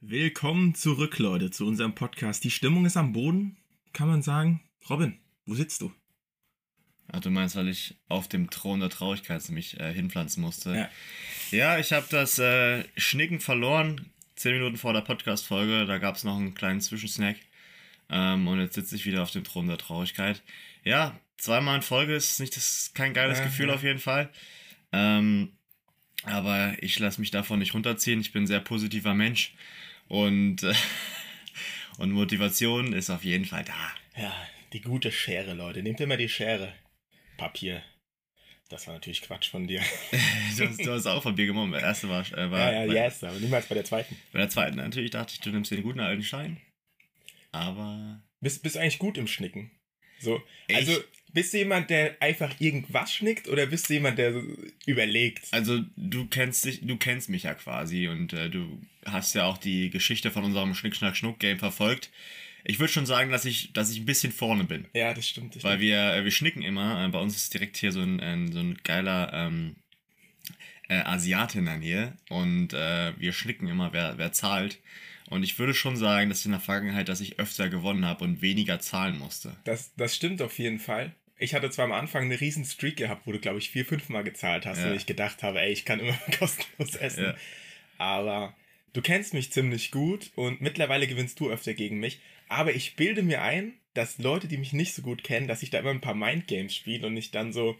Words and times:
Willkommen 0.00 0.76
zurück, 0.76 1.18
Leute, 1.18 1.50
zu 1.50 1.66
unserem 1.66 1.92
Podcast. 1.92 2.44
Die 2.44 2.52
Stimmung 2.52 2.86
ist 2.86 2.96
am 2.96 3.12
Boden, 3.12 3.56
kann 3.92 4.06
man 4.06 4.22
sagen. 4.22 4.62
Robin, 4.88 5.18
wo 5.44 5.54
sitzt 5.54 5.80
du? 5.80 5.92
Ach, 7.10 7.18
du 7.18 7.30
meinst, 7.30 7.56
weil 7.56 7.66
ich 7.66 7.96
auf 8.06 8.28
dem 8.28 8.48
Thron 8.48 8.78
der 8.78 8.90
Traurigkeit 8.90 9.46
mich 9.48 9.80
äh, 9.80 9.92
hinpflanzen 9.92 10.40
musste. 10.40 10.72
Ja. 10.72 10.88
Ja, 11.50 11.78
ich 11.80 11.92
habe 11.92 12.06
das 12.10 12.38
äh, 12.38 12.84
Schnicken 12.96 13.40
verloren. 13.40 14.06
Zehn 14.36 14.52
Minuten 14.52 14.76
vor 14.76 14.92
der 14.92 15.00
Podcast-Folge, 15.00 15.84
da 15.86 15.98
gab 15.98 16.14
es 16.14 16.22
noch 16.22 16.36
einen 16.36 16.54
kleinen 16.54 16.80
Zwischensnack. 16.80 17.36
Ähm, 18.08 18.46
und 18.46 18.60
jetzt 18.60 18.76
sitze 18.76 18.94
ich 18.94 19.04
wieder 19.04 19.24
auf 19.24 19.32
dem 19.32 19.42
Thron 19.42 19.66
der 19.66 19.78
Traurigkeit. 19.78 20.44
Ja, 20.84 21.18
zweimal 21.38 21.74
in 21.74 21.82
Folge 21.82 22.14
ist 22.14 22.38
nicht 22.38 22.56
das 22.56 22.92
kein 22.94 23.14
geiles 23.14 23.38
Ja, 23.38 23.46
Gefühl 23.46 23.68
ja. 23.68 23.74
auf 23.74 23.82
jeden 23.82 23.98
Fall. 23.98 24.30
Ähm, 24.92 25.54
aber 26.22 26.80
ich 26.80 26.96
lasse 27.00 27.20
mich 27.20 27.32
davon 27.32 27.58
nicht 27.58 27.74
runterziehen. 27.74 28.20
Ich 28.20 28.30
bin 28.30 28.44
ein 28.44 28.46
sehr 28.46 28.60
positiver 28.60 29.14
Mensch 29.14 29.54
und 30.08 30.62
äh, 30.62 30.74
und 31.98 32.12
Motivation 32.12 32.92
ist 32.92 33.10
auf 33.10 33.24
jeden 33.24 33.44
Fall 33.44 33.64
da. 33.64 34.20
Ja, 34.20 34.34
die 34.72 34.80
gute 34.80 35.12
Schere, 35.12 35.54
Leute. 35.54 35.82
Nehmt 35.82 36.00
immer 36.00 36.16
die 36.16 36.28
Schere. 36.28 36.72
Papier. 37.36 37.82
Das 38.68 38.86
war 38.86 38.94
natürlich 38.94 39.22
Quatsch 39.22 39.48
von 39.48 39.66
dir. 39.66 39.80
Du 40.58 40.66
hast, 40.66 40.84
du 40.84 40.92
hast 40.92 41.06
auch 41.06 41.22
von 41.22 41.34
mir 41.36 41.46
genommen. 41.46 41.72
Der 41.72 41.82
erste 41.82 42.08
war, 42.08 42.20
äh, 42.36 42.50
war 42.50 42.58
Ja, 42.72 42.80
ja, 42.82 42.86
bei, 42.86 42.94
yes, 42.94 43.22
aber 43.22 43.38
niemals 43.38 43.66
bei 43.66 43.74
der 43.76 43.84
zweiten. 43.84 44.16
bei 44.32 44.40
der 44.40 44.48
zweiten. 44.50 44.76
Natürlich 44.76 45.12
dachte 45.12 45.32
ich, 45.34 45.40
du 45.40 45.50
nimmst 45.50 45.70
den 45.70 45.82
guten 45.82 46.00
alten 46.00 46.22
Stein. 46.24 46.60
Aber 47.52 48.20
Bist, 48.40 48.62
bist 48.62 48.76
eigentlich 48.76 48.98
gut 48.98 49.16
im 49.18 49.26
Schnicken? 49.28 49.70
So, 50.18 50.42
also 50.72 50.92
bist 51.32 51.52
du 51.52 51.58
jemand, 51.58 51.90
der 51.90 52.16
einfach 52.20 52.54
irgendwas 52.60 53.12
schnickt 53.12 53.48
oder 53.48 53.66
bist 53.66 53.88
du 53.88 53.94
jemand, 53.94 54.18
der 54.18 54.42
überlegt? 54.86 55.46
also 55.52 55.80
du 55.96 56.26
kennst 56.26 56.64
dich, 56.64 56.80
du 56.82 56.96
kennst 56.96 57.28
mich 57.28 57.44
ja 57.44 57.54
quasi 57.54 58.08
und 58.08 58.32
äh, 58.32 58.50
du 58.50 58.80
hast 59.04 59.34
ja 59.34 59.44
auch 59.44 59.58
die 59.58 59.90
Geschichte 59.90 60.30
von 60.30 60.44
unserem 60.44 60.74
Schnick 60.74 60.96
Schnack 60.96 61.16
Schnuck 61.16 61.38
Game 61.38 61.58
verfolgt. 61.58 62.10
Ich 62.64 62.78
würde 62.78 62.92
schon 62.92 63.06
sagen, 63.06 63.30
dass 63.30 63.44
ich, 63.44 63.72
dass 63.72 63.90
ich 63.90 64.00
ein 64.00 64.06
bisschen 64.06 64.32
vorne 64.32 64.64
bin. 64.64 64.86
Ja, 64.92 65.14
das 65.14 65.28
stimmt. 65.28 65.56
Das 65.56 65.64
Weil 65.64 65.78
stimmt. 65.78 65.82
wir, 65.82 66.14
äh, 66.14 66.24
wir 66.24 66.30
schnicken 66.30 66.62
immer. 66.62 67.04
Äh, 67.04 67.08
bei 67.08 67.18
uns 67.18 67.36
ist 67.36 67.54
direkt 67.54 67.76
hier 67.76 67.92
so 67.92 68.00
ein, 68.00 68.20
ein, 68.20 68.52
so 68.52 68.58
ein 68.58 68.76
geiler 68.84 69.32
ähm, 69.32 69.76
äh, 70.88 70.98
Asiate 70.98 71.60
in 71.60 71.66
der 71.66 71.78
Nähe. 71.78 72.12
Und 72.28 72.72
äh, 72.72 73.12
wir 73.18 73.32
schnicken 73.32 73.68
immer, 73.68 73.92
wer, 73.92 74.18
wer 74.18 74.32
zahlt. 74.32 74.78
Und 75.30 75.42
ich 75.42 75.58
würde 75.58 75.74
schon 75.74 75.96
sagen, 75.96 76.28
dass 76.30 76.44
in 76.44 76.52
der 76.52 76.60
Vergangenheit, 76.60 77.08
dass 77.08 77.20
ich 77.20 77.38
öfter 77.38 77.68
gewonnen 77.68 78.04
habe 78.06 78.24
und 78.24 78.40
weniger 78.42 78.80
zahlen 78.80 79.18
musste. 79.18 79.56
Das, 79.64 79.92
das 79.96 80.14
stimmt 80.16 80.40
auf 80.42 80.58
jeden 80.58 80.78
Fall. 80.78 81.14
Ich 81.36 81.54
hatte 81.54 81.70
zwar 81.70 81.84
am 81.84 81.92
Anfang 81.92 82.24
eine 82.24 82.40
riesen 82.40 82.64
Streak 82.64 82.96
gehabt, 82.96 83.26
wo 83.26 83.32
du, 83.32 83.38
glaube 83.38 83.58
ich, 83.58 83.70
vier, 83.70 83.84
fünf 83.84 84.08
Mal 84.08 84.24
gezahlt 84.24 84.66
hast 84.66 84.78
Ja. 84.80 84.88
und 84.90 84.96
ich 84.96 85.06
gedacht 85.06 85.42
habe, 85.42 85.60
ey, 85.60 85.70
ich 85.72 85.84
kann 85.84 86.00
immer 86.00 86.18
kostenlos 86.38 86.94
essen. 86.96 87.24
Ja. 87.24 87.34
Aber 87.98 88.54
du 88.92 89.02
kennst 89.02 89.34
mich 89.34 89.52
ziemlich 89.52 89.90
gut 89.90 90.30
und 90.34 90.60
mittlerweile 90.60 91.06
gewinnst 91.06 91.38
du 91.40 91.50
öfter 91.50 91.74
gegen 91.74 91.98
mich. 92.00 92.20
Aber 92.48 92.72
ich 92.74 92.96
bilde 92.96 93.22
mir 93.22 93.42
ein, 93.42 93.74
dass 93.94 94.18
Leute, 94.18 94.48
die 94.48 94.56
mich 94.56 94.72
nicht 94.72 94.94
so 94.94 95.02
gut 95.02 95.22
kennen, 95.22 95.48
dass 95.48 95.62
ich 95.62 95.70
da 95.70 95.78
immer 95.78 95.90
ein 95.90 96.00
paar 96.00 96.14
Mindgames 96.14 96.74
spiele 96.74 97.06
und 97.06 97.16
ich 97.16 97.30
dann 97.30 97.52
so 97.52 97.76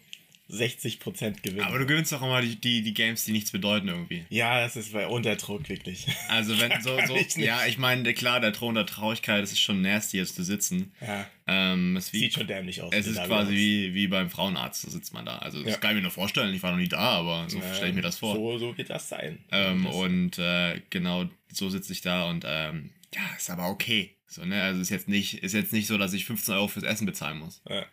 60% 0.50 1.42
gewinne. 1.42 1.66
Aber 1.66 1.78
du 1.78 1.86
gewinnst 1.86 2.10
doch 2.12 2.22
immer 2.22 2.41
die, 2.41 2.56
die, 2.60 2.82
die 2.82 2.94
Games, 2.94 3.24
die 3.24 3.32
nichts 3.32 3.50
bedeuten 3.52 3.88
irgendwie. 3.88 4.24
ja, 4.30 4.60
das 4.60 4.77
ist 4.77 4.92
bei 4.92 5.06
Unterdruck, 5.06 5.68
wirklich. 5.68 6.06
Also 6.28 6.58
wenn 6.58 6.72
so, 6.82 6.98
so 7.06 7.16
ich 7.16 7.36
ja, 7.36 7.66
ich 7.66 7.77
meine, 7.78 8.14
klar, 8.14 8.40
der 8.40 8.52
Thron 8.52 8.74
der 8.74 8.86
Traurigkeit, 8.86 9.42
es 9.44 9.52
ist 9.52 9.60
schon 9.60 9.82
nasty 9.82 10.16
jetzt 10.16 10.36
zu 10.36 10.42
sitzen. 10.44 10.92
Ja, 11.00 11.27
Ähm, 11.46 11.96
es, 11.96 12.12
wie, 12.12 12.20
sieht 12.20 12.34
schon 12.34 12.46
dämlich 12.46 12.80
aus. 12.82 12.94
es 12.94 13.06
wie 13.06 13.10
ist 13.10 13.16
da 13.18 13.27
quasi 13.27 13.55
wie, 13.55 13.94
wie 13.94 14.06
beim 14.08 14.30
Frauenarzt, 14.30 14.82
so 14.82 14.90
sitzt 14.90 15.12
man 15.12 15.27
da. 15.27 15.38
Also 15.38 15.62
das 15.62 15.72
Ja. 15.74 15.78
kann 15.78 15.90
ich 15.90 15.96
mir 15.96 16.02
nur 16.02 16.10
vorstellen, 16.10 16.55
ich 16.55 16.62
war 16.62 16.70
noch 16.72 16.78
nie 16.78 16.88
da, 16.88 16.98
aber 16.98 17.48
so 17.50 17.58
Ja, 17.58 17.74
stelle 17.74 17.90
ich 17.90 17.94
mir 17.96 18.02
das 18.02 18.18
vor. 18.18 18.34
So, 18.34 18.58
so 18.58 18.77
wird 18.78 18.90
das 18.90 19.08
sein. 19.08 19.38
Ähm, 19.52 19.84
Das- 19.84 19.94
und 19.96 20.38
äh, 20.38 20.80
genau 20.90 21.28
so 21.52 21.68
sitze 21.70 21.92
ich 21.92 22.00
da 22.00 22.24
und 22.30 22.44
ähm, 22.46 22.90
ja, 23.14 23.22
ist 23.36 23.50
aber 23.50 23.68
okay. 23.68 24.14
So, 24.27 24.44
ne? 24.44 24.62
Also 24.62 24.80
ist 24.83 24.90
jetzt 24.90 25.08
nicht, 25.08 25.42
ist 25.42 25.55
jetzt 25.55 25.72
nicht 25.72 25.86
so, 25.86 25.96
dass 25.96 26.12
ich 26.12 26.27
15 26.27 26.55
Euro 26.55 26.68
fürs 26.68 26.84
Essen 26.84 27.06
bezahlen 27.06 27.38
muss. 27.38 27.62
Ja, 27.68 27.86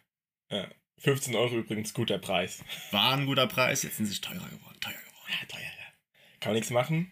ja. 0.51 0.67
15 0.99 1.35
Euro 1.35 1.55
übrigens 1.57 1.93
guter 1.93 2.17
Preis. 2.17 2.63
War 2.91 3.13
ein 3.17 3.25
guter 3.25 3.47
Preis, 3.47 3.83
jetzt 3.83 3.97
sind 3.97 4.05
sie 4.07 4.19
teurer 4.21 4.47
geworden, 4.49 4.77
teuer 4.79 4.93
geworden. 4.93 5.29
Ja, 5.29 5.47
teuer, 5.47 5.61
ja. 5.61 5.93
Kann 6.39 6.51
man 6.51 6.55
nichts 6.55 6.69
machen. 6.71 7.11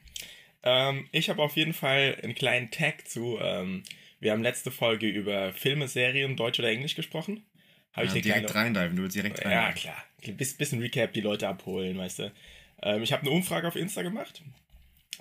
Ähm, 0.63 1.07
ich 1.11 1.29
habe 1.29 1.41
auf 1.41 1.55
jeden 1.55 1.73
Fall 1.73 2.17
einen 2.23 2.35
kleinen 2.35 2.71
Tag 2.71 3.07
zu. 3.07 3.37
Ähm, 3.41 3.83
wir 4.19 4.31
haben 4.31 4.41
letzte 4.43 4.71
Folge 4.71 5.07
über 5.07 5.51
Filme, 5.53 5.87
Serien, 5.87 6.35
Deutsch 6.37 6.59
oder 6.59 6.69
Englisch 6.69 6.95
gesprochen. 6.95 7.45
Habe 7.91 8.07
Ja, 8.07 8.15
ich 8.15 8.21
direkt 8.23 8.49
kleine, 8.49 8.75
reindiven, 8.77 8.95
du 8.95 9.03
willst 9.03 9.15
direkt 9.15 9.43
Ja, 9.43 9.65
reindiven. 9.65 9.81
klar. 9.91 10.03
Ein 10.25 10.37
bisschen 10.37 10.79
Recap, 10.79 11.11
die 11.13 11.21
Leute 11.21 11.47
abholen, 11.49 11.97
weißt 11.97 12.19
du. 12.19 12.31
Ähm, 12.81 13.03
ich 13.03 13.11
habe 13.11 13.23
eine 13.23 13.31
Umfrage 13.31 13.67
auf 13.67 13.75
Insta 13.75 14.01
gemacht. 14.01 14.41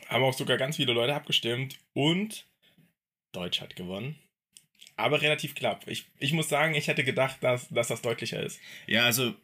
Haben 0.09 0.23
auch 0.25 0.33
sogar 0.35 0.57
ganz 0.57 0.77
viele 0.77 0.93
Leute 0.93 1.15
abgestimmt. 1.15 1.79
Und 1.93 2.47
Deutsch 3.33 3.61
hat 3.61 3.75
gewonnen. 3.77 4.17
Aber 4.97 5.23
relativ 5.23 5.55
knapp. 5.55 5.87
Ich, 5.87 6.07
ich 6.19 6.33
muss 6.33 6.49
sagen, 6.49 6.75
ich 6.75 6.89
hätte 6.89 7.05
gedacht, 7.05 7.39
dass, 7.41 7.69
dass 7.69 7.89
das 7.89 8.03
deutlicher 8.03 8.43
ist. 8.43 8.61
Ja, 8.87 9.05
also, 9.05 9.35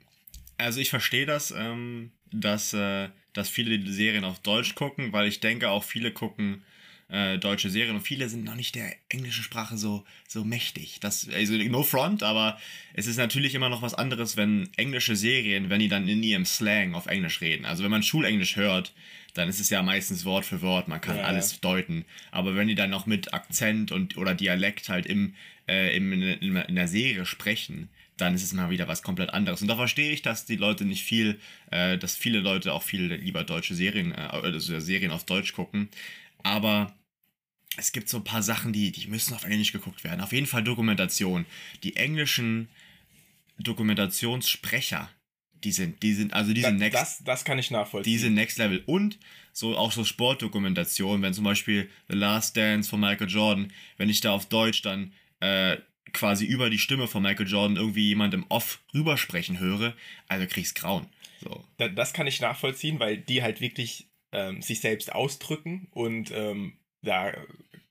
also 0.58 0.80
ich 0.80 0.90
verstehe 0.90 1.26
das, 1.26 1.50
ähm, 1.50 2.10
dass, 2.30 2.72
äh, 2.74 3.08
dass 3.32 3.48
viele 3.48 3.78
die 3.78 3.92
Serien 3.92 4.24
auf 4.24 4.40
Deutsch 4.40 4.74
gucken, 4.74 5.12
weil 5.12 5.26
ich 5.26 5.40
denke 5.40 5.70
auch 5.70 5.84
viele 5.84 6.12
gucken 6.12 6.62
äh, 7.08 7.38
deutsche 7.38 7.70
Serien 7.70 7.96
und 7.96 8.02
viele 8.02 8.28
sind 8.28 8.44
noch 8.44 8.54
nicht 8.54 8.74
der 8.74 8.94
englischen 9.08 9.42
Sprache 9.42 9.78
so, 9.78 10.04
so 10.26 10.44
mächtig. 10.44 10.98
Das, 11.00 11.28
also 11.30 11.54
no 11.54 11.82
front, 11.82 12.22
aber 12.22 12.58
es 12.92 13.06
ist 13.06 13.16
natürlich 13.16 13.54
immer 13.54 13.70
noch 13.70 13.82
was 13.82 13.94
anderes, 13.94 14.36
wenn 14.36 14.68
englische 14.76 15.16
Serien, 15.16 15.70
wenn 15.70 15.80
die 15.80 15.88
dann 15.88 16.06
in 16.06 16.22
ihrem 16.22 16.44
Slang 16.44 16.94
auf 16.94 17.06
Englisch 17.06 17.40
reden. 17.40 17.64
Also 17.64 17.82
wenn 17.82 17.90
man 17.90 18.02
Schulenglisch 18.02 18.56
hört, 18.56 18.92
dann 19.34 19.48
ist 19.48 19.60
es 19.60 19.70
ja 19.70 19.82
meistens 19.82 20.24
Wort 20.24 20.44
für 20.44 20.62
Wort, 20.62 20.88
man 20.88 21.00
kann 21.00 21.16
Ja, 21.16 21.24
alles 21.24 21.60
deuten. 21.60 22.04
Aber 22.30 22.54
wenn 22.56 22.68
die 22.68 22.74
dann 22.74 22.90
noch 22.90 23.06
mit 23.06 23.34
Akzent 23.34 23.92
und 23.92 24.16
oder 24.16 24.34
Dialekt 24.34 24.88
halt 24.88 25.06
im, 25.06 25.34
äh, 25.68 25.96
im, 25.96 26.12
in, 26.12 26.56
in 26.56 26.74
der 26.74 26.88
Serie 26.88 27.24
sprechen, 27.24 27.88
dann 28.16 28.34
ist 28.34 28.42
es 28.42 28.52
mal 28.52 28.70
wieder 28.70 28.88
was 28.88 29.02
komplett 29.02 29.30
anderes. 29.30 29.62
Und 29.62 29.68
da 29.68 29.76
verstehe 29.76 30.10
ich, 30.10 30.22
dass 30.22 30.44
die 30.44 30.56
Leute 30.56 30.84
nicht 30.84 31.04
viel, 31.04 31.38
äh, 31.70 31.96
dass 31.98 32.16
viele 32.16 32.40
Leute 32.40 32.72
auch 32.72 32.82
viel 32.82 33.14
lieber 33.14 33.44
deutsche 33.44 33.74
Serien, 33.74 34.12
äh, 34.12 34.16
also 34.16 34.80
Serien 34.80 35.12
auf 35.12 35.24
Deutsch 35.24 35.52
gucken. 35.52 35.88
Aber 36.42 36.94
es 37.76 37.92
gibt 37.92 38.08
so 38.08 38.18
ein 38.18 38.24
paar 38.24 38.42
Sachen, 38.42 38.72
die, 38.72 38.90
die 38.90 39.06
müssen 39.06 39.34
auf 39.34 39.44
Englisch 39.44 39.72
geguckt 39.72 40.02
werden. 40.04 40.20
Auf 40.20 40.32
jeden 40.32 40.46
Fall 40.46 40.64
Dokumentation. 40.64 41.46
Die 41.84 41.96
englischen 41.96 42.68
Dokumentationssprecher, 43.58 45.08
die 45.64 45.72
sind, 45.72 46.02
die 46.02 46.14
sind, 46.14 46.32
also 46.34 46.52
die 46.52 46.60
Das, 46.62 46.70
sind 46.70 46.78
next 46.78 47.00
das, 47.00 47.24
das 47.24 47.44
kann 47.44 47.58
ich 47.58 47.70
nachvollziehen. 47.70 48.12
diese 48.12 48.30
Next 48.30 48.58
Level 48.58 48.82
und 48.86 49.18
so 49.52 49.76
auch 49.76 49.92
so 49.92 50.04
Sportdokumentationen, 50.04 51.22
wenn 51.22 51.34
zum 51.34 51.44
Beispiel 51.44 51.88
The 52.08 52.16
Last 52.16 52.56
Dance 52.56 52.88
von 52.88 53.00
Michael 53.00 53.28
Jordan, 53.28 53.72
wenn 53.96 54.08
ich 54.08 54.20
da 54.20 54.32
auf 54.32 54.46
Deutsch 54.46 54.82
dann 54.82 55.12
äh, 55.40 55.76
quasi 56.12 56.46
über 56.46 56.70
die 56.70 56.78
Stimme 56.78 57.06
von 57.06 57.22
Michael 57.22 57.46
Jordan 57.48 57.76
irgendwie 57.76 58.06
jemand 58.08 58.34
im 58.34 58.46
Off 58.48 58.80
rübersprechen 58.94 59.58
höre, 59.58 59.94
also 60.28 60.46
krieg's 60.46 60.74
Grauen. 60.74 61.06
So. 61.42 61.64
Da- 61.76 61.88
das 61.88 62.12
kann 62.12 62.26
ich 62.26 62.40
nachvollziehen, 62.40 62.98
weil 63.00 63.18
die 63.18 63.42
halt 63.42 63.60
wirklich 63.60 64.08
ähm, 64.32 64.62
sich 64.62 64.80
selbst 64.80 65.12
ausdrücken 65.12 65.88
und 65.90 66.30
ähm, 66.32 66.74
da 67.02 67.32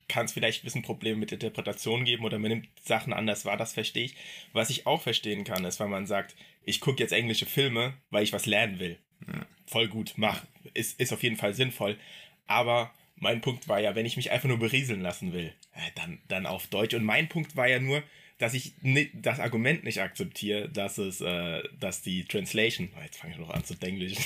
kann 0.08 0.26
es 0.26 0.32
vielleicht 0.32 0.62
ein 0.62 0.64
bisschen 0.64 0.82
Probleme 0.82 1.18
mit 1.18 1.32
Interpretation 1.32 2.04
geben 2.04 2.24
oder 2.24 2.38
man 2.38 2.50
nimmt 2.50 2.68
Sachen 2.82 3.12
anders 3.12 3.44
wahr, 3.44 3.56
das 3.56 3.74
verstehe 3.74 4.06
ich. 4.06 4.16
Was 4.52 4.70
ich 4.70 4.86
auch 4.86 5.02
verstehen 5.02 5.44
kann, 5.44 5.64
ist, 5.64 5.80
wenn 5.80 5.90
man 5.90 6.06
sagt, 6.06 6.34
ich 6.64 6.80
gucke 6.80 7.02
jetzt 7.02 7.12
englische 7.12 7.46
Filme, 7.46 7.94
weil 8.10 8.24
ich 8.24 8.32
was 8.32 8.46
lernen 8.46 8.78
will. 8.78 8.98
Ja. 9.26 9.46
Voll 9.66 9.88
gut, 9.88 10.14
mach. 10.16 10.44
Ist, 10.74 10.98
ist 11.00 11.12
auf 11.12 11.22
jeden 11.22 11.36
Fall 11.36 11.54
sinnvoll. 11.54 11.98
Aber 12.46 12.92
mein 13.16 13.40
Punkt 13.40 13.68
war 13.68 13.80
ja, 13.80 13.94
wenn 13.94 14.06
ich 14.06 14.16
mich 14.16 14.30
einfach 14.30 14.48
nur 14.48 14.58
berieseln 14.58 15.00
lassen 15.00 15.32
will, 15.32 15.52
äh, 15.74 15.90
dann, 15.94 16.20
dann 16.28 16.46
auf 16.46 16.66
Deutsch. 16.68 16.94
Und 16.94 17.04
mein 17.04 17.28
Punkt 17.28 17.56
war 17.56 17.68
ja 17.68 17.78
nur, 17.78 18.02
dass 18.38 18.54
ich 18.54 18.74
das 19.14 19.40
Argument 19.40 19.84
nicht 19.84 20.00
akzeptiere, 20.00 20.68
dass 20.68 20.98
es, 20.98 21.20
äh, 21.20 21.62
dass 21.78 22.02
die 22.02 22.24
Translation, 22.24 22.88
oh, 22.96 23.02
jetzt 23.02 23.18
fange 23.18 23.34
ich 23.34 23.38
noch 23.40 23.50
an 23.50 23.64
zu 23.64 23.74
denglischen, 23.74 24.24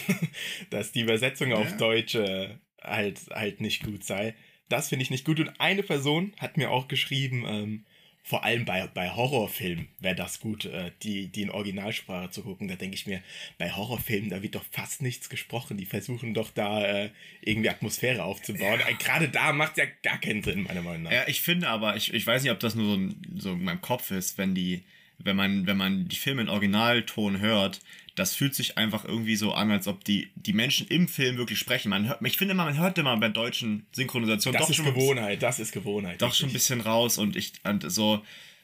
dass 0.70 0.92
die 0.92 1.00
Übersetzung 1.00 1.52
auf 1.52 1.70
Ja. 1.70 1.76
Deutsch 1.76 2.14
äh, 2.14 2.50
halt, 2.82 3.20
halt 3.30 3.60
nicht 3.60 3.82
gut 3.82 4.04
sei. 4.04 4.34
Das 4.68 4.88
finde 4.88 5.02
ich 5.02 5.10
nicht 5.10 5.24
gut. 5.24 5.40
Und 5.40 5.60
eine 5.60 5.82
Person 5.82 6.32
hat 6.38 6.56
mir 6.56 6.70
auch 6.70 6.88
geschrieben, 6.88 7.44
ähm, 7.46 7.84
vor 8.24 8.44
allem 8.44 8.64
bei, 8.64 8.86
bei 8.86 9.10
Horrorfilmen 9.10 9.88
wäre 9.98 10.14
das 10.14 10.38
gut, 10.38 10.64
äh, 10.64 10.92
die, 11.02 11.26
die 11.26 11.42
in 11.42 11.50
Originalsprache 11.50 12.30
zu 12.30 12.42
gucken. 12.42 12.68
Da 12.68 12.76
denke 12.76 12.94
ich 12.94 13.06
mir, 13.06 13.20
bei 13.58 13.72
Horrorfilmen, 13.72 14.30
da 14.30 14.42
wird 14.42 14.54
doch 14.54 14.64
fast 14.70 15.02
nichts 15.02 15.28
gesprochen. 15.28 15.76
Die 15.76 15.86
versuchen 15.86 16.32
doch 16.32 16.50
da 16.54 16.84
äh, 16.84 17.10
irgendwie 17.40 17.68
Atmosphäre 17.68 18.22
aufzubauen. 18.22 18.80
Äh, 18.88 18.94
Gerade 18.94 19.28
da 19.28 19.52
macht 19.52 19.76
ja 19.76 19.86
gar 20.02 20.18
keinen 20.18 20.42
Sinn, 20.42 20.62
meiner 20.62 20.82
Meinung 20.82 21.04
nach. 21.04 21.12
Ja, 21.12 21.26
ich 21.26 21.40
finde 21.40 21.68
aber, 21.68 21.96
ich, 21.96 22.14
ich 22.14 22.24
weiß 22.24 22.42
nicht, 22.44 22.52
ob 22.52 22.60
das 22.60 22.76
nur 22.76 22.96
so, 22.96 23.14
so 23.36 23.52
in 23.54 23.64
meinem 23.64 23.80
Kopf 23.80 24.12
ist, 24.12 24.38
wenn 24.38 24.54
die, 24.54 24.84
wenn 25.18 25.34
man, 25.34 25.66
wenn 25.66 25.76
man 25.76 26.06
die 26.06 26.16
Filme 26.16 26.42
in 26.42 26.48
Originalton 26.48 27.40
hört, 27.40 27.80
das 28.14 28.34
fühlt 28.34 28.54
sich 28.54 28.76
einfach 28.78 29.04
irgendwie 29.04 29.36
so 29.36 29.52
an, 29.52 29.70
als 29.70 29.88
ob 29.88 30.04
die, 30.04 30.30
die 30.34 30.52
Menschen 30.52 30.86
im 30.88 31.08
Film 31.08 31.36
wirklich 31.36 31.58
sprechen. 31.58 31.88
Man 31.88 32.08
hört, 32.08 32.20
ich 32.24 32.36
finde 32.36 32.52
immer, 32.52 32.64
man 32.64 32.78
hört 32.78 32.98
immer 32.98 33.16
bei 33.16 33.28
deutschen 33.28 33.86
Synchronisationen 33.92 34.58
das 34.58 34.66
doch 34.66 34.70
ist 34.70 34.76
schon 34.76 34.86
Gewohnheit, 34.86 35.42
das 35.42 35.58
ist 35.58 35.72
Gewohnheit. 35.72 36.20
doch 36.20 36.34
schon 36.34 36.50
ein 36.50 36.52
bisschen 36.52 36.80
raus 36.80 37.18
und 37.18 37.36
ich 37.36 37.52
und 37.64 37.90
so 37.90 38.22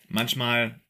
manchmal 0.09 0.81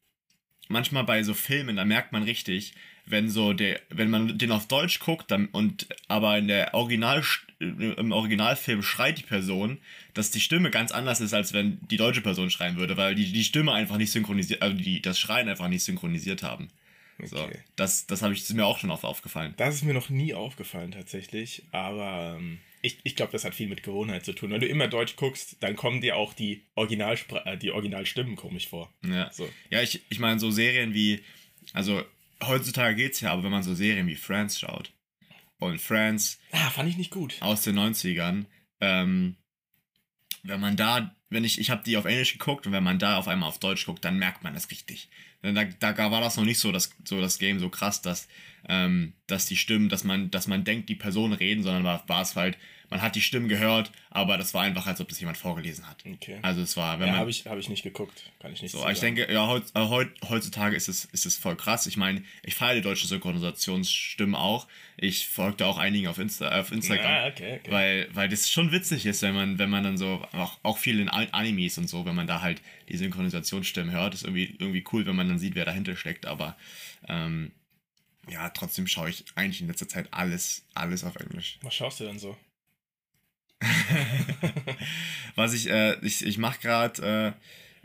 manchmal 0.67 1.03
bei 1.03 1.23
so 1.23 1.33
Filmen 1.33 1.77
da 1.77 1.85
merkt 1.85 2.11
man 2.11 2.23
richtig 2.23 2.73
wenn 3.05 3.29
so 3.29 3.53
der 3.53 3.79
wenn 3.89 4.09
man 4.09 4.37
den 4.37 4.51
auf 4.51 4.67
Deutsch 4.67 4.99
guckt 4.99 5.31
dann 5.31 5.47
und 5.47 5.87
aber 6.07 6.37
in 6.37 6.47
der 6.47 6.73
Original 6.73 7.23
im 7.59 8.13
Originalfilm 8.13 8.81
schreit 8.81 9.17
die 9.17 9.23
Person, 9.23 9.79
dass 10.13 10.31
die 10.31 10.39
Stimme 10.39 10.71
ganz 10.71 10.91
anders 10.93 11.19
ist, 11.19 11.33
als 11.33 11.51
wenn 11.51 11.79
die 11.91 11.97
deutsche 11.97 12.21
Person 12.21 12.49
schreien 12.49 12.77
würde, 12.77 12.95
weil 12.95 13.15
die 13.15 13.33
die 13.33 13.43
Stimme 13.43 13.73
einfach 13.73 13.97
nicht 13.97 14.11
synchronisiert, 14.11 14.61
also 14.61 14.77
die, 14.77 15.01
das 15.01 15.19
Schreien 15.19 15.49
einfach 15.49 15.67
nicht 15.67 15.83
synchronisiert 15.83 16.41
haben. 16.41 16.69
So, 17.25 17.37
Okay. 17.37 17.59
das, 17.75 18.07
das 18.07 18.21
habe 18.21 18.33
ich 18.33 18.41
das 18.41 18.49
ist 18.51 18.55
mir 18.55 18.65
auch 18.65 18.79
schon 18.79 18.91
oft 18.91 19.03
aufgefallen. 19.05 19.53
Das 19.57 19.75
ist 19.75 19.83
mir 19.83 19.93
noch 19.93 20.09
nie 20.09 20.33
aufgefallen 20.33 20.91
tatsächlich, 20.91 21.63
aber 21.71 22.35
ähm, 22.37 22.59
ich, 22.81 22.99
ich 23.03 23.15
glaube, 23.17 23.31
das 23.33 23.43
hat 23.43 23.53
viel 23.55 23.67
mit 23.67 23.83
Gewohnheit 23.83 24.23
zu 24.23 24.31
tun. 24.33 24.51
Wenn 24.51 24.61
du 24.61 24.67
immer 24.67 24.87
Deutsch 24.87 25.15
guckst, 25.17 25.57
dann 25.61 25.75
kommen 25.75 25.99
dir 26.01 26.15
auch 26.15 26.33
die, 26.33 26.65
Originalspra 26.75 27.39
äh, 27.45 27.57
die 27.57 27.71
Originalstimmen 27.71 28.35
komisch 28.37 28.67
vor. 28.69 28.93
Ja, 29.03 29.29
So. 29.33 29.49
ja 29.69 29.81
ich, 29.81 30.01
ich 30.09 30.19
meine, 30.19 30.39
so 30.39 30.49
Serien 30.51 30.93
wie, 30.93 31.21
also 31.73 32.01
heutzutage 32.41 32.95
geht's 32.95 33.19
ja, 33.19 33.31
aber 33.33 33.43
wenn 33.43 33.51
man 33.51 33.63
so 33.63 33.75
Serien 33.75 34.07
wie 34.07 34.15
Friends 34.15 34.57
schaut 34.59 34.93
und 35.59 35.81
Friends 35.81 36.39
Ah, 36.51 36.69
fand 36.69 36.87
ich 36.89 36.95
nicht 36.97 37.11
gut. 37.11 37.35
aus 37.41 37.63
den 37.63 37.77
90ern, 37.77 38.45
ähm, 38.79 39.35
wenn 40.43 40.61
man 40.61 40.77
da, 40.77 41.13
wenn 41.29 41.43
ich, 41.43 41.59
ich 41.59 41.69
habe 41.69 41.83
die 41.83 41.97
auf 41.97 42.05
Englisch 42.05 42.33
geguckt 42.33 42.65
und 42.65 42.73
wenn 42.73 42.83
man 42.83 42.99
da 42.99 43.17
auf 43.17 43.27
einmal 43.27 43.49
auf 43.49 43.59
Deutsch 43.59 43.85
guckt, 43.85 44.03
dann 44.03 44.17
merkt 44.17 44.43
man 44.43 44.53
das 44.53 44.71
richtig. 44.71 45.09
Da, 45.41 45.63
da 45.63 46.11
war 46.11 46.21
das 46.21 46.37
noch 46.37 46.43
nicht 46.43 46.59
so, 46.59 46.71
das, 46.71 46.91
so 47.05 47.21
das 47.21 47.39
Game 47.39 47.59
so 47.59 47.69
krass, 47.69 48.01
dass, 48.01 48.27
ähm, 48.67 49.13
dass 49.27 49.45
die 49.45 49.55
Stimmen, 49.55 49.89
dass 49.89 50.03
man, 50.03 50.31
dass 50.31 50.47
man 50.47 50.63
denkt, 50.63 50.89
die 50.89 50.95
Personen 50.95 51.33
reden, 51.33 51.63
sondern 51.63 51.83
war, 51.83 52.03
war 52.07 52.21
es 52.21 52.35
halt, 52.35 52.57
man 52.89 53.01
hat 53.01 53.15
die 53.15 53.21
Stimmen 53.21 53.47
gehört, 53.47 53.91
aber 54.09 54.37
das 54.37 54.53
war 54.53 54.63
einfach, 54.63 54.87
als 54.87 54.99
ob 54.99 55.09
das 55.09 55.19
jemand 55.19 55.37
vorgelesen 55.37 55.87
hat. 55.87 56.03
Okay. 56.05 56.39
Also 56.41 56.61
es 56.61 56.75
war, 56.75 56.99
wenn 56.99 57.07
ja, 57.07 57.13
man. 57.13 57.21
habe 57.21 57.29
ich, 57.29 57.45
hab 57.45 57.57
ich 57.57 57.69
nicht 57.69 57.83
geguckt. 57.83 58.23
Kann 58.39 58.53
ich 58.53 58.61
nicht 58.61 58.71
So, 58.71 58.81
zu 58.81 58.89
ich 58.89 58.99
denke, 58.99 59.31
ja, 59.31 59.55
äh, 59.55 59.59
heut, 59.75 60.11
heutzutage 60.27 60.75
ist 60.75 60.89
es, 60.89 61.05
ist 61.05 61.25
es 61.25 61.37
voll 61.37 61.55
krass. 61.55 61.85
Ich 61.87 61.97
meine, 61.97 62.23
ich 62.43 62.55
feiere 62.55 62.75
die 62.75 62.81
deutschen 62.81 63.07
Synchronisationsstimmen 63.07 64.35
auch. 64.35 64.67
Ich 64.97 65.27
folgte 65.27 65.65
auch 65.65 65.77
einigen 65.77 66.07
auf, 66.07 66.17
Insta, 66.17 66.59
auf 66.59 66.71
Instagram. 66.71 67.05
Ah, 67.05 67.27
okay, 67.27 67.59
okay. 67.59 67.71
Weil, 67.71 68.09
weil 68.13 68.27
das 68.29 68.49
schon 68.49 68.71
witzig 68.71 69.05
ist, 69.05 69.21
wenn 69.21 69.35
man, 69.35 69.59
wenn 69.59 69.69
man 69.69 69.83
dann 69.83 69.97
so, 69.97 70.25
auch, 70.33 70.57
auch 70.63 70.77
viel 70.77 70.99
in 70.99 71.09
An- 71.09 71.29
Animes 71.31 71.77
und 71.77 71.87
so, 71.87 72.05
wenn 72.05 72.15
man 72.15 72.27
da 72.27 72.41
halt 72.41 72.61
die 72.89 72.97
Synchronisationsstimmen 72.97 73.91
hört, 73.91 74.13
ist 74.13 74.23
irgendwie, 74.23 74.55
irgendwie 74.59 74.83
cool, 74.91 75.05
wenn 75.05 75.15
man 75.15 75.29
dann 75.29 75.39
sieht, 75.39 75.55
wer 75.55 75.65
dahinter 75.65 75.95
steckt. 75.95 76.25
Aber 76.25 76.57
ähm, 77.07 77.51
ja, 78.29 78.49
trotzdem 78.49 78.87
schaue 78.87 79.09
ich 79.09 79.25
eigentlich 79.35 79.61
in 79.61 79.67
letzter 79.67 79.87
Zeit 79.87 80.07
alles, 80.11 80.65
alles 80.73 81.03
auf 81.03 81.15
Englisch. 81.15 81.59
Was 81.61 81.75
schaust 81.75 81.99
du 81.99 82.05
denn 82.05 82.19
so? 82.19 82.37
Was 85.35 85.53
ich, 85.53 85.69
äh, 85.69 85.95
ich, 86.05 86.25
ich 86.25 86.37
mache 86.37 86.59
gerade, 86.59 87.35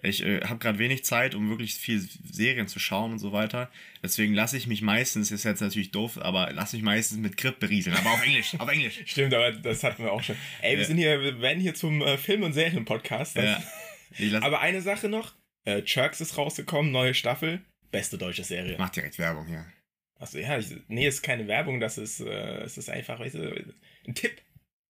äh, 0.03 0.09
ich 0.09 0.25
äh, 0.25 0.41
habe 0.43 0.59
gerade 0.59 0.79
wenig 0.79 1.05
Zeit, 1.05 1.35
um 1.35 1.49
wirklich 1.49 1.75
viel 1.75 2.06
Serien 2.31 2.69
zu 2.69 2.79
schauen 2.79 3.12
und 3.12 3.19
so 3.19 3.32
weiter. 3.32 3.71
Deswegen 4.03 4.35
lasse 4.35 4.56
ich 4.56 4.67
mich 4.67 4.82
meistens, 4.82 5.31
ist 5.31 5.44
jetzt 5.44 5.61
natürlich 5.61 5.91
doof, 5.91 6.19
aber 6.19 6.53
lasse 6.53 6.76
mich 6.76 6.85
meistens 6.85 7.19
mit 7.19 7.37
Grip 7.37 7.59
berieseln. 7.59 7.97
Aber 7.97 8.12
auf 8.12 8.25
Englisch, 8.25 8.55
auf 8.59 8.69
Englisch. 8.71 9.00
Stimmt, 9.06 9.35
aber 9.35 9.53
das 9.53 9.82
hatten 9.82 10.03
wir 10.05 10.12
auch 10.12 10.23
schon. 10.23 10.37
Ey, 10.62 10.75
wir 10.76 10.82
Ja. 10.82 10.87
sind 10.87 10.97
hier, 10.99 11.21
wir 11.21 11.41
werden 11.41 11.61
hier 11.61 11.75
zum 11.75 12.03
äh, 12.03 12.19
Film- 12.19 12.43
und 12.43 12.53
Serien-Podcast. 12.53 13.37
Ja. 13.37 13.62
Aber 14.43 14.61
eine 14.61 14.81
Sache 14.81 15.09
noch: 15.09 15.35
äh, 15.65 15.82
Jerks 15.85 16.20
ist 16.20 16.37
rausgekommen, 16.38 16.93
neue 16.93 17.15
Staffel. 17.15 17.62
Beste 17.91 18.17
deutsche 18.19 18.44
Serie. 18.44 18.77
mach 18.79 18.91
direkt 18.91 19.19
Werbung 19.19 19.47
hier. 19.47 19.65
Achso, 20.20 20.38
ja, 20.38 20.56
ich, 20.59 20.67
nee, 20.88 21.06
ist 21.09 21.23
keine 21.23 21.49
Werbung, 21.49 21.81
das 21.81 21.99
ist, 21.99 22.20
äh, 22.20 22.59
es 22.62 22.79
ist 22.79 22.88
einfach, 22.91 23.19
weißt 23.19 23.35
du, 23.35 23.75
ein 24.06 24.15
Tipp. 24.15 24.41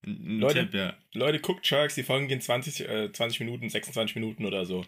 Ein, 0.07 0.39
Leute? 0.39 0.61
Tipp, 0.61 0.75
ja. 0.75 0.95
Leute, 1.13 1.41
guckt 1.41 1.69
Jerks, 1.69 1.95
die 1.95 2.03
Folgen 2.03 2.29
gehen 2.29 2.41
20, 2.41 2.89
äh, 2.89 3.13
20 3.13 3.41
Minuten, 3.41 3.69
26 3.69 4.17
Minuten 4.17 4.45
oder 4.45 4.65
so. 4.67 4.85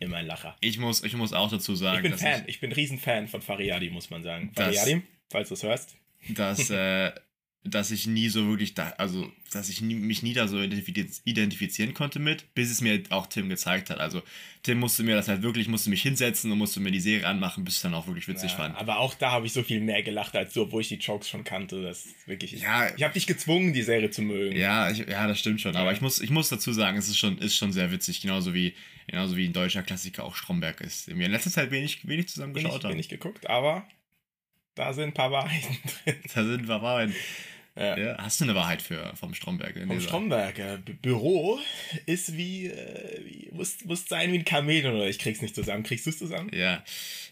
Immer 0.00 0.18
ein 0.18 0.26
Lacher. 0.26 0.56
Ich 0.60 0.78
muss, 0.78 1.02
ich 1.02 1.14
muss 1.14 1.32
auch 1.32 1.50
dazu 1.50 1.74
sagen, 1.74 1.96
Ich 1.96 2.02
bin 2.02 2.12
dass 2.12 2.22
Fan, 2.22 2.44
ich, 2.46 2.60
bin 2.60 2.72
Riesenfan 2.72 3.26
von 3.26 3.42
Fariadi, 3.42 3.90
muss 3.90 4.10
man 4.10 4.22
sagen. 4.22 4.52
Fariadi, 4.54 5.02
falls 5.28 5.48
du 5.48 5.54
es 5.54 5.62
hörst. 5.64 5.96
ich, 6.20 6.34
dass, 6.34 6.70
äh, 6.70 7.12
dass 7.70 7.90
ich 7.90 8.06
nie 8.06 8.28
so 8.28 8.46
wirklich 8.48 8.74
da, 8.74 8.90
also, 8.98 9.30
dass 9.52 9.68
ich 9.68 9.80
nie, 9.80 9.94
mich 9.94 10.22
nie 10.22 10.34
da 10.34 10.46
so 10.48 10.56
identifiz- 10.58 11.20
identifizieren 11.24 11.94
konnte 11.94 12.18
mit, 12.18 12.54
bis 12.54 12.70
es 12.70 12.80
mir 12.80 13.02
auch 13.10 13.26
Tim 13.26 13.48
gezeigt 13.48 13.90
hat. 13.90 13.98
Also, 13.98 14.22
Tim 14.62 14.78
musste 14.78 15.02
mir 15.02 15.14
das 15.14 15.28
halt 15.28 15.42
wirklich, 15.42 15.68
musste 15.68 15.90
mich 15.90 16.02
hinsetzen 16.02 16.50
und 16.52 16.58
musste 16.58 16.80
mir 16.80 16.90
die 16.90 17.00
Serie 17.00 17.26
anmachen, 17.26 17.64
bis 17.64 17.74
ich 17.74 17.78
es 17.78 17.82
dann 17.82 17.94
auch 17.94 18.06
wirklich 18.06 18.28
witzig 18.28 18.50
Ja, 18.50 18.56
fand. 18.56 18.76
aber 18.76 18.98
auch 18.98 19.14
da 19.14 19.30
habe 19.30 19.46
ich 19.46 19.52
so 19.52 19.62
viel 19.62 19.80
mehr 19.80 20.02
gelacht 20.02 20.34
als 20.36 20.52
du, 20.52 20.62
obwohl 20.62 20.82
ich 20.82 20.88
die 20.88 20.96
Jokes 20.96 21.28
schon 21.28 21.44
kannte. 21.44 21.82
Das 21.82 22.06
wirklich. 22.26 22.54
Ich, 22.54 22.62
Ja. 22.62 22.88
ich 22.96 23.02
habe 23.02 23.14
dich 23.14 23.26
gezwungen, 23.26 23.72
die 23.72 23.82
Serie 23.82 24.10
zu 24.10 24.22
mögen. 24.22 24.56
Ja, 24.56 24.90
ich, 24.90 24.98
ja, 24.98 25.26
das 25.26 25.38
stimmt 25.38 25.60
schon. 25.60 25.74
Aber 25.76 25.86
Ja. 25.90 25.92
ich 25.92 26.00
muss, 26.00 26.20
ich 26.20 26.30
muss 26.30 26.48
dazu 26.48 26.72
sagen, 26.72 26.98
es 26.98 27.08
ist 27.08 27.18
schon, 27.18 27.38
ist 27.38 27.56
schon 27.56 27.72
sehr 27.72 27.90
witzig, 27.90 28.20
genauso 28.20 28.54
wie, 28.54 28.74
genauso 29.06 29.36
wie 29.36 29.46
ein 29.46 29.52
deutscher 29.52 29.82
Klassiker 29.82 30.24
auch 30.24 30.34
Stromberg 30.36 30.80
ist, 30.80 31.08
wir 31.08 31.24
in 31.26 31.32
letzter 31.32 31.50
Zeit 31.50 31.70
wenig, 31.70 32.06
wenig 32.06 32.28
zusammen 32.28 32.52
geschaut 32.54 32.84
haben. 32.84 32.98
ich 32.98 33.08
geguckt, 33.08 33.48
aber 33.48 33.86
da 34.74 34.92
sind 34.92 35.04
ein 35.08 35.14
paar 35.14 35.30
Wahrheiten 35.32 35.76
drin. 36.04 36.16
Da 36.34 36.44
sind 36.44 36.68
wir 36.68 36.82
Wahrheiten. 36.82 37.14
Ja. 37.78 37.96
Ja, 37.96 38.16
hast 38.18 38.40
du 38.40 38.44
eine 38.44 38.54
Wahrheit 38.56 38.82
für 38.82 39.14
vom 39.14 39.34
Stromberg? 39.34 39.76
in 39.76 39.86
Vom 39.86 39.96
dieser- 39.96 40.08
Stromberg. 40.08 40.58
Bü- 40.58 40.96
Büro 41.00 41.60
ist 42.06 42.36
wie, 42.36 42.66
äh, 42.66 43.24
wie 43.24 43.48
muss, 43.52 43.84
muss 43.84 44.06
sein 44.08 44.32
wie 44.32 44.38
ein 44.38 44.44
Chameleon 44.44 44.96
oder 44.96 45.06
ich 45.08 45.18
krieg's 45.20 45.40
nicht 45.40 45.54
zusammen. 45.54 45.84
Kriegst 45.84 46.06
du 46.06 46.10
es 46.10 46.18
zusammen? 46.18 46.50
Ja. 46.52 46.82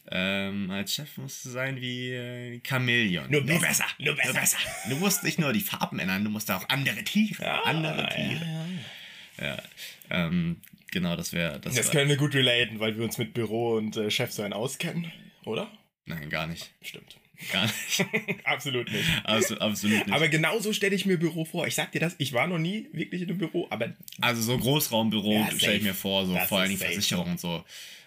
Ähm, 0.08 0.70
als 0.70 0.94
Chef 0.94 1.16
musst 1.18 1.44
du 1.44 1.48
sein 1.50 1.80
wie 1.80 2.12
äh, 2.12 2.60
Chamäleon. 2.64 3.28
Nur 3.28 3.42
besser, 3.42 3.86
nur 3.98 4.14
besser. 4.14 4.56
Du 4.88 4.94
musst 4.96 5.24
nicht 5.24 5.40
nur 5.40 5.52
die 5.52 5.60
Farben 5.60 5.98
ändern, 5.98 6.22
du 6.22 6.30
musst 6.30 6.48
auch 6.52 6.68
andere 6.68 7.02
Tiere. 7.02 7.64
andere 7.64 8.08
Tiere. 8.10 8.44
ja, 8.44 9.46
ja. 9.46 9.56
Ja. 9.56 9.62
Ähm, 10.10 10.60
genau, 10.92 11.16
das 11.16 11.32
wäre. 11.32 11.58
Das 11.58 11.74
Das 11.74 11.86
wär, 11.86 11.92
können 11.92 12.08
wir 12.08 12.16
gut 12.16 12.34
relaten, 12.34 12.78
weil 12.78 12.96
wir 12.96 13.04
uns 13.04 13.18
mit 13.18 13.34
Büro 13.34 13.74
und 13.76 13.96
äh, 13.96 14.10
Chef 14.12 14.30
so 14.30 14.42
ein 14.42 14.52
auskennen, 14.52 15.12
oder? 15.44 15.70
nein, 16.04 16.30
gar 16.30 16.46
nicht. 16.46 16.70
Stimmt. 16.82 17.16
Gar 17.52 17.64
nicht. 17.66 18.04
Absolut 18.44 18.90
nicht. 18.90 19.04
Absolut, 19.24 19.60
absolut 19.62 20.06
nicht. 20.06 20.12
Aber 20.14 20.28
genauso 20.28 20.72
stelle 20.72 20.94
ich 20.94 21.06
mir 21.06 21.18
Büro 21.18 21.44
vor. 21.44 21.66
Ich 21.66 21.74
sag 21.74 21.92
dir 21.92 22.00
das, 22.00 22.14
ich 22.18 22.32
war 22.32 22.46
noch 22.46 22.58
nie 22.58 22.88
wirklich 22.92 23.22
in 23.22 23.28
einem 23.28 23.38
Büro, 23.38 23.66
aber 23.70 23.92
Also 24.20 24.42
so 24.42 24.56
Großraumbüro 24.58 25.32
Ja, 25.32 25.50
stelle 25.56 25.76
ich 25.76 25.82
mir 25.82 25.94
vor, 25.94 26.26
so 26.26 26.34
Das 26.34 26.48
vor 26.48 26.58
ist 26.58 26.62
allen 26.62 26.68
Dingen 26.70 26.80
safe. 26.80 26.92
Versicherung 26.92 27.30
und 27.32 27.40
so. 27.40 27.64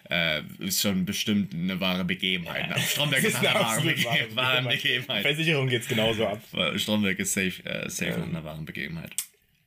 Äh, 0.09 0.41
ist 0.59 0.81
schon 0.81 1.05
bestimmt 1.05 1.53
eine 1.53 1.79
wahre 1.79 2.03
Begebenheit. 2.03 2.67
Ne? 2.69 2.75
Stromberg 2.81 3.21
Das 3.23 3.31
ist 3.33 3.39
eine 3.39 3.53
wahre, 3.53 3.65
absolut 3.65 3.95
Bege 3.95 4.05
wahre 4.07 4.35
wahre 4.35 4.55
Begebenheit. 4.63 4.81
Begebenheit. 4.81 5.21
Versicherung 5.21 5.67
geht's 5.67 5.87
genauso 5.87 6.25
ab. 6.27 6.41
Stromberg 6.77 7.19
ist 7.19 7.33
safe, 7.33 7.63
äh, 7.65 7.89
safe 7.89 8.11
Ja. 8.11 8.17
in 8.17 8.23
einer 8.23 8.43
wahren 8.43 8.65
Begebenheit. 8.65 9.11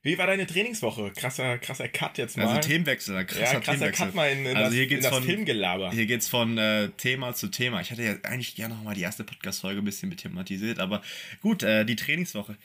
Wie 0.04 0.18
war 0.18 0.26
deine 0.26 0.46
Trainingswoche? 0.46 1.12
Krasser, 1.14 1.58
krasser 1.58 1.88
Cut 1.88 2.18
jetzt 2.18 2.36
mal. 2.36 2.48
Also 2.48 2.68
Themenwechsel, 2.68 3.24
krasser 3.24 3.40
ja, 3.40 3.50
krasser 3.60 3.72
Themenwechsel. 3.72 4.06
Cut 4.06 4.14
mal 4.16 4.30
in, 4.30 4.46
in 4.46 4.56
also 4.56 4.64
das, 4.64 4.74
hier 4.74 4.86
geht's 4.88 5.06
von, 5.06 5.22
Filmgelaber. 5.22 5.92
Hier 5.92 6.06
geht's 6.06 6.28
von 6.28 6.58
äh, 6.58 6.88
Thema 6.96 7.34
zu 7.34 7.48
Thema. 7.48 7.80
Ich 7.80 7.92
hätte 7.92 8.02
ja 8.02 8.14
eigentlich 8.24 8.56
gerne 8.56 8.74
nochmal 8.74 8.96
die 8.96 9.02
erste 9.02 9.22
Podcast-Folge 9.22 9.80
ein 9.80 9.84
bisschen 9.84 10.14
thematisiert, 10.16 10.80
aber 10.80 11.02
gut, 11.40 11.62
äh, 11.62 11.84
die 11.84 11.94
Trainingswoche. 11.94 12.56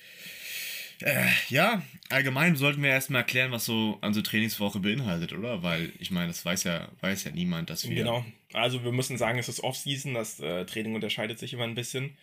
Äh, 1.01 1.27
ja, 1.49 1.83
allgemein 2.09 2.55
sollten 2.55 2.81
wir 2.81 2.89
erstmal 2.89 3.21
erklären, 3.21 3.51
was 3.51 3.65
so 3.65 3.99
unsere 4.01 4.23
Trainingswoche 4.23 4.79
beinhaltet, 4.79 5.31
oder? 5.33 5.61
Weil 5.61 5.91
ich 5.99 6.09
meine, 6.09 6.29
das 6.29 6.43
weiß 6.43 6.63
ja, 6.63 6.87
weiß 7.01 7.25
ja 7.25 7.31
niemand, 7.31 7.69
dass 7.69 7.87
wir. 7.87 7.95
Genau. 7.95 8.25
Also 8.53 8.83
wir 8.83 8.91
müssen 8.91 9.17
sagen, 9.17 9.37
es 9.37 9.47
ist 9.47 9.63
Off-Season, 9.63 10.15
das 10.15 10.39
äh, 10.39 10.65
Training 10.65 10.95
unterscheidet 10.95 11.37
sich 11.37 11.53
immer 11.53 11.65
ein 11.65 11.75
bisschen. 11.75 12.17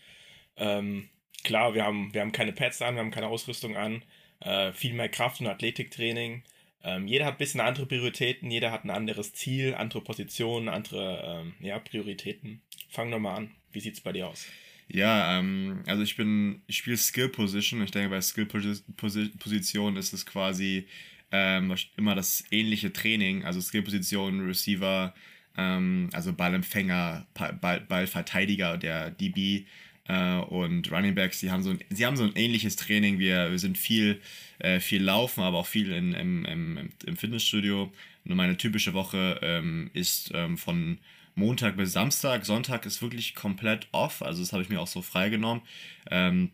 Ähm, 0.56 1.08
klar, 1.44 1.74
wir 1.74 1.84
haben, 1.84 2.12
wir 2.12 2.20
haben 2.20 2.32
keine 2.32 2.52
Pads 2.52 2.82
an, 2.82 2.96
wir 2.96 3.00
haben 3.00 3.12
keine 3.12 3.28
Ausrüstung 3.28 3.76
an, 3.76 4.02
äh, 4.40 4.72
viel 4.72 4.92
mehr 4.94 5.08
Kraft- 5.08 5.40
und 5.40 5.46
Athletiktraining. 5.46 6.42
Ähm, 6.82 7.06
jeder 7.06 7.24
hat 7.24 7.34
ein 7.34 7.38
bisschen 7.38 7.60
andere 7.60 7.86
Prioritäten, 7.86 8.50
jeder 8.50 8.70
hat 8.70 8.84
ein 8.84 8.90
anderes 8.90 9.32
Ziel, 9.32 9.74
andere 9.74 10.02
Positionen, 10.02 10.68
andere 10.68 11.42
ähm, 11.42 11.54
ja, 11.60 11.78
Prioritäten. 11.78 12.60
Fang 12.90 13.10
doch 13.10 13.18
mal 13.18 13.36
an. 13.36 13.50
Wie 13.72 13.80
sieht's 13.80 14.00
bei 14.00 14.12
dir 14.12 14.28
aus? 14.28 14.46
Ja, 14.88 15.38
ähm, 15.38 15.82
also 15.86 16.02
ich 16.02 16.14
bin, 16.16 16.62
ich 16.66 16.76
spiele 16.76 16.98
Skill 16.98 17.30
Position. 17.30 17.82
Ich 17.82 17.90
denke, 17.90 18.10
bei 18.10 18.20
Skill 18.20 18.44
Posi- 18.44 18.82
Posi- 18.96 19.36
Position 19.38 19.96
ist 19.96 20.12
es 20.12 20.26
quasi 20.26 20.86
ähm, 21.32 21.74
immer 21.96 22.14
das 22.14 22.44
ähnliche 22.50 22.92
Training. 22.92 23.44
Also 23.44 23.60
Skill 23.62 23.82
Position, 23.82 24.46
Receiver, 24.46 25.14
ähm, 25.56 26.10
also 26.12 26.34
Ballempfänger, 26.34 27.26
Ball, 27.32 27.80
Ballverteidiger, 27.80 28.76
der 28.76 29.10
DB 29.10 29.64
äh, 30.08 30.38
und 30.38 30.90
Running 30.90 31.14
Backs. 31.14 31.40
Die 31.40 31.50
haben 31.50 31.62
so 31.62 31.70
ein, 31.70 31.80
sie 31.90 32.06
haben 32.06 32.16
so 32.16 32.24
ein 32.24 32.36
ähnliches 32.36 32.76
Training. 32.76 33.18
Wir, 33.18 33.50
wir 33.50 33.58
sind 33.58 33.78
viel, 33.78 34.20
äh, 34.58 34.80
viel 34.80 35.02
laufen, 35.02 35.42
aber 35.42 35.58
auch 35.58 35.66
viel 35.66 35.92
in, 35.92 36.12
im, 36.12 36.44
im, 36.44 36.90
im 37.06 37.16
Fitnessstudio. 37.16 37.92
Und 38.24 38.36
meine 38.36 38.56
typische 38.56 38.94
Woche 38.94 39.38
ähm, 39.42 39.90
ist 39.92 40.30
ähm, 40.34 40.56
von 40.58 40.98
Montag 41.34 41.76
bis 41.76 41.92
Samstag. 41.92 42.44
Sonntag 42.44 42.86
ist 42.86 43.02
wirklich 43.02 43.34
komplett 43.34 43.88
off. 43.92 44.22
Also 44.22 44.42
das 44.42 44.52
habe 44.52 44.62
ich 44.62 44.68
mir 44.68 44.80
auch 44.80 44.86
so 44.86 45.02
freigenommen. 45.02 45.62
Ähm, 46.10 46.52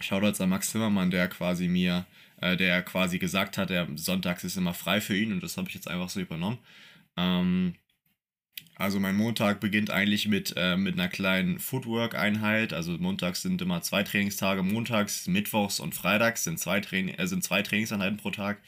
Shoutouts 0.00 0.40
an 0.40 0.48
Max 0.48 0.70
Zimmermann, 0.70 1.10
der 1.10 1.28
quasi 1.28 1.68
mir, 1.68 2.06
äh, 2.40 2.56
der 2.56 2.82
quasi 2.82 3.18
gesagt 3.18 3.58
hat, 3.58 3.70
der 3.70 3.88
Sonntags 3.96 4.44
ist 4.44 4.56
immer 4.56 4.74
frei 4.74 5.00
für 5.00 5.16
ihn 5.16 5.32
und 5.32 5.42
das 5.42 5.56
habe 5.56 5.68
ich 5.68 5.74
jetzt 5.74 5.88
einfach 5.88 6.08
so 6.08 6.20
übernommen. 6.20 6.58
Ähm, 7.16 7.74
also 8.82 8.98
mein 8.98 9.14
Montag 9.14 9.60
beginnt 9.60 9.90
eigentlich 9.90 10.26
mit, 10.26 10.54
äh, 10.56 10.76
mit 10.76 10.94
einer 10.94 11.08
kleinen 11.08 11.60
Footwork-Einheit. 11.60 12.72
Also 12.72 12.98
montags 12.98 13.42
sind 13.42 13.62
immer 13.62 13.80
zwei 13.80 14.02
Trainingstage. 14.02 14.64
Montags, 14.64 15.28
Mittwochs 15.28 15.78
und 15.78 15.94
Freitags 15.94 16.42
sind 16.42 16.58
zwei, 16.58 16.80
Train 16.80 17.08
äh, 17.08 17.28
sind 17.28 17.44
zwei 17.44 17.62
Trainingseinheiten 17.62 18.16
pro 18.16 18.32
Tag. 18.32 18.60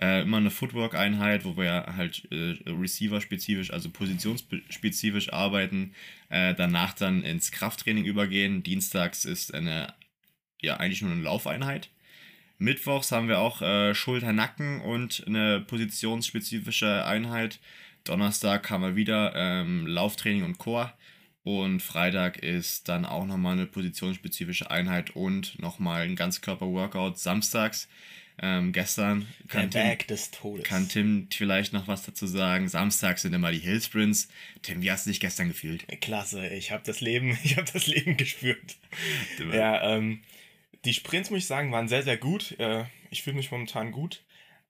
Äh, 0.00 0.22
immer 0.22 0.38
eine 0.38 0.50
Footwork-Einheit, 0.50 1.44
wo 1.44 1.58
wir 1.58 1.84
halt 1.98 2.26
äh, 2.30 2.56
Receiver-spezifisch, 2.66 3.70
also 3.72 3.90
positionsspezifisch 3.90 5.30
arbeiten. 5.34 5.92
Äh, 6.30 6.54
danach 6.54 6.94
dann 6.94 7.22
ins 7.22 7.52
Krafttraining 7.52 8.06
übergehen. 8.06 8.62
Dienstags 8.62 9.26
ist 9.26 9.52
eine, 9.52 9.92
ja, 10.62 10.78
eigentlich 10.78 11.02
nur 11.02 11.12
eine 11.12 11.20
Laufeinheit. 11.20 11.90
Mittwochs 12.56 13.12
haben 13.12 13.28
wir 13.28 13.38
auch 13.40 13.60
äh, 13.60 13.94
Schulter-Nacken 13.94 14.80
und 14.80 15.24
eine 15.26 15.60
positionsspezifische 15.60 17.04
Einheit. 17.04 17.60
Donnerstag 18.08 18.70
haben 18.70 18.82
wir 18.82 18.96
wieder 18.96 19.32
ähm, 19.34 19.86
Lauftraining 19.86 20.44
und 20.44 20.58
Core. 20.58 20.92
Und 21.42 21.80
Freitag 21.80 22.38
ist 22.38 22.88
dann 22.88 23.04
auch 23.04 23.24
nochmal 23.24 23.52
eine 23.52 23.66
positionsspezifische 23.66 24.70
Einheit 24.70 25.14
und 25.14 25.58
nochmal 25.60 26.02
ein 26.02 26.16
Ganzkörper-Workout. 26.16 27.18
Samstags, 27.18 27.88
ähm, 28.42 28.72
gestern 28.72 29.26
kann 29.48 29.70
Tim, 29.70 29.82
Berg 29.82 30.08
des 30.08 30.30
Todes. 30.30 30.64
kann 30.64 30.88
Tim 30.88 31.28
vielleicht 31.32 31.72
noch 31.72 31.86
was 31.86 32.04
dazu 32.04 32.26
sagen. 32.26 32.68
Samstags 32.68 33.22
sind 33.22 33.32
immer 33.32 33.52
die 33.52 33.60
Hill-Sprints. 33.60 34.28
Tim, 34.62 34.82
wie 34.82 34.90
hast 34.90 35.06
du 35.06 35.10
dich 35.10 35.20
gestern 35.20 35.48
gefühlt? 35.48 35.86
Klasse, 36.00 36.48
ich 36.48 36.72
habe 36.72 36.82
das 36.84 37.00
Leben, 37.00 37.38
ich 37.44 37.56
habe 37.56 37.70
das 37.72 37.86
Leben 37.86 38.16
gespürt. 38.16 38.76
Ja, 39.52 39.96
ähm, 39.96 40.22
die 40.84 40.94
Sprints, 40.94 41.30
muss 41.30 41.40
ich 41.40 41.46
sagen, 41.46 41.72
waren 41.72 41.88
sehr, 41.88 42.02
sehr 42.02 42.16
gut. 42.16 42.58
Äh, 42.58 42.84
ich 43.10 43.22
fühle 43.22 43.36
mich 43.36 43.50
momentan 43.50 43.92
gut. 43.92 44.24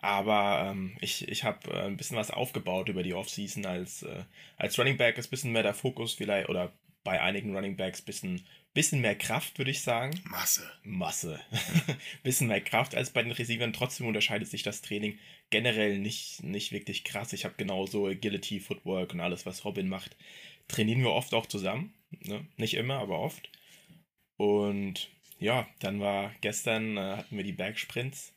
Aber 0.06 0.70
ähm, 0.70 0.96
ich, 1.00 1.26
ich 1.26 1.42
habe 1.42 1.68
äh, 1.68 1.86
ein 1.86 1.96
bisschen 1.96 2.16
was 2.16 2.30
aufgebaut 2.30 2.88
über 2.88 3.02
die 3.02 3.12
Offseason. 3.12 3.66
Als, 3.66 4.04
äh, 4.04 4.22
als 4.56 4.78
Running 4.78 4.96
Back 4.96 5.18
ist 5.18 5.26
ein 5.26 5.30
bisschen 5.30 5.50
mehr 5.50 5.64
der 5.64 5.74
Fokus 5.74 6.14
vielleicht, 6.14 6.48
oder 6.48 6.72
bei 7.02 7.20
einigen 7.20 7.56
Running 7.56 7.76
Backs 7.76 8.02
ein 8.02 8.04
bisschen, 8.04 8.46
bisschen 8.72 9.00
mehr 9.00 9.16
Kraft, 9.16 9.58
würde 9.58 9.72
ich 9.72 9.80
sagen. 9.80 10.16
Masse. 10.22 10.70
Masse. 10.84 11.40
bisschen 12.22 12.46
mehr 12.46 12.60
Kraft 12.60 12.94
als 12.94 13.10
bei 13.10 13.24
den 13.24 13.32
Receivern. 13.32 13.72
Trotzdem 13.72 14.06
unterscheidet 14.06 14.46
sich 14.46 14.62
das 14.62 14.80
Training 14.80 15.18
generell 15.50 15.98
nicht, 15.98 16.40
nicht 16.44 16.70
wirklich 16.70 17.02
krass. 17.02 17.32
Ich 17.32 17.44
habe 17.44 17.56
genauso 17.56 18.06
Agility, 18.06 18.60
Footwork 18.60 19.12
und 19.12 19.18
alles, 19.18 19.44
was 19.44 19.64
Robin 19.64 19.88
macht, 19.88 20.16
trainieren 20.68 21.02
wir 21.02 21.10
oft 21.10 21.34
auch 21.34 21.46
zusammen. 21.46 21.94
Ne? 22.10 22.46
Nicht 22.58 22.74
immer, 22.74 23.00
aber 23.00 23.18
oft. 23.18 23.50
Und 24.36 25.10
ja, 25.40 25.66
dann 25.80 25.98
war 25.98 26.32
gestern, 26.42 26.96
äh, 26.96 27.16
hatten 27.16 27.36
wir 27.36 27.44
die 27.44 27.50
Bergsprints. 27.50 28.35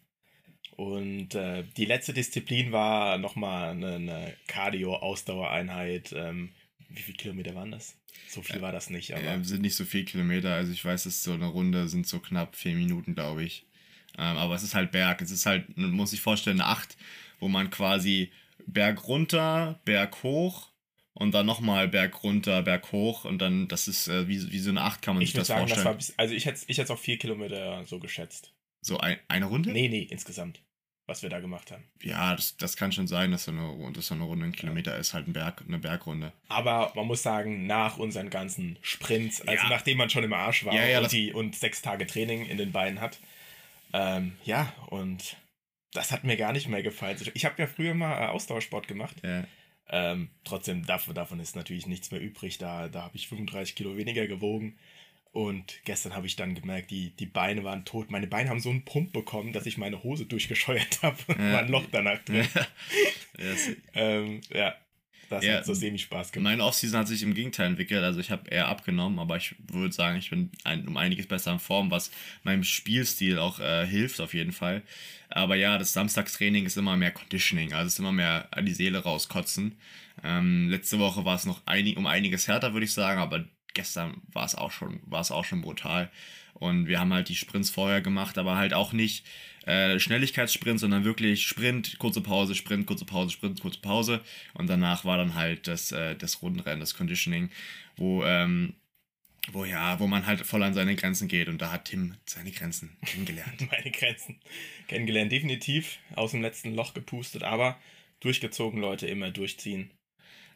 Und 0.79 1.35
äh, 1.35 1.65
die 1.75 1.83
letzte 1.83 2.13
Disziplin 2.13 2.71
war 2.71 3.17
nochmal 3.17 3.71
eine, 3.71 3.95
eine 3.95 4.33
Cardio-Ausdauereinheit. 4.47 6.13
Ähm, 6.15 6.53
wie 6.87 7.01
viele 7.01 7.17
Kilometer 7.17 7.53
waren 7.53 7.71
das? 7.71 7.97
So 8.29 8.41
viel 8.41 8.61
war 8.61 8.71
das 8.71 8.89
nicht, 8.89 9.13
aber. 9.13 9.21
Ja, 9.21 9.43
sind 9.43 9.61
nicht 9.61 9.75
so 9.75 9.83
viele 9.83 10.05
Kilometer. 10.05 10.53
Also 10.53 10.71
ich 10.71 10.85
weiß, 10.85 11.03
dass 11.03 11.21
so 11.21 11.33
eine 11.33 11.47
Runde 11.47 11.89
sind 11.89 12.07
so 12.07 12.19
knapp 12.19 12.55
vier 12.55 12.75
Minuten, 12.75 13.13
glaube 13.13 13.43
ich. 13.43 13.65
Ähm, 14.17 14.37
aber 14.37 14.55
es 14.55 14.63
ist 14.63 14.73
halt 14.73 14.93
Berg. 14.93 15.21
Es 15.21 15.31
ist 15.31 15.45
halt, 15.45 15.77
man 15.77 15.91
muss 15.91 16.11
sich 16.11 16.21
vorstellen, 16.21 16.61
eine 16.61 16.69
Acht, 16.69 16.95
wo 17.41 17.49
man 17.49 17.69
quasi 17.71 18.31
Berg 18.65 19.05
runter, 19.05 19.81
Berg 19.83 20.23
hoch 20.23 20.69
und 21.11 21.33
dann 21.33 21.45
nochmal 21.45 21.89
Berg 21.89 22.23
runter, 22.23 22.61
Berg 22.61 22.93
hoch 22.93 23.25
und 23.25 23.39
dann, 23.39 23.67
das 23.67 23.89
ist 23.89 24.07
äh, 24.07 24.29
wie, 24.29 24.49
wie 24.49 24.59
so 24.59 24.69
eine 24.69 24.81
Acht, 24.81 25.01
kann 25.01 25.15
man 25.15 25.23
ich 25.23 25.31
sich 25.31 25.35
würde 25.35 25.41
das 25.41 25.47
sagen, 25.47 25.61
das 25.63 25.71
vorstellen. 25.71 25.85
war 25.85 25.95
bis, 25.95 26.13
also 26.15 26.33
ich 26.33 26.45
hätte 26.45 26.61
ich 26.67 26.79
es 26.79 26.89
auf 26.89 27.01
vier 27.01 27.17
Kilometer 27.17 27.83
so 27.85 27.99
geschätzt. 27.99 28.53
so 28.79 28.97
ein, 28.97 29.17
eine 29.27 29.45
Runde? 29.45 29.71
Nee, 29.73 29.89
nee, 29.89 30.07
insgesamt, 30.09 30.61
was 31.09 31.23
wir 31.23 31.29
da 31.29 31.39
gemacht 31.39 31.71
haben. 31.71 31.83
Ja, 32.01 32.35
das, 32.35 32.55
das 32.55 32.77
kann 32.77 32.91
schon 32.91 33.07
sein, 33.07 33.31
dass 33.31 33.45
so 33.45 33.51
eine, 33.51 33.91
dass 33.93 34.07
so 34.07 34.15
eine 34.15 34.23
Runde 34.23 34.45
ein 34.45 34.51
Kilometer 34.53 34.95
ist, 34.97 35.13
halt 35.13 35.27
ein 35.27 35.33
Berg, 35.33 35.63
eine 35.67 35.79
Bergrunde. 35.79 36.31
Aber 36.47 36.93
man 36.95 37.07
muss 37.07 37.23
sagen, 37.23 37.67
nach 37.67 37.97
unseren 37.97 38.29
ganzen 38.29 38.77
Sprints, 38.81 39.41
also 39.41 39.63
Ja. 39.63 39.69
nachdem 39.69 39.97
man 39.97 40.09
schon 40.09 40.23
im 40.23 40.33
Arsch 40.33 40.63
war 40.65 40.73
Ja, 40.73 40.85
ja, 40.85 40.99
und, 40.99 41.11
die, 41.11 41.33
und 41.33 41.55
sechs 41.55 41.81
Tage 41.81 42.07
Training 42.07 42.45
in 42.45 42.57
den 42.57 42.71
Beinen 42.71 43.01
hat, 43.01 43.19
ähm, 43.91 44.37
ja, 44.45 44.71
und 44.87 45.35
das 45.93 46.11
hat 46.11 46.23
mir 46.23 46.37
gar 46.37 46.53
nicht 46.53 46.67
mehr 46.67 46.83
gefallen. 46.83 47.17
Ich 47.33 47.45
habe 47.45 47.55
ja 47.61 47.67
früher 47.67 47.95
mal 47.95 48.21
äh, 48.21 48.27
Ausdauersport 48.27 48.87
gemacht. 48.87 49.15
Ja. 49.23 49.43
Ähm, 49.91 50.29
trotzdem, 50.43 50.85
davon, 50.85 51.15
davon 51.15 51.39
ist 51.39 51.55
natürlich 51.55 51.87
nichts 51.87 52.11
mehr 52.11 52.21
übrig. 52.21 52.59
Da, 52.59 52.87
da 52.87 53.01
habe 53.01 53.15
ich 53.17 53.27
35 53.27 53.75
Kilo 53.75 53.97
weniger 53.97 54.27
gewogen. 54.27 54.77
Und 55.31 55.81
gestern 55.85 56.15
habe 56.15 56.25
ich 56.25 56.35
dann 56.35 56.55
gemerkt, 56.55 56.89
die, 56.89 57.15
die 57.15 57.27
Beine 57.27 57.63
waren 57.63 57.85
tot. 57.85 58.09
Meine 58.09 58.25
Beine 58.27 58.49
haben 58.49 58.59
so 58.59 58.69
einen 58.71 58.83
Pump 58.83 59.13
bekommen, 59.13 59.53
dass 59.53 59.67
ich 59.67 59.77
meine 59.77 60.01
Hose 60.03 60.25
durchgescheuert 60.25 60.99
habe. 61.03 61.17
Ja. 61.29 61.53
War 61.53 61.59
ein 61.59 61.69
Loch 61.69 61.85
danach 61.91 62.17
drin. 62.25 62.47
Das, 63.37 63.69
ähm, 63.93 64.41
ja, 64.51 64.75
das 65.29 65.45
Ja. 65.45 65.57
hat 65.57 65.65
so 65.67 65.75
semi-Spaß 65.75 66.31
gemacht. 66.31 66.51
Meine 66.51 66.63
Offseason 66.63 67.01
hat 67.01 67.07
sich 67.07 67.21
im 67.21 67.35
Gegenteil 67.35 67.67
entwickelt. 67.67 68.03
Also 68.03 68.19
ich 68.19 68.31
habe 68.31 68.49
eher 68.49 68.67
abgenommen, 68.67 69.19
aber 69.19 69.37
ich 69.37 69.53
würde 69.67 69.93
sagen, 69.93 70.17
ich 70.17 70.31
bin 70.31 70.51
ein, 70.63 70.87
um 70.87 70.97
einiges 70.97 71.27
besser 71.27 71.53
in 71.53 71.59
Form, 71.59 71.91
was 71.91 72.09
meinem 72.43 72.63
Spielstil 72.63 73.37
auch 73.37 73.59
äh, 73.59 73.85
hilft 73.85 74.19
auf 74.21 74.33
jeden 74.33 74.51
Fall. 74.51 74.81
Aber 75.29 75.55
ja, 75.55 75.77
das 75.77 75.93
Samstagstraining 75.93 76.65
ist 76.65 76.75
immer 76.77 76.97
mehr 76.97 77.11
Conditioning, 77.11 77.71
also 77.73 77.85
es 77.85 77.93
ist 77.93 77.99
immer 77.99 78.11
mehr 78.11 78.49
die 78.63 78.73
Seele 78.73 79.03
rauskotzen. 79.03 79.77
Ähm, 80.23 80.69
letzte 80.69 80.97
Woche 80.97 81.23
war 81.23 81.35
es 81.35 81.45
noch 81.45 81.61
einig, 81.67 81.97
um 81.97 82.07
einiges 82.07 82.47
härter, 82.47 82.73
würde 82.73 82.85
ich 82.85 82.93
sagen, 82.93 83.21
aber 83.21 83.45
gestern 83.73 84.21
war 84.31 84.45
es 84.45 84.55
auch 84.55 84.71
schon, 84.71 84.99
war 85.05 85.21
es 85.21 85.31
auch 85.31 85.45
schon 85.45 85.61
brutal. 85.61 86.11
Und 86.53 86.87
wir 86.87 86.99
haben 86.99 87.13
halt 87.13 87.29
die 87.29 87.35
Sprints 87.35 87.69
vorher 87.69 88.01
gemacht, 88.01 88.37
aber 88.37 88.57
halt 88.57 88.73
auch 88.73 88.91
nicht 88.91 89.25
äh, 89.65 89.99
Schnelligkeitssprint, 89.99 90.79
sondern 90.79 91.05
wirklich 91.05 91.43
Sprint, 91.47 91.97
kurze 91.99 92.21
Pause, 92.21 92.55
Sprint, 92.55 92.85
kurze 92.85 93.05
Pause, 93.05 93.31
Sprint, 93.31 93.61
kurze 93.61 93.79
Pause. 93.79 94.21
Und 94.53 94.67
danach 94.67 95.05
war 95.05 95.17
dann 95.17 95.35
halt 95.35 95.67
das, 95.67 95.91
äh, 95.91 96.15
das 96.15 96.41
Rundenrennen, 96.41 96.79
das 96.79 96.95
Conditioning, 96.95 97.49
wo, 97.95 98.23
ähm, 98.23 98.73
wo 99.51 99.65
ja, 99.65 99.99
wo 99.99 100.07
man 100.07 100.25
halt 100.25 100.41
voll 100.41 100.63
an 100.63 100.73
seine 100.73 100.95
Grenzen 100.95 101.27
geht. 101.27 101.47
Und 101.47 101.61
da 101.61 101.71
hat 101.71 101.85
Tim 101.85 102.15
seine 102.25 102.51
Grenzen 102.51 102.97
kennengelernt. 103.05 103.67
meine 103.69 103.91
Grenzen 103.91 104.39
kennengelernt. 104.87 105.31
Definitiv 105.31 105.99
aus 106.15 106.31
dem 106.31 106.41
letzten 106.41 106.73
Loch 106.73 106.93
gepustet, 106.93 107.43
aber 107.43 107.77
durchgezogen, 108.19 108.81
Leute, 108.81 109.07
immer 109.07 109.31
durchziehen. 109.31 109.91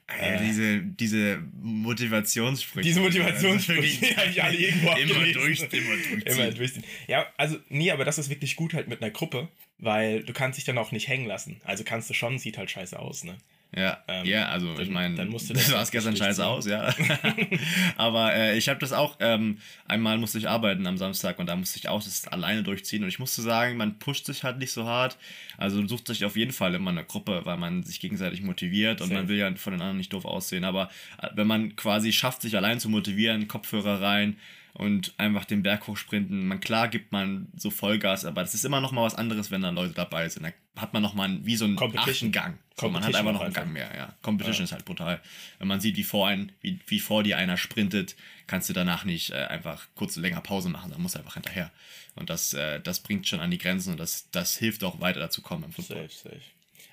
Äh, 0.07 0.37
diese, 0.39 0.81
diese 0.81 1.41
Motivationssprüche. 1.61 2.85
Diese 2.85 2.99
Motivationssprüche, 2.99 4.05
die 4.05 4.15
habe 4.15 4.29
ich 4.29 4.43
alle 4.43 4.57
irgendwo 4.57 4.87
Immer 4.97 5.15
abgelesen. 5.15 5.33
durch, 5.33 5.59
immer 5.61 5.95
durchziehen. 5.95 6.21
Immer 6.25 6.51
durchziehen. 6.51 6.83
Ja, 7.07 7.25
also, 7.37 7.57
nee, 7.69 7.89
aber 7.91 8.05
das 8.05 8.17
ist 8.17 8.29
wirklich 8.29 8.55
gut 8.55 8.73
halt 8.73 8.87
mit 8.87 9.01
einer 9.01 9.11
Gruppe, 9.11 9.47
weil 9.77 10.23
du 10.23 10.33
kannst 10.33 10.57
dich 10.57 10.65
dann 10.65 10.77
auch 10.77 10.91
nicht 10.91 11.07
hängen 11.07 11.25
lassen. 11.25 11.61
Also 11.63 11.83
kannst 11.83 12.09
du 12.09 12.13
schon, 12.13 12.37
sieht 12.37 12.57
halt 12.57 12.69
scheiße 12.69 12.99
aus, 12.99 13.23
ne? 13.23 13.37
Ja, 13.75 13.97
Ähm, 14.07 14.25
ja, 14.25 14.49
also 14.49 14.73
dann- 14.73 14.83
ich 14.83 14.89
meine, 14.89 15.15
das 15.29 15.47
sah 15.67 15.79
nicht 15.79 15.91
gestern 15.91 16.15
scheiße 16.15 16.45
aus, 16.45 16.65
ja. 16.67 16.93
Aber 17.97 18.33
äh, 18.33 18.57
ich 18.57 18.69
habe 18.69 18.79
das 18.79 18.93
auch, 18.93 19.17
ähm, 19.19 19.57
einmal 19.87 20.17
musste 20.17 20.37
ich 20.37 20.47
arbeiten 20.49 20.85
am 20.87 20.97
Samstag 20.97 21.39
und 21.39 21.47
da 21.47 21.55
musste 21.55 21.79
ich 21.79 21.87
auch 21.89 22.03
das 22.03 22.27
alleine 22.27 22.63
durchziehen 22.63 23.03
und 23.03 23.09
ich 23.09 23.19
musste 23.19 23.41
sagen, 23.41 23.77
man 23.77 23.97
pusht 23.99 24.25
sich 24.25 24.43
halt 24.43 24.57
nicht 24.59 24.71
so 24.71 24.85
hart. 24.85 25.17
Also 25.57 25.85
sucht 25.87 26.07
sich 26.07 26.25
auf 26.25 26.35
jeden 26.35 26.51
Fall 26.51 26.75
immer 26.75 26.91
eine 26.91 27.03
Gruppe, 27.03 27.41
weil 27.45 27.57
man 27.57 27.83
sich 27.83 27.99
gegenseitig 27.99 28.41
motiviert 28.41 29.01
und 29.01 29.07
Safe. 29.09 29.19
man 29.21 29.27
will 29.29 29.37
ja 29.37 29.53
von 29.55 29.73
den 29.73 29.81
anderen 29.81 29.97
nicht 29.97 30.13
doof 30.13 30.25
aussehen. 30.25 30.63
Aber 30.63 30.89
äh, 31.21 31.29
wenn 31.35 31.47
man 31.47 31.75
quasi 31.75 32.11
schafft, 32.13 32.41
sich 32.41 32.55
allein 32.55 32.79
zu 32.79 32.89
motivieren, 32.89 33.47
Kopfhörer 33.47 34.01
rein 34.01 34.37
und 34.73 35.13
einfach 35.17 35.45
den 35.45 35.61
Berg 35.61 35.85
hochsprinten, 35.85 36.47
man 36.47 36.59
klar 36.59 36.87
gibt 36.87 37.11
man 37.11 37.47
so 37.55 37.69
Vollgas, 37.69 38.25
aber 38.25 38.41
das 38.41 38.55
ist 38.55 38.65
immer 38.65 38.81
noch 38.81 38.91
mal 38.91 39.03
was 39.03 39.13
anderes, 39.13 39.51
wenn 39.51 39.61
dann 39.61 39.75
Leute 39.75 39.93
dabei 39.93 40.27
sind. 40.29 40.43
Da 40.43 40.81
hat 40.81 40.93
man 40.93 41.03
noch 41.03 41.13
mal 41.13 41.39
wie 41.45 41.55
so 41.55 41.65
einen 41.65 41.77
achten 41.77 42.31
Gang. 42.31 42.57
So, 42.79 42.89
man 42.89 43.03
hat 43.03 43.13
einfach 43.13 43.33
noch 43.33 43.41
einen. 43.41 43.53
Gang 43.53 43.71
mehr, 43.71 43.95
ja. 43.95 44.15
Competition 44.23 44.63
ist 44.63 44.71
halt 44.71 44.85
brutal. 44.85 45.21
Wenn 45.59 45.67
man 45.67 45.79
sieht, 45.79 45.95
wie 45.95 46.03
vor, 46.03 46.27
ein, 46.27 46.51
wie, 46.61 46.79
wie 46.87 46.99
vor 46.99 47.21
dir 47.21 47.37
einer 47.37 47.55
sprintet, 47.55 48.15
kannst 48.47 48.67
du 48.67 48.73
danach 48.73 49.05
nicht 49.05 49.29
äh, 49.29 49.45
einfach 49.45 49.87
kurz 49.93 50.15
länger 50.15 50.41
Pause 50.41 50.69
machen, 50.69 50.89
dann 50.89 51.01
musst 51.01 51.13
du 51.13 51.19
einfach 51.19 51.35
hinterher. 51.35 51.71
Und 52.15 52.31
das, 52.31 52.53
äh, 52.53 52.79
das 52.79 53.01
bringt 53.01 53.27
schon 53.27 53.41
an 53.41 53.51
die 53.51 53.59
Grenzen 53.59 53.91
und 53.91 53.99
das, 53.99 54.29
das 54.31 54.57
hilft 54.57 54.83
auch 54.83 54.99
weiter 54.99 55.19
dazu 55.19 55.43
kommen 55.43 55.65
im 55.65 55.71
Football. 55.71 56.09
Safe, 56.09 56.29
safe. 56.29 56.41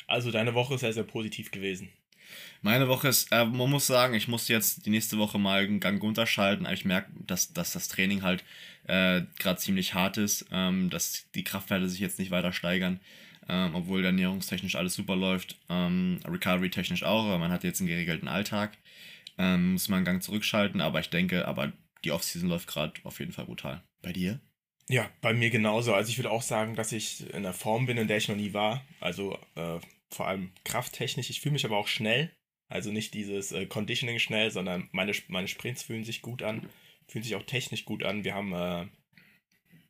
Also 0.06 0.30
deine 0.30 0.54
Woche 0.54 0.74
ist 0.74 0.80
sehr, 0.80 0.92
sehr 0.92 1.04
positiv 1.04 1.50
gewesen. 1.50 1.88
Meine 2.62 2.88
Woche 2.88 3.08
ist, 3.08 3.32
äh, 3.32 3.44
man 3.44 3.70
muss 3.70 3.86
sagen, 3.86 4.14
ich 4.14 4.28
muss 4.28 4.48
jetzt 4.48 4.84
die 4.84 4.90
nächste 4.90 5.18
Woche 5.18 5.38
mal 5.38 5.62
einen 5.62 5.80
Gang 5.80 6.02
runterschalten, 6.02 6.66
aber 6.66 6.74
ich 6.74 6.84
merke, 6.84 7.10
dass, 7.26 7.52
dass 7.52 7.72
das 7.72 7.88
Training 7.88 8.22
halt 8.22 8.44
äh, 8.86 9.22
gerade 9.38 9.58
ziemlich 9.58 9.94
hart 9.94 10.18
ist, 10.18 10.46
ähm, 10.52 10.90
dass 10.90 11.30
die 11.34 11.44
Kraftwerte 11.44 11.88
sich 11.88 12.00
jetzt 12.00 12.18
nicht 12.18 12.30
weiter 12.30 12.52
steigern, 12.52 13.00
ähm, 13.48 13.74
obwohl 13.74 14.04
ernährungstechnisch 14.04 14.74
alles 14.74 14.94
super 14.94 15.16
läuft, 15.16 15.58
ähm, 15.70 16.20
Recovery-technisch 16.26 17.02
auch, 17.02 17.24
aber 17.24 17.38
man 17.38 17.50
hat 17.50 17.64
jetzt 17.64 17.80
einen 17.80 17.88
geregelten 17.88 18.28
Alltag, 18.28 18.76
ähm, 19.38 19.72
muss 19.72 19.88
man 19.88 19.98
einen 19.98 20.06
Gang 20.06 20.22
zurückschalten, 20.22 20.82
aber 20.82 21.00
ich 21.00 21.08
denke, 21.08 21.48
aber 21.48 21.72
die 22.04 22.12
Offseason 22.12 22.48
läuft 22.48 22.68
gerade 22.68 22.92
auf 23.04 23.20
jeden 23.20 23.32
Fall 23.32 23.46
brutal. 23.46 23.82
Bei 24.02 24.12
dir? 24.12 24.40
Ja, 24.88 25.08
bei 25.20 25.32
mir 25.32 25.50
genauso. 25.50 25.94
Also 25.94 26.10
ich 26.10 26.18
würde 26.18 26.30
auch 26.30 26.42
sagen, 26.42 26.74
dass 26.74 26.92
ich 26.92 27.28
in 27.30 27.36
einer 27.36 27.52
Form 27.52 27.86
bin, 27.86 27.96
in 27.96 28.08
der 28.08 28.16
ich 28.16 28.28
noch 28.28 28.36
nie 28.36 28.52
war. 28.52 28.84
Also 28.98 29.38
äh, 29.54 29.78
vor 30.10 30.26
allem 30.26 30.50
krafttechnisch. 30.64 31.30
Ich 31.30 31.40
fühle 31.40 31.52
mich 31.52 31.64
aber 31.64 31.76
auch 31.76 31.86
schnell. 31.86 32.32
Also 32.70 32.92
nicht 32.92 33.14
dieses 33.14 33.50
äh, 33.50 33.66
Conditioning 33.66 34.20
schnell, 34.20 34.52
sondern 34.52 34.88
meine, 34.92 35.12
meine 35.26 35.48
Sprints 35.48 35.82
fühlen 35.82 36.04
sich 36.04 36.22
gut 36.22 36.42
an, 36.42 36.70
fühlen 37.08 37.24
sich 37.24 37.34
auch 37.34 37.42
technisch 37.42 37.84
gut 37.84 38.04
an. 38.04 38.22
Wir 38.22 38.34
haben, 38.34 38.52
äh, 38.52 38.86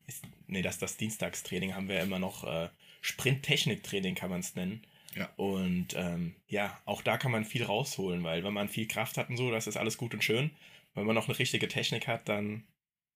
ist, 0.07 0.25
nee, 0.47 0.63
das, 0.63 0.79
das 0.79 0.97
Dienstagstraining 0.97 1.75
haben 1.75 1.89
wir 1.89 2.01
immer 2.01 2.19
noch 2.19 2.43
äh, 2.43 2.71
Sprint-Technik-Training, 3.03 4.15
kann 4.15 4.31
man 4.31 4.41
es 4.41 4.55
nennen. 4.55 4.83
Ja. 5.15 5.29
Und 5.37 5.89
ähm, 5.95 6.35
ja, 6.49 6.81
auch 6.87 7.03
da 7.03 7.19
kann 7.19 7.33
man 7.33 7.45
viel 7.45 7.65
rausholen, 7.65 8.25
weil 8.25 8.45
wenn 8.45 8.55
man 8.55 8.69
viel 8.71 8.89
Kraft 8.89 9.19
hat 9.19 9.29
und 9.29 9.37
so, 9.37 9.51
das 9.51 9.67
ist 9.67 9.77
alles 9.77 9.99
gut 9.99 10.15
und 10.15 10.25
schön. 10.25 10.51
Wenn 10.95 11.05
man 11.05 11.15
noch 11.15 11.29
eine 11.29 11.39
richtige 11.39 11.69
Technik 11.69 12.09
hat, 12.09 12.31
dann, 12.31 12.65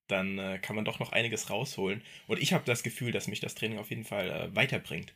dann 0.08 0.38
äh, 0.38 0.58
kann 0.60 0.76
man 0.76 0.84
doch 0.84 0.98
noch 0.98 1.12
einiges 1.12 1.48
rausholen. 1.48 2.02
Und 2.26 2.38
ich 2.38 2.52
habe 2.52 2.64
das 2.66 2.82
Gefühl, 2.82 3.12
dass 3.12 3.28
mich 3.28 3.40
das 3.40 3.54
Training 3.54 3.78
auf 3.78 3.88
jeden 3.88 4.04
Fall 4.04 4.28
äh, 4.28 4.54
weiterbringt. 4.54 5.14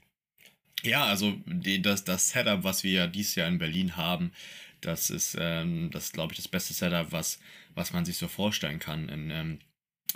Ja, 0.82 1.04
also 1.06 1.36
die, 1.46 1.82
das, 1.82 2.04
das 2.04 2.30
Setup, 2.30 2.62
was 2.62 2.84
wir 2.84 2.92
ja 2.92 3.06
dieses 3.06 3.34
Jahr 3.34 3.48
in 3.48 3.58
Berlin 3.58 3.96
haben, 3.96 4.32
das 4.80 5.10
ist, 5.10 5.36
ähm, 5.38 5.90
das 5.90 6.12
glaube 6.12 6.32
ich, 6.32 6.36
das 6.36 6.48
beste 6.48 6.72
Setup, 6.72 7.10
was, 7.10 7.40
was 7.74 7.92
man 7.92 8.04
sich 8.04 8.16
so 8.16 8.28
vorstellen 8.28 8.78
kann. 8.78 9.08
In, 9.08 9.30
ähm, 9.30 9.58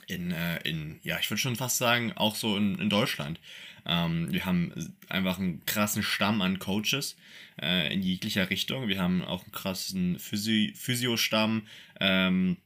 in, 0.07 0.31
äh, 0.31 0.59
in 0.63 1.01
ja, 1.03 1.19
ich 1.19 1.31
würde 1.31 1.41
schon 1.41 1.57
fast 1.57 1.79
sagen, 1.79 2.13
auch 2.13 2.37
so 2.37 2.57
in, 2.57 2.79
in 2.79 2.91
Deutschland. 2.91 3.41
Ähm, 3.85 4.33
wir 4.33 4.45
haben 4.45 4.95
einfach 5.09 5.39
einen 5.39 5.65
krassen 5.67 6.03
Stamm 6.03 6.41
an 6.41 6.59
Coaches 6.59 7.17
äh, 7.61 7.93
in 7.93 8.03
jeglicher 8.03 8.49
Richtung. 8.51 8.89
Wir 8.89 9.01
haben 9.01 9.25
auch 9.25 9.43
einen 9.43 9.53
krassen 9.53 10.19
Physi 10.19 10.73
Physio-Stamm. 10.77 11.67
Ähm, 12.01 12.57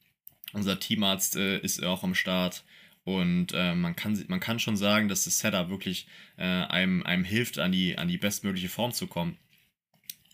unser 0.52 0.78
Teamarzt 0.78 1.36
äh, 1.36 1.58
ist 1.58 1.82
auch 1.82 2.02
am 2.04 2.14
Start. 2.14 2.64
Und 3.06 3.52
äh, 3.54 3.72
man, 3.76 3.94
kann, 3.94 4.20
man 4.26 4.40
kann 4.40 4.58
schon 4.58 4.76
sagen, 4.76 5.08
dass 5.08 5.26
das 5.26 5.38
Setup 5.38 5.68
wirklich 5.70 6.08
äh, 6.38 6.42
einem, 6.42 7.04
einem 7.04 7.22
hilft, 7.22 7.60
an 7.60 7.70
die, 7.70 7.96
an 7.96 8.08
die 8.08 8.18
bestmögliche 8.18 8.68
Form 8.68 8.90
zu 8.90 9.06
kommen. 9.06 9.36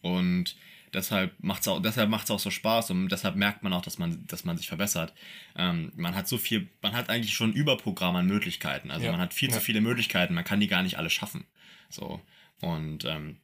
Und 0.01 0.57
deshalb 0.95 1.35
macht 1.39 1.61
es 1.61 1.69
auch, 1.69 1.83
deshalb 1.83 2.09
macht's 2.09 2.31
auch 2.31 2.39
so 2.39 2.51
Spaß 2.51 2.93
und 2.93 3.11
deshalb 3.11 3.37
merkt 3.37 3.63
man 3.63 3.75
auch, 3.75 3.83
dass 3.83 3.99
man, 3.99 4.27
dass 4.27 4.47
man 4.47 4.57
sich 4.57 4.69
verbessert. 4.69 5.13
Ähm, 5.55 5.93
man 5.97 6.15
hat 6.15 6.27
so 6.27 6.39
viel, 6.39 6.71
man 6.81 6.95
hat 6.95 7.11
eigentlich 7.11 7.35
schon 7.35 7.51
ein 7.51 7.55
Überprogramm 7.55 8.17
an 8.17 8.27
Möglichkeiten. 8.27 8.91
Also 8.91 9.05
ja. 9.05 9.13
man 9.13 9.21
hat 9.21 9.35
viel 9.35 9.51
ja. 9.51 9.57
zu 9.57 9.61
viele 9.61 9.83
Möglichkeiten, 9.83 10.33
man 10.33 10.45
kann 10.45 10.61
die 10.61 10.67
gar 10.67 10.83
nicht 10.83 10.97
alle 10.97 11.11
schaffen. 11.11 11.45
So. 11.91 12.23
Und 12.63 13.05
ähm, 13.05 13.37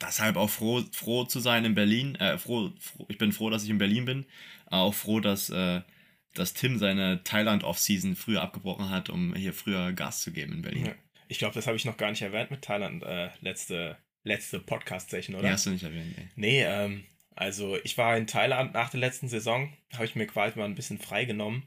deshalb 0.00 0.34
auch 0.34 0.50
froh, 0.50 0.82
froh 0.90 1.22
zu 1.26 1.38
sein 1.38 1.64
in 1.64 1.76
Berlin. 1.76 2.16
Äh, 2.16 2.38
froh, 2.38 2.72
froh, 2.80 3.06
ich 3.08 3.18
bin 3.18 3.30
froh, 3.30 3.50
dass 3.50 3.62
ich 3.62 3.70
in 3.70 3.78
Berlin 3.78 4.04
bin. 4.04 4.26
Auch 4.66 4.94
froh, 4.94 5.20
dass, 5.20 5.48
äh, 5.48 5.82
dass 6.38 6.54
Tim 6.54 6.78
seine 6.78 7.22
Thailand-Off-Season 7.24 8.16
früher 8.16 8.42
abgebrochen 8.42 8.90
hat, 8.90 9.10
um 9.10 9.34
hier 9.34 9.52
früher 9.52 9.92
Gas 9.92 10.22
zu 10.22 10.32
geben 10.32 10.52
in 10.54 10.62
Berlin. 10.62 10.86
Ja. 10.86 10.94
Ich 11.28 11.38
glaube, 11.38 11.54
das 11.54 11.66
habe 11.66 11.76
ich 11.76 11.84
noch 11.84 11.96
gar 11.96 12.10
nicht 12.10 12.22
erwähnt 12.22 12.50
mit 12.50 12.62
Thailand 12.62 13.02
äh, 13.02 13.30
letzte, 13.40 13.98
letzte 14.24 14.60
Podcast-Session, 14.60 15.36
oder? 15.36 15.46
Ja, 15.46 15.52
hast 15.52 15.66
du 15.66 15.70
nicht 15.70 15.84
erwähnt, 15.84 16.14
nee. 16.16 16.28
Nee, 16.36 16.62
ähm, 16.64 17.04
also 17.34 17.76
ich 17.84 17.98
war 17.98 18.16
in 18.16 18.26
Thailand 18.26 18.74
nach 18.74 18.90
der 18.90 19.00
letzten 19.00 19.28
Saison, 19.28 19.72
habe 19.92 20.06
ich 20.06 20.14
mir 20.14 20.26
quasi 20.26 20.58
mal 20.58 20.64
ein 20.64 20.74
bisschen 20.74 20.98
freigenommen. 20.98 21.64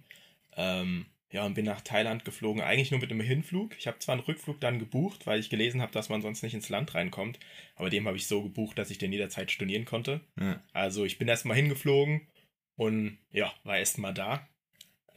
Ähm, 0.58 1.06
ja, 1.32 1.46
und 1.46 1.54
bin 1.54 1.66
nach 1.66 1.82
Thailand 1.82 2.26
geflogen, 2.26 2.62
eigentlich 2.62 2.92
nur 2.92 3.00
mit 3.00 3.10
einem 3.10 3.22
Hinflug. 3.22 3.78
Ich 3.78 3.88
habe 3.88 4.00
zwar 4.00 4.14
einen 4.14 4.24
Rückflug 4.24 4.60
dann 4.60 4.80
gebucht, 4.80 5.26
weil 5.26 5.40
ich 5.40 5.50
gelesen 5.50 5.82
habe, 5.82 5.94
dass 5.94 6.10
man 6.10 6.22
sonst 6.22 6.44
nicht 6.44 6.54
ins 6.54 6.68
Land 6.68 6.94
reinkommt, 6.94 7.40
aber 7.76 7.90
dem 7.90 8.06
habe 8.06 8.18
ich 8.18 8.28
so 8.28 8.44
gebucht, 8.44 8.78
dass 8.78 8.92
ich 8.92 8.98
den 8.98 9.14
jederzeit 9.14 9.50
stornieren 9.50 9.86
konnte. 9.86 10.20
Ja. 10.38 10.62
Also 10.74 11.06
ich 11.06 11.18
bin 11.18 11.30
erstmal 11.30 11.56
hingeflogen 11.56 12.28
und 12.76 13.18
ja, 13.32 13.54
war 13.64 13.78
erstmal 13.78 14.14
da. 14.14 14.48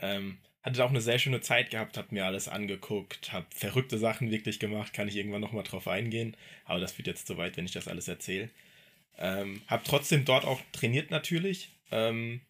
Ähm, 0.00 0.38
hatte 0.64 0.82
auch 0.82 0.90
eine 0.90 1.02
sehr 1.02 1.18
schöne 1.18 1.42
Zeit 1.42 1.70
gehabt, 1.70 1.98
hat 1.98 2.10
mir 2.10 2.24
alles 2.24 2.48
angeguckt, 2.48 3.32
habe 3.32 3.46
verrückte 3.50 3.98
Sachen 3.98 4.30
wirklich 4.30 4.58
gemacht, 4.58 4.94
kann 4.94 5.08
ich 5.08 5.16
irgendwann 5.16 5.42
nochmal 5.42 5.62
drauf 5.62 5.86
eingehen, 5.88 6.36
aber 6.64 6.80
das 6.80 6.96
wird 6.96 7.06
jetzt 7.06 7.26
zu 7.26 7.36
weit, 7.36 7.56
wenn 7.56 7.66
ich 7.66 7.72
das 7.72 7.86
alles 7.86 8.08
erzähle. 8.08 8.48
Ähm, 9.18 9.60
habe 9.66 9.84
trotzdem 9.86 10.24
dort 10.24 10.46
auch 10.46 10.60
trainiert 10.72 11.10
natürlich, 11.10 11.70
ähm, 11.90 12.40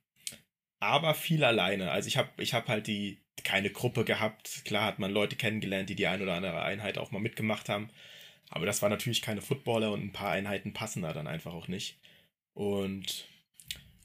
aber 0.79 1.15
viel 1.15 1.43
alleine. 1.43 1.91
Also 1.91 2.07
ich 2.07 2.17
habe 2.17 2.31
ich 2.39 2.55
hab 2.55 2.69
halt 2.69 2.87
die 2.87 3.19
keine 3.43 3.71
Gruppe 3.71 4.05
gehabt. 4.05 4.65
Klar 4.65 4.87
hat 4.87 5.01
man 5.01 5.11
Leute 5.11 5.35
kennengelernt, 5.35 5.91
die 5.91 5.97
die 5.97 6.07
ein 6.07 6.23
oder 6.23 6.35
andere 6.35 6.63
Einheit 6.63 6.99
auch 6.99 7.11
mal 7.11 7.19
mitgemacht 7.19 7.69
haben, 7.69 7.91
aber 8.49 8.65
das 8.65 8.81
war 8.81 8.89
natürlich 8.91 9.23
keine 9.23 9.43
Footballer 9.43 9.91
und 9.91 10.05
ein 10.05 10.13
paar 10.13 10.31
Einheiten 10.31 10.73
passen 10.73 11.03
da 11.03 11.13
dann 11.13 11.27
einfach 11.27 11.53
auch 11.53 11.67
nicht. 11.67 11.99
Und 12.53 13.27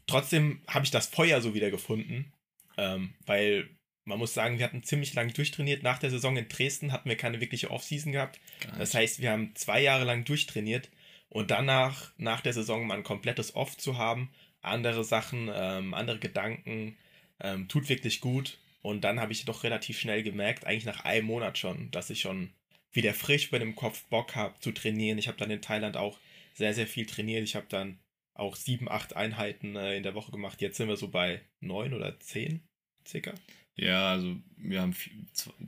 trotzdem 0.07 0.63
habe 0.67 0.85
ich 0.85 0.91
das 0.91 1.05
Feuer 1.05 1.41
so 1.41 1.53
wieder 1.53 1.69
gefunden, 1.69 2.33
ähm, 2.79 3.13
weil 3.25 3.69
man 4.05 4.17
muss 4.17 4.33
sagen, 4.33 4.57
wir 4.57 4.65
hatten 4.65 4.83
ziemlich 4.83 5.13
lange 5.13 5.33
durchtrainiert. 5.33 5.83
Nach 5.83 5.99
der 5.99 6.09
Saison 6.09 6.35
in 6.35 6.47
Dresden 6.47 6.91
hatten 6.91 7.09
wir 7.09 7.17
keine 7.17 7.41
wirkliche 7.41 7.69
Offseason 7.69 8.11
gehabt. 8.11 8.39
Das 8.77 8.93
heißt, 8.93 9.21
wir 9.21 9.31
haben 9.31 9.53
zwei 9.55 9.81
Jahre 9.81 10.05
lang 10.05 10.25
durchtrainiert 10.25 10.89
und 11.29 11.51
danach, 11.51 12.11
nach 12.17 12.41
der 12.41 12.53
Saison, 12.53 12.87
mal 12.87 12.97
ein 12.97 13.03
komplettes 13.03 13.55
Off 13.55 13.77
zu 13.77 13.97
haben, 13.97 14.31
andere 14.61 15.03
Sachen, 15.03 15.49
ähm, 15.53 15.93
andere 15.93 16.17
Gedanken, 16.17 16.97
ähm, 17.39 17.67
tut 17.67 17.87
wirklich 17.87 18.19
gut. 18.19 18.57
Und 18.81 19.03
dann 19.03 19.19
habe 19.19 19.31
ich 19.31 19.45
doch 19.45 19.63
relativ 19.63 19.99
schnell 19.99 20.23
gemerkt, 20.23 20.65
eigentlich 20.65 20.85
nach 20.85 21.05
einem 21.05 21.27
Monat 21.27 21.57
schon, 21.57 21.91
dass 21.91 22.09
ich 22.09 22.21
schon 22.21 22.51
wieder 22.91 23.13
frisch 23.13 23.51
bei 23.51 23.59
dem 23.59 23.75
Kopf 23.75 24.05
Bock 24.05 24.35
habe 24.35 24.59
zu 24.59 24.71
trainieren. 24.71 25.19
Ich 25.19 25.27
habe 25.27 25.37
dann 25.37 25.51
in 25.51 25.61
Thailand 25.61 25.97
auch 25.97 26.17
sehr, 26.53 26.73
sehr 26.73 26.87
viel 26.87 27.05
trainiert. 27.05 27.43
Ich 27.43 27.55
habe 27.55 27.67
dann 27.69 27.99
auch 28.33 28.55
sieben, 28.55 28.89
acht 28.89 29.15
Einheiten 29.15 29.75
äh, 29.75 29.97
in 29.97 30.03
der 30.03 30.15
Woche 30.15 30.31
gemacht. 30.31 30.61
Jetzt 30.61 30.77
sind 30.77 30.87
wir 30.87 30.97
so 30.97 31.09
bei 31.09 31.41
neun 31.59 31.93
oder 31.93 32.19
zehn 32.19 32.63
circa. 33.07 33.33
Ja, 33.75 34.11
also 34.11 34.35
wir 34.57 34.81
haben 34.81 34.93
vier, 34.93 35.13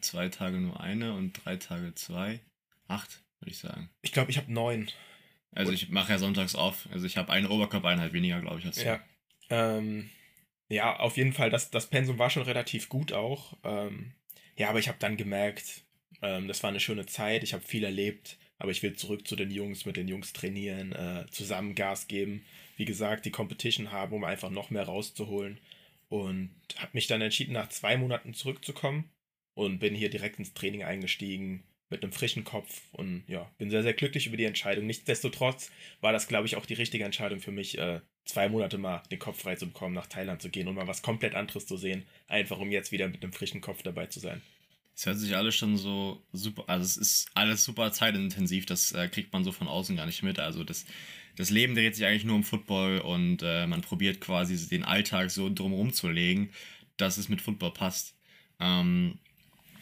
zwei 0.01 0.29
Tage 0.29 0.57
nur 0.57 0.79
eine 0.79 1.13
und 1.13 1.33
drei 1.33 1.55
Tage 1.55 1.95
zwei. 1.95 2.41
Acht, 2.87 3.21
würde 3.39 3.51
ich 3.51 3.57
sagen. 3.57 3.89
Ich 4.01 4.11
glaube, 4.11 4.31
ich 4.31 4.37
habe 4.37 4.51
neun. 4.51 4.89
Also 5.53 5.71
ich 5.71 5.89
mache 5.89 6.11
ja 6.11 6.17
sonntags 6.17 6.55
auf. 6.55 6.87
Also 6.91 7.05
ich 7.05 7.17
habe 7.17 7.31
eine 7.31 7.49
Oberkörpereinheit 7.49 8.13
weniger, 8.13 8.41
glaube 8.41 8.59
ich, 8.59 8.65
als 8.65 8.77
du. 8.77 8.85
Ja. 8.85 8.99
Ähm, 9.49 10.09
ja, 10.69 10.97
auf 10.97 11.17
jeden 11.17 11.33
Fall, 11.33 11.49
das, 11.49 11.71
das 11.71 11.87
Pensum 11.87 12.17
war 12.17 12.29
schon 12.29 12.43
relativ 12.43 12.89
gut 12.89 13.11
auch. 13.11 13.57
Ähm, 13.63 14.13
ja, 14.57 14.69
aber 14.69 14.79
ich 14.79 14.87
habe 14.87 14.97
dann 14.99 15.17
gemerkt, 15.17 15.83
ähm, 16.21 16.47
das 16.47 16.63
war 16.63 16.69
eine 16.69 16.79
schöne 16.79 17.05
Zeit, 17.05 17.43
ich 17.43 17.53
habe 17.53 17.63
viel 17.63 17.83
erlebt, 17.83 18.37
aber 18.57 18.71
ich 18.71 18.83
will 18.83 18.93
zurück 18.95 19.27
zu 19.27 19.35
den 19.35 19.51
Jungs, 19.51 19.85
mit 19.85 19.97
den 19.97 20.07
Jungs 20.07 20.33
trainieren, 20.33 20.93
äh, 20.93 21.25
zusammen 21.31 21.75
Gas 21.75 22.07
geben, 22.07 22.45
wie 22.77 22.85
gesagt, 22.85 23.25
die 23.25 23.31
Competition 23.31 23.91
haben, 23.91 24.13
um 24.13 24.23
einfach 24.23 24.49
noch 24.49 24.69
mehr 24.69 24.83
rauszuholen. 24.83 25.59
Und 26.11 26.51
habe 26.75 26.91
mich 26.91 27.07
dann 27.07 27.21
entschieden, 27.21 27.53
nach 27.53 27.69
zwei 27.69 27.95
Monaten 27.95 28.33
zurückzukommen 28.33 29.09
und 29.53 29.79
bin 29.79 29.95
hier 29.95 30.09
direkt 30.09 30.39
ins 30.39 30.53
Training 30.53 30.83
eingestiegen, 30.83 31.63
mit 31.89 32.03
einem 32.03 32.11
frischen 32.11 32.43
Kopf 32.43 32.81
und 32.91 33.23
ja, 33.27 33.49
bin 33.57 33.69
sehr, 33.69 33.81
sehr 33.81 33.93
glücklich 33.93 34.27
über 34.27 34.35
die 34.35 34.43
Entscheidung. 34.43 34.85
Nichtsdestotrotz 34.87 35.71
war 36.01 36.11
das, 36.11 36.27
glaube 36.27 36.47
ich, 36.47 36.57
auch 36.57 36.65
die 36.65 36.73
richtige 36.73 37.05
Entscheidung 37.05 37.39
für 37.39 37.51
mich, 37.51 37.77
äh, 37.77 38.01
zwei 38.25 38.49
Monate 38.49 38.77
mal 38.77 39.03
den 39.09 39.19
Kopf 39.19 39.41
frei 39.41 39.55
zu 39.55 39.67
bekommen, 39.67 39.95
nach 39.95 40.07
Thailand 40.07 40.41
zu 40.41 40.49
gehen 40.49 40.67
und 40.67 40.75
mal 40.75 40.87
was 40.87 41.01
komplett 41.01 41.33
anderes 41.33 41.65
zu 41.65 41.77
sehen, 41.77 42.05
einfach 42.27 42.59
um 42.59 42.71
jetzt 42.71 42.91
wieder 42.91 43.07
mit 43.07 43.23
einem 43.23 43.31
frischen 43.31 43.61
Kopf 43.61 43.81
dabei 43.81 44.07
zu 44.07 44.19
sein. 44.19 44.41
Es 44.95 45.05
hört 45.05 45.17
sich 45.17 45.33
alles 45.35 45.55
schon 45.55 45.77
so 45.77 46.21
super, 46.33 46.65
also 46.67 46.83
es 46.83 46.97
ist 46.97 47.31
alles 47.35 47.63
super 47.63 47.91
zeitintensiv, 47.93 48.65
das 48.65 48.91
äh, 48.91 49.07
kriegt 49.07 49.31
man 49.31 49.45
so 49.45 49.53
von 49.53 49.69
außen 49.69 49.95
gar 49.95 50.05
nicht 50.05 50.23
mit. 50.23 50.39
Also 50.39 50.65
das, 50.65 50.85
das 51.37 51.49
Leben 51.49 51.75
dreht 51.75 51.95
sich 51.95 52.05
eigentlich 52.05 52.25
nur 52.25 52.35
um 52.35 52.43
Football 52.43 52.99
und 52.99 53.41
äh, 53.43 53.67
man 53.67 53.81
probiert 53.81 54.21
quasi 54.21 54.57
den 54.67 54.83
Alltag 54.83 55.31
so 55.31 55.49
drumherum 55.53 55.93
zu 55.93 56.09
legen, 56.09 56.49
dass 56.97 57.17
es 57.17 57.29
mit 57.29 57.41
Football 57.41 57.71
passt. 57.71 58.15
Ähm, 58.59 59.17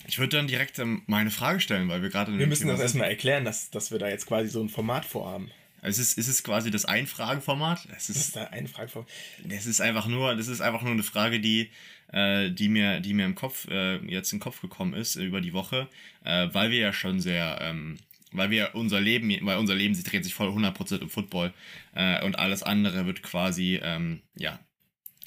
ich 0.08 0.18
würde 0.18 0.38
dann 0.38 0.48
direkt 0.48 0.80
ähm, 0.80 1.04
meine 1.06 1.32
Frage 1.32 1.60
stellen, 1.60 1.88
weil 1.90 2.02
wir 2.02 2.10
gerade. 2.10 2.38
Wir 2.38 2.48
müssen 2.48 2.64
Thema 2.64 2.74
das 2.74 2.82
erstmal 2.82 3.10
erklären, 3.10 3.46
dass, 3.46 3.70
dass 3.70 3.92
wir 3.92 4.00
da 4.00 4.10
jetzt 4.10 4.26
quasi 4.26 4.50
so 4.50 4.62
ein 4.62 4.70
Format 4.70 5.06
vorhaben. 5.06 5.52
Es 5.82 5.98
ist, 5.98 6.18
ist 6.18 6.28
es 6.28 6.44
quasi 6.44 6.72
das 6.72 6.86
Einfrageformat. 6.86 7.88
Es 7.96 8.10
ist, 8.10 8.18
das 8.18 8.18
ist 8.18 8.36
der 8.36 8.52
Einfrageformat. 8.52 9.10
Das 9.46 9.66
ist 9.66 9.82
einfach 9.82 10.08
nur, 10.08 10.36
das 10.36 10.48
ist 10.48 10.62
einfach 10.62 10.82
nur 10.82 10.92
eine 10.92 11.04
Frage, 11.04 11.40
die, 11.40 11.70
äh, 12.12 12.50
die 12.50 12.70
mir, 12.70 13.00
die 13.00 13.14
mir 13.14 13.26
im 13.26 13.36
Kopf 13.36 13.68
äh, 13.70 13.98
jetzt 14.06 14.34
in 14.34 14.38
den 14.38 14.44
Kopf 14.44 14.62
gekommen 14.62 14.94
ist 14.94 15.16
über 15.16 15.42
die 15.42 15.54
Woche, 15.54 15.88
äh, 16.24 16.50
weil 16.52 16.72
wir 16.72 16.80
ja 16.80 16.94
schon 16.94 17.20
sehr, 17.20 17.60
ähm, 17.62 17.98
weil 18.32 18.50
wir 18.50 18.76
unser 18.76 19.00
Leben, 19.00 19.30
weil 19.46 19.58
unser 19.58 19.76
Leben 19.76 19.96
sich 19.96 20.04
dreht 20.04 20.24
sich 20.24 20.34
voll 20.34 20.50
100% 20.50 21.02
um 21.02 21.10
Football 21.10 21.54
äh, 21.94 22.24
und 22.24 22.38
alles 22.38 22.64
andere 22.64 23.06
wird 23.06 23.24
quasi, 23.24 23.80
ähm, 23.82 24.22
ja, 24.36 24.60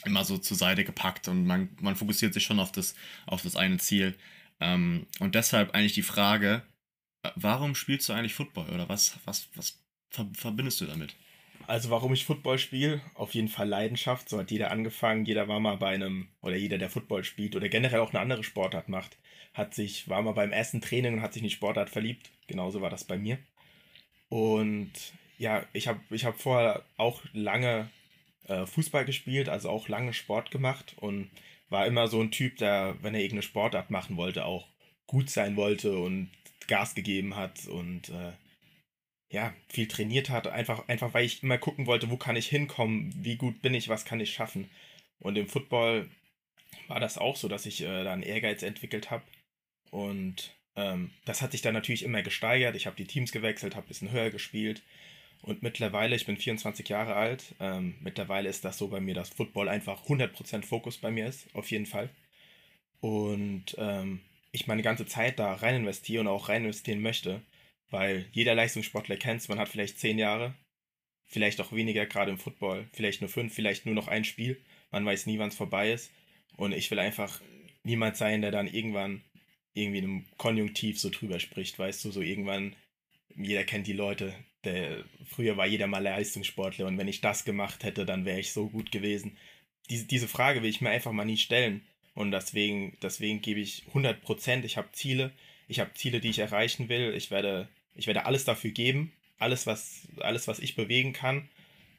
immer 0.04 0.24
so 0.24 0.38
zur 0.38 0.56
Seite 0.56 0.84
gepackt 0.84 1.28
und 1.28 1.46
man, 1.46 1.68
man 1.80 1.96
fokussiert 1.96 2.34
sich 2.34 2.44
schon 2.44 2.60
auf 2.60 2.72
das, 2.72 2.94
auf 3.26 3.42
das 3.42 3.56
eine 3.56 3.78
Ziel. 3.78 4.16
Ähm, 4.60 5.06
und 5.20 5.34
deshalb 5.34 5.74
eigentlich 5.74 5.92
die 5.92 6.02
Frage, 6.02 6.62
warum 7.36 7.74
spielst 7.74 8.08
du 8.08 8.12
eigentlich 8.12 8.34
Football 8.34 8.68
oder 8.70 8.88
was, 8.88 9.16
was, 9.24 9.48
was 9.54 9.80
verbindest 10.10 10.80
du 10.80 10.86
damit? 10.86 11.14
Also 11.66 11.90
warum 11.90 12.12
ich 12.12 12.24
Football 12.24 12.58
spiele, 12.58 13.00
auf 13.14 13.34
jeden 13.34 13.48
Fall 13.48 13.68
Leidenschaft. 13.68 14.28
So 14.28 14.38
hat 14.38 14.50
jeder 14.50 14.70
angefangen, 14.70 15.24
jeder 15.24 15.48
war 15.48 15.60
mal 15.60 15.76
bei 15.76 15.88
einem, 15.88 16.28
oder 16.40 16.56
jeder, 16.56 16.78
der 16.78 16.90
Football 16.90 17.24
spielt 17.24 17.56
oder 17.56 17.68
generell 17.68 18.00
auch 18.00 18.10
eine 18.10 18.20
andere 18.20 18.44
Sportart 18.44 18.88
macht, 18.88 19.16
hat 19.54 19.74
sich, 19.74 20.08
war 20.08 20.22
mal 20.22 20.32
beim 20.32 20.52
ersten 20.52 20.80
Training 20.80 21.14
und 21.14 21.22
hat 21.22 21.34
sich 21.34 21.42
in 21.42 21.48
die 21.48 21.54
Sportart 21.54 21.90
verliebt. 21.90 22.30
Genauso 22.46 22.80
war 22.80 22.90
das 22.90 23.04
bei 23.04 23.18
mir. 23.18 23.38
Und 24.28 24.92
ja, 25.38 25.64
ich 25.72 25.88
habe 25.88 26.00
ich 26.10 26.24
hab 26.24 26.40
vorher 26.40 26.84
auch 26.96 27.22
lange 27.32 27.90
äh, 28.48 28.66
Fußball 28.66 29.04
gespielt, 29.04 29.48
also 29.48 29.68
auch 29.68 29.88
lange 29.88 30.14
Sport 30.14 30.50
gemacht 30.50 30.94
und 30.98 31.30
war 31.68 31.86
immer 31.86 32.06
so 32.06 32.20
ein 32.20 32.30
Typ, 32.30 32.56
der, 32.58 32.96
wenn 33.02 33.14
er 33.14 33.20
irgendeine 33.20 33.42
Sportart 33.42 33.90
machen 33.90 34.16
wollte, 34.16 34.44
auch 34.44 34.68
gut 35.06 35.30
sein 35.30 35.56
wollte 35.56 35.98
und 35.98 36.30
Gas 36.68 36.94
gegeben 36.94 37.36
hat 37.36 37.66
und 37.66 38.08
äh, 38.10 38.32
ja, 39.32 39.54
viel 39.68 39.88
trainiert 39.88 40.28
hat, 40.30 40.46
einfach, 40.46 40.86
einfach 40.88 41.14
weil 41.14 41.24
ich 41.24 41.42
immer 41.42 41.58
gucken 41.58 41.86
wollte, 41.86 42.10
wo 42.10 42.16
kann 42.18 42.36
ich 42.36 42.48
hinkommen, 42.48 43.12
wie 43.16 43.36
gut 43.36 43.62
bin 43.62 43.74
ich, 43.74 43.88
was 43.88 44.04
kann 44.04 44.20
ich 44.20 44.32
schaffen. 44.32 44.70
Und 45.20 45.36
im 45.36 45.48
Football 45.48 46.08
war 46.86 47.00
das 47.00 47.16
auch 47.16 47.36
so, 47.36 47.48
dass 47.48 47.64
ich 47.64 47.80
äh, 47.80 48.04
da 48.04 48.12
einen 48.12 48.22
Ehrgeiz 48.22 48.62
entwickelt 48.62 49.10
habe. 49.10 49.24
Und 49.90 50.54
ähm, 50.76 51.10
das 51.24 51.40
hat 51.40 51.52
sich 51.52 51.62
dann 51.62 51.72
natürlich 51.72 52.02
immer 52.02 52.22
gesteigert. 52.22 52.76
Ich 52.76 52.86
habe 52.86 52.96
die 52.96 53.06
Teams 53.06 53.32
gewechselt, 53.32 53.74
habe 53.74 53.86
ein 53.86 53.88
bisschen 53.88 54.12
höher 54.12 54.30
gespielt. 54.30 54.82
Und 55.40 55.62
mittlerweile, 55.62 56.14
ich 56.14 56.26
bin 56.26 56.36
24 56.36 56.88
Jahre 56.88 57.14
alt, 57.16 57.54
ähm, 57.58 57.96
mittlerweile 58.00 58.48
ist 58.48 58.64
das 58.64 58.78
so 58.78 58.88
bei 58.88 59.00
mir, 59.00 59.14
dass 59.14 59.30
Football 59.30 59.68
einfach 59.68 60.04
100% 60.06 60.62
Fokus 60.64 60.98
bei 60.98 61.10
mir 61.10 61.26
ist, 61.26 61.52
auf 61.54 61.70
jeden 61.70 61.86
Fall. 61.86 62.10
Und 63.00 63.74
ähm, 63.78 64.20
ich 64.52 64.66
meine 64.66 64.82
ganze 64.82 65.06
Zeit 65.06 65.38
da 65.38 65.54
rein 65.54 65.76
investiere 65.76 66.20
und 66.20 66.28
auch 66.28 66.48
rein 66.48 66.64
investieren 66.64 67.00
möchte, 67.00 67.42
weil 67.92 68.26
jeder 68.32 68.54
Leistungssportler 68.54 69.16
kennt 69.16 69.48
man 69.48 69.58
hat 69.58 69.68
vielleicht 69.68 69.98
10 69.98 70.18
Jahre, 70.18 70.54
vielleicht 71.26 71.60
auch 71.60 71.72
weniger, 71.72 72.06
gerade 72.06 72.30
im 72.30 72.38
Football, 72.38 72.88
vielleicht 72.92 73.20
nur 73.20 73.30
5, 73.30 73.54
vielleicht 73.54 73.86
nur 73.86 73.94
noch 73.94 74.08
ein 74.08 74.24
Spiel, 74.24 74.60
man 74.90 75.06
weiß 75.06 75.26
nie, 75.26 75.38
wann 75.38 75.48
es 75.48 75.56
vorbei 75.56 75.92
ist. 75.92 76.10
Und 76.56 76.72
ich 76.72 76.90
will 76.90 76.98
einfach 76.98 77.40
niemand 77.82 78.16
sein, 78.16 78.42
der 78.42 78.50
dann 78.50 78.66
irgendwann 78.66 79.22
irgendwie 79.74 79.98
in 79.98 80.04
einem 80.04 80.26
Konjunktiv 80.36 81.00
so 81.00 81.08
drüber 81.08 81.40
spricht, 81.40 81.78
weißt 81.78 82.04
du, 82.04 82.10
so 82.10 82.20
irgendwann, 82.20 82.76
jeder 83.34 83.64
kennt 83.64 83.86
die 83.86 83.94
Leute, 83.94 84.34
der, 84.64 85.04
früher 85.24 85.56
war 85.56 85.66
jeder 85.66 85.86
mal 85.86 86.02
Leistungssportler 86.02 86.86
und 86.86 86.98
wenn 86.98 87.08
ich 87.08 87.20
das 87.20 87.44
gemacht 87.44 87.84
hätte, 87.84 88.04
dann 88.04 88.24
wäre 88.24 88.40
ich 88.40 88.52
so 88.52 88.68
gut 88.68 88.92
gewesen. 88.92 89.36
Diese, 89.90 90.06
diese 90.06 90.28
Frage 90.28 90.62
will 90.62 90.70
ich 90.70 90.80
mir 90.80 90.90
einfach 90.90 91.12
mal 91.12 91.24
nie 91.24 91.38
stellen. 91.38 91.82
Und 92.14 92.30
deswegen, 92.30 92.96
deswegen 93.02 93.40
gebe 93.40 93.60
ich 93.60 93.86
100 93.88 94.20
Prozent, 94.22 94.64
ich 94.64 94.76
habe 94.76 94.92
Ziele, 94.92 95.32
ich 95.66 95.80
habe 95.80 95.94
Ziele, 95.94 96.20
die 96.20 96.28
ich 96.28 96.38
erreichen 96.38 96.88
will, 96.88 97.14
ich 97.14 97.30
werde, 97.30 97.68
ich 97.94 98.06
werde 98.06 98.26
alles 98.26 98.44
dafür 98.44 98.70
geben, 98.70 99.12
alles, 99.38 99.66
was, 99.66 100.08
alles, 100.20 100.48
was 100.48 100.58
ich 100.58 100.76
bewegen 100.76 101.12
kann, 101.12 101.48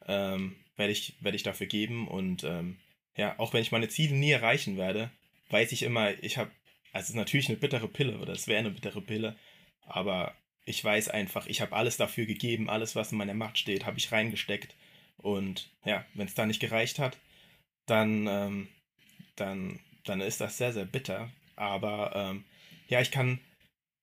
ähm, 0.08 0.56
werde 0.76 0.92
ich, 0.92 1.16
werde 1.20 1.36
ich 1.36 1.44
dafür 1.44 1.68
geben 1.68 2.08
und 2.08 2.44
ähm, 2.44 2.78
ja, 3.16 3.38
auch 3.38 3.54
wenn 3.54 3.62
ich 3.62 3.72
meine 3.72 3.90
Ziele 3.90 4.16
nie 4.16 4.32
erreichen 4.32 4.78
werde, 4.78 5.12
weiß 5.50 5.72
ich 5.72 5.84
immer, 5.84 6.12
ich 6.24 6.38
habe, 6.38 6.52
also 6.92 7.04
es 7.04 7.10
ist 7.12 7.16
natürlich 7.16 7.50
eine 7.50 7.58
bittere 7.58 7.88
Pille 7.88 8.18
oder 8.20 8.34
es 8.34 8.48
wäre 8.48 8.60
eine 8.60 8.72
bittere 8.72 9.02
Pille, 9.02 9.36
aber 9.82 10.36
ich 10.66 10.84
weiß 10.84 11.10
einfach, 11.10 11.48
ich 11.48 11.62
habe 11.62 11.76
alles 11.76 11.98
dafür 11.98 12.26
gegeben, 12.26 12.70
alles, 12.70 12.96
was 12.96 13.12
in 13.12 13.18
meiner 13.18 13.34
Macht 13.34 13.58
steht, 13.58 13.86
habe 13.86 13.98
ich 13.98 14.12
reingesteckt. 14.12 14.76
Und 15.18 15.70
ja, 15.86 16.06
wenn 16.14 16.28
es 16.28 16.36
da 16.36 16.46
nicht 16.46 16.60
gereicht 16.60 17.00
hat, 17.00 17.18
dann, 17.86 18.28
ähm, 18.28 18.68
dann, 19.36 19.80
dann 20.06 20.22
ist 20.22 20.42
das 20.42 20.58
sehr, 20.58 20.74
sehr 20.74 20.86
bitter. 20.86 21.30
Aber 21.56 22.14
ähm, 22.16 22.46
ja, 22.88 23.02
ich 23.02 23.12
kann, 23.12 23.40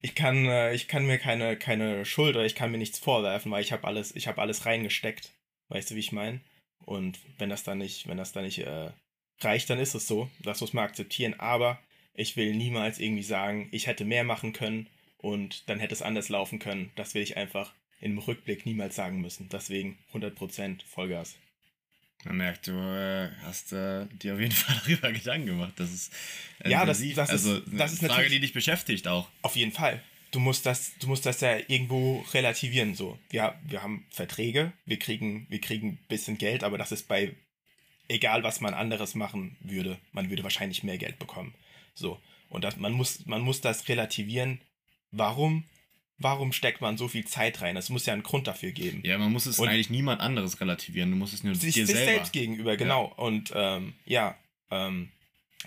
ich 0.00 0.14
kann, 0.14 0.46
äh, 0.46 0.74
ich 0.74 0.88
kann 0.88 1.06
mir 1.06 1.18
keine, 1.18 1.56
keine 1.56 2.04
Schuld 2.04 2.36
oder 2.36 2.44
ich 2.44 2.54
kann 2.54 2.70
mir 2.70 2.78
nichts 2.78 2.98
vorwerfen, 2.98 3.52
weil 3.52 3.62
ich 3.62 3.72
habe 3.72 3.86
alles, 3.86 4.14
ich 4.14 4.28
habe 4.28 4.40
alles 4.40 4.66
reingesteckt. 4.66 5.32
Weißt 5.68 5.90
du, 5.90 5.94
wie 5.94 6.00
ich 6.00 6.12
meine? 6.12 6.40
Und 6.84 7.18
wenn 7.38 7.50
das 7.50 7.62
dann 7.62 7.78
nicht, 7.78 8.08
wenn 8.08 8.16
das 8.16 8.32
dann 8.32 8.44
nicht 8.44 8.58
äh, 8.58 8.90
reicht, 9.40 9.70
dann 9.70 9.78
ist 9.78 9.94
es 9.94 10.06
so. 10.06 10.30
Das 10.42 10.60
muss 10.60 10.72
man 10.72 10.84
akzeptieren. 10.84 11.38
Aber 11.38 11.78
ich 12.14 12.36
will 12.36 12.54
niemals 12.54 12.98
irgendwie 12.98 13.22
sagen, 13.22 13.68
ich 13.70 13.86
hätte 13.86 14.04
mehr 14.04 14.24
machen 14.24 14.52
können 14.52 14.88
und 15.18 15.68
dann 15.68 15.78
hätte 15.78 15.94
es 15.94 16.02
anders 16.02 16.28
laufen 16.28 16.58
können. 16.58 16.90
Das 16.96 17.14
will 17.14 17.22
ich 17.22 17.36
einfach 17.36 17.74
im 18.00 18.18
Rückblick 18.18 18.64
niemals 18.64 18.96
sagen 18.96 19.20
müssen. 19.20 19.48
Deswegen 19.50 19.98
100% 20.12 20.84
Vollgas. 20.86 21.36
Man 22.24 22.36
merkt, 22.36 22.66
du 22.66 22.72
äh, 22.72 23.30
hast 23.42 23.72
äh, 23.72 24.06
dir 24.06 24.34
auf 24.34 24.40
jeden 24.40 24.52
Fall 24.54 24.76
darüber 24.84 25.12
Gedanken 25.12 25.46
gemacht. 25.46 25.72
Das 25.76 25.92
ist 25.92 26.12
äh, 26.64 26.70
ja, 26.70 26.84
das, 26.84 27.02
das 27.14 27.30
also 27.30 27.56
ist, 27.56 27.64
das 27.72 27.92
ist 27.92 28.00
eine 28.04 28.12
Frage, 28.12 28.28
die 28.28 28.40
dich 28.40 28.52
beschäftigt 28.52 29.08
auch. 29.08 29.28
Auf 29.42 29.56
jeden 29.56 29.72
Fall. 29.72 30.02
Du 30.30 30.38
musst 30.38 30.64
das, 30.64 30.92
du 31.00 31.08
musst 31.08 31.26
das 31.26 31.40
ja 31.40 31.56
irgendwo 31.66 32.24
relativieren. 32.32 32.94
So, 32.94 33.18
wir, 33.30 33.58
wir 33.64 33.82
haben 33.82 34.06
Verträge, 34.10 34.72
wir 34.86 34.98
kriegen, 34.98 35.46
wir 35.48 35.60
kriegen 35.60 35.88
ein 35.88 36.06
bisschen 36.08 36.38
Geld, 36.38 36.62
aber 36.62 36.78
das 36.78 36.92
ist 36.92 37.08
bei 37.08 37.34
egal, 38.08 38.42
was 38.42 38.60
man 38.60 38.74
anderes 38.74 39.14
machen 39.14 39.56
würde, 39.60 39.98
man 40.12 40.30
würde 40.30 40.42
wahrscheinlich 40.42 40.82
mehr 40.82 40.98
Geld 40.98 41.18
bekommen. 41.18 41.54
So 41.94 42.20
und 42.50 42.64
das, 42.64 42.76
man 42.76 42.92
muss, 42.92 43.24
man 43.26 43.40
muss 43.40 43.60
das 43.60 43.88
relativieren 43.88 44.60
warum, 45.12 45.64
warum 46.20 46.52
steckt 46.52 46.80
man 46.80 46.96
so 46.96 47.08
viel 47.08 47.26
Zeit 47.26 47.62
rein? 47.62 47.76
Es 47.76 47.88
muss 47.88 48.06
ja 48.06 48.12
einen 48.12 48.22
Grund 48.22 48.46
dafür 48.46 48.70
geben. 48.70 49.00
Ja, 49.04 49.18
man 49.18 49.32
muss 49.32 49.46
es 49.46 49.58
und 49.58 49.68
eigentlich 49.68 49.90
niemand 49.90 50.20
anderes 50.20 50.60
relativieren. 50.60 51.10
Du 51.10 51.16
musst 51.16 51.34
es 51.34 51.42
nur 51.42 51.54
sich, 51.54 51.74
dir 51.74 51.86
selber. 51.86 52.12
selbst 52.12 52.32
gegenüber, 52.32 52.76
genau. 52.76 53.08
Ja. 53.08 53.24
Und 53.24 53.52
ähm, 53.56 53.94
ja, 54.04 54.36
ähm, 54.70 55.10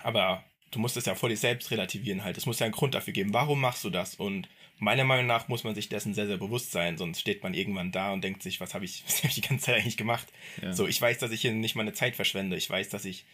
aber 0.01 0.43
du 0.71 0.79
musst 0.79 0.95
es 0.95 1.05
ja 1.05 1.15
vor 1.15 1.29
dir 1.29 1.37
selbst 1.37 1.71
relativieren 1.71 2.23
halt. 2.23 2.37
Es 2.37 2.45
muss 2.45 2.59
ja 2.59 2.65
einen 2.65 2.73
Grund 2.73 2.93
dafür 2.93 3.13
geben. 3.13 3.33
Warum 3.33 3.59
machst 3.59 3.83
du 3.83 3.89
das? 3.89 4.15
Und 4.15 4.47
meiner 4.77 5.03
Meinung 5.03 5.25
nach 5.25 5.47
muss 5.47 5.63
man 5.63 5.75
sich 5.75 5.89
dessen 5.89 6.13
sehr, 6.13 6.27
sehr 6.27 6.37
bewusst 6.37 6.71
sein, 6.71 6.97
sonst 6.97 7.19
steht 7.19 7.43
man 7.43 7.53
irgendwann 7.53 7.91
da 7.91 8.13
und 8.13 8.23
denkt 8.23 8.43
sich, 8.43 8.61
was 8.61 8.73
habe 8.73 8.85
ich, 8.85 9.03
hab 9.23 9.25
ich 9.25 9.35
die 9.35 9.41
ganze 9.41 9.65
Zeit 9.65 9.75
eigentlich 9.75 9.97
gemacht? 9.97 10.27
Ja. 10.61 10.73
So, 10.73 10.87
ich 10.87 11.01
weiß, 11.01 11.17
dass 11.17 11.31
ich 11.31 11.41
hier 11.41 11.51
nicht 11.51 11.75
meine 11.75 11.93
Zeit 11.93 12.15
verschwende. 12.15 12.57
Ich 12.57 12.69
weiß, 12.69 12.89
dass 12.89 13.05
ich, 13.05 13.25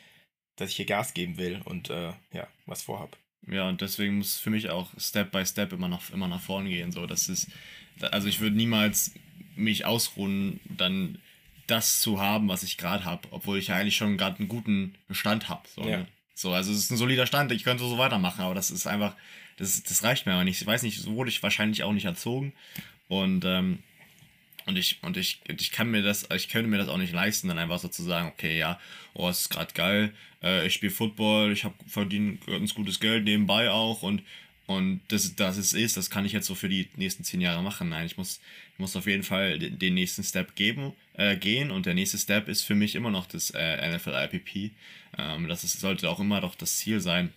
dass 0.56 0.70
ich 0.70 0.78
hier 0.78 0.86
Gas 0.86 1.14
geben 1.14 1.38
will 1.38 1.62
und 1.66 1.90
äh, 1.90 2.14
ja, 2.32 2.48
was 2.66 2.82
vorhab. 2.82 3.18
Ja, 3.48 3.68
und 3.68 3.82
deswegen 3.82 4.18
muss 4.18 4.38
für 4.38 4.50
mich 4.50 4.70
auch 4.70 4.90
Step 4.98 5.32
by 5.32 5.46
Step 5.46 5.74
immer 5.74 5.88
nach, 5.88 6.10
immer 6.12 6.28
nach 6.28 6.42
vorne 6.42 6.70
gehen. 6.70 6.92
So, 6.92 7.06
das 7.06 7.30
ist, 7.30 7.48
also 8.12 8.28
ich 8.28 8.40
würde 8.40 8.56
niemals 8.56 9.14
mich 9.56 9.86
ausruhen, 9.86 10.60
dann 10.66 11.18
das 11.68 12.00
zu 12.00 12.20
haben, 12.20 12.48
was 12.48 12.64
ich 12.64 12.78
gerade 12.78 13.06
habe, 13.06 13.28
obwohl 13.32 13.58
ich 13.58 13.68
ja 13.68 13.76
eigentlich 13.76 13.98
schon 13.98 14.18
gerade 14.18 14.40
einen 14.40 14.48
guten 14.48 14.96
Stand 15.12 15.50
habe. 15.50 15.68
So, 15.68 15.82
ja. 15.82 15.98
ne? 15.98 16.08
so, 16.34 16.54
also 16.54 16.72
es 16.72 16.80
ist 16.80 16.92
ein 16.92 16.98
solider 16.98 17.28
Stand, 17.28 17.52
ich 17.52 17.64
könnte 17.64 17.84
so 17.84 17.98
weitermachen, 17.98 18.42
aber 18.42 18.56
das 18.56 18.72
ist 18.72 18.88
einfach, 18.88 19.16
das, 19.58 19.84
das 19.84 20.04
reicht 20.04 20.26
mir 20.26 20.34
aber 20.34 20.44
nicht. 20.44 20.62
Ich 20.62 20.68
weiß 20.68 20.84
nicht, 20.84 21.00
so 21.00 21.14
wurde 21.14 21.30
ich 21.30 21.44
wahrscheinlich 21.44 21.84
auch 21.84 21.92
nicht 21.92 22.06
erzogen. 22.06 22.54
Und 23.08 23.44
ähm, 23.46 23.80
und 24.70 24.78
ich, 24.78 25.00
und 25.02 25.18
ich, 25.18 25.42
ich 25.48 25.72
kann 25.72 25.90
mir 25.90 26.04
das, 26.04 26.28
ich 26.34 26.48
könnte 26.48 26.70
mir 26.70 26.78
das 26.78 26.88
auch 26.88 26.98
nicht 26.98 27.12
leisten, 27.12 27.48
dann 27.48 27.58
einfach 27.58 27.80
so 27.80 27.88
zu 27.88 28.04
sagen, 28.04 28.28
okay, 28.28 28.58
ja, 28.58 28.80
oh, 29.16 29.28
es 29.28 29.42
ist 29.42 29.50
gerade 29.50 29.74
geil, 29.74 30.14
äh, 30.44 30.68
ich 30.68 30.76
spiele 30.76 30.92
Football, 30.92 31.52
ich 31.52 31.64
habe 31.64 31.74
verdiene 31.88 32.38
ganz 32.46 32.76
gutes 32.76 33.00
Geld 33.00 33.24
nebenbei 33.24 33.72
auch 33.72 34.04
und, 34.04 34.22
und 34.68 35.02
das, 35.08 35.36
das 35.36 35.58
ist, 35.58 35.74
ist, 35.74 35.98
das 35.98 36.12
kann 36.12 36.24
ich 36.24 36.34
jetzt 36.34 36.46
so 36.46 36.54
für 36.54 36.70
die 36.70 36.88
nächsten 36.96 37.24
zehn 37.24 37.42
Jahre 37.42 37.64
machen. 37.64 37.90
Nein, 37.90 38.06
ich 38.06 38.18
muss, 38.18 38.40
ich 38.74 38.80
muss 38.80 38.96
auf 38.96 39.08
jeden 39.08 39.24
Fall 39.24 39.58
den, 39.58 39.80
den 39.80 39.96
nächsten 39.96 40.24
Step 40.24 40.54
geben, 40.54 40.94
äh, 41.14 41.36
gehen 41.36 41.72
und 41.72 41.88
der 41.88 41.96
nächste 41.96 42.20
Step 42.20 42.48
ist 42.48 42.62
für 42.62 42.76
mich 42.76 42.94
immer 42.94 43.10
noch 43.10 43.26
das 43.26 43.50
äh, 43.50 43.96
NFL 43.96 44.30
IPP. 44.32 44.72
Ähm, 45.18 45.48
das 45.48 45.64
ist, 45.64 45.80
sollte 45.80 46.08
auch 46.08 46.20
immer 46.20 46.42
doch 46.42 46.54
das 46.54 46.78
Ziel 46.78 47.00
sein. 47.00 47.34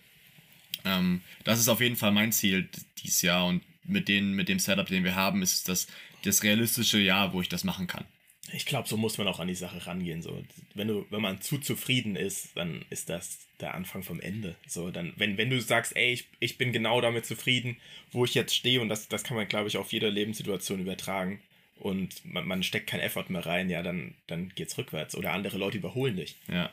Ähm, 0.85 1.21
das 1.43 1.59
ist 1.59 1.69
auf 1.69 1.81
jeden 1.81 1.95
Fall 1.95 2.11
mein 2.11 2.31
Ziel 2.31 2.69
dieses 3.03 3.23
Jahr 3.23 3.47
und 3.47 3.63
mit, 3.85 4.07
den, 4.07 4.33
mit 4.33 4.47
dem 4.47 4.59
Setup, 4.59 4.85
den 4.85 5.03
wir 5.03 5.15
haben, 5.15 5.41
ist 5.41 5.67
das 5.67 5.87
das 6.23 6.43
realistische 6.43 6.99
Jahr, 6.99 7.33
wo 7.33 7.41
ich 7.41 7.49
das 7.49 7.63
machen 7.63 7.87
kann. 7.87 8.05
Ich 8.51 8.65
glaube, 8.65 8.87
so 8.87 8.97
muss 8.97 9.17
man 9.17 9.27
auch 9.27 9.39
an 9.39 9.47
die 9.47 9.55
Sache 9.55 9.87
rangehen. 9.87 10.21
So, 10.21 10.43
wenn 10.75 10.87
du, 10.87 11.05
wenn 11.09 11.21
man 11.21 11.41
zu 11.41 11.57
zufrieden 11.57 12.15
ist, 12.15 12.55
dann 12.55 12.83
ist 12.89 13.09
das 13.09 13.47
der 13.59 13.73
Anfang 13.73 14.03
vom 14.03 14.19
Ende. 14.19 14.55
So, 14.67 14.91
dann, 14.91 15.13
wenn, 15.15 15.37
wenn 15.37 15.49
du 15.49 15.61
sagst, 15.61 15.95
ey, 15.95 16.13
ich, 16.13 16.27
ich 16.39 16.57
bin 16.57 16.73
genau 16.73 16.99
damit 16.99 17.25
zufrieden, 17.25 17.77
wo 18.11 18.25
ich 18.25 18.33
jetzt 18.35 18.53
stehe, 18.53 18.81
und 18.81 18.89
das, 18.89 19.07
das 19.07 19.23
kann 19.23 19.37
man, 19.37 19.47
glaube 19.47 19.69
ich, 19.69 19.77
auf 19.77 19.91
jede 19.93 20.09
Lebenssituation 20.09 20.81
übertragen, 20.81 21.39
und 21.79 22.23
man, 22.25 22.47
man 22.47 22.63
steckt 22.63 22.87
kein 22.87 22.99
Effort 22.99 23.25
mehr 23.29 23.45
rein, 23.45 23.69
ja, 23.69 23.81
dann, 23.81 24.13
dann 24.27 24.49
geht's 24.55 24.77
rückwärts. 24.77 25.15
Oder 25.15 25.33
andere 25.33 25.57
Leute 25.57 25.77
überholen 25.77 26.17
dich. 26.17 26.35
Ja. 26.47 26.71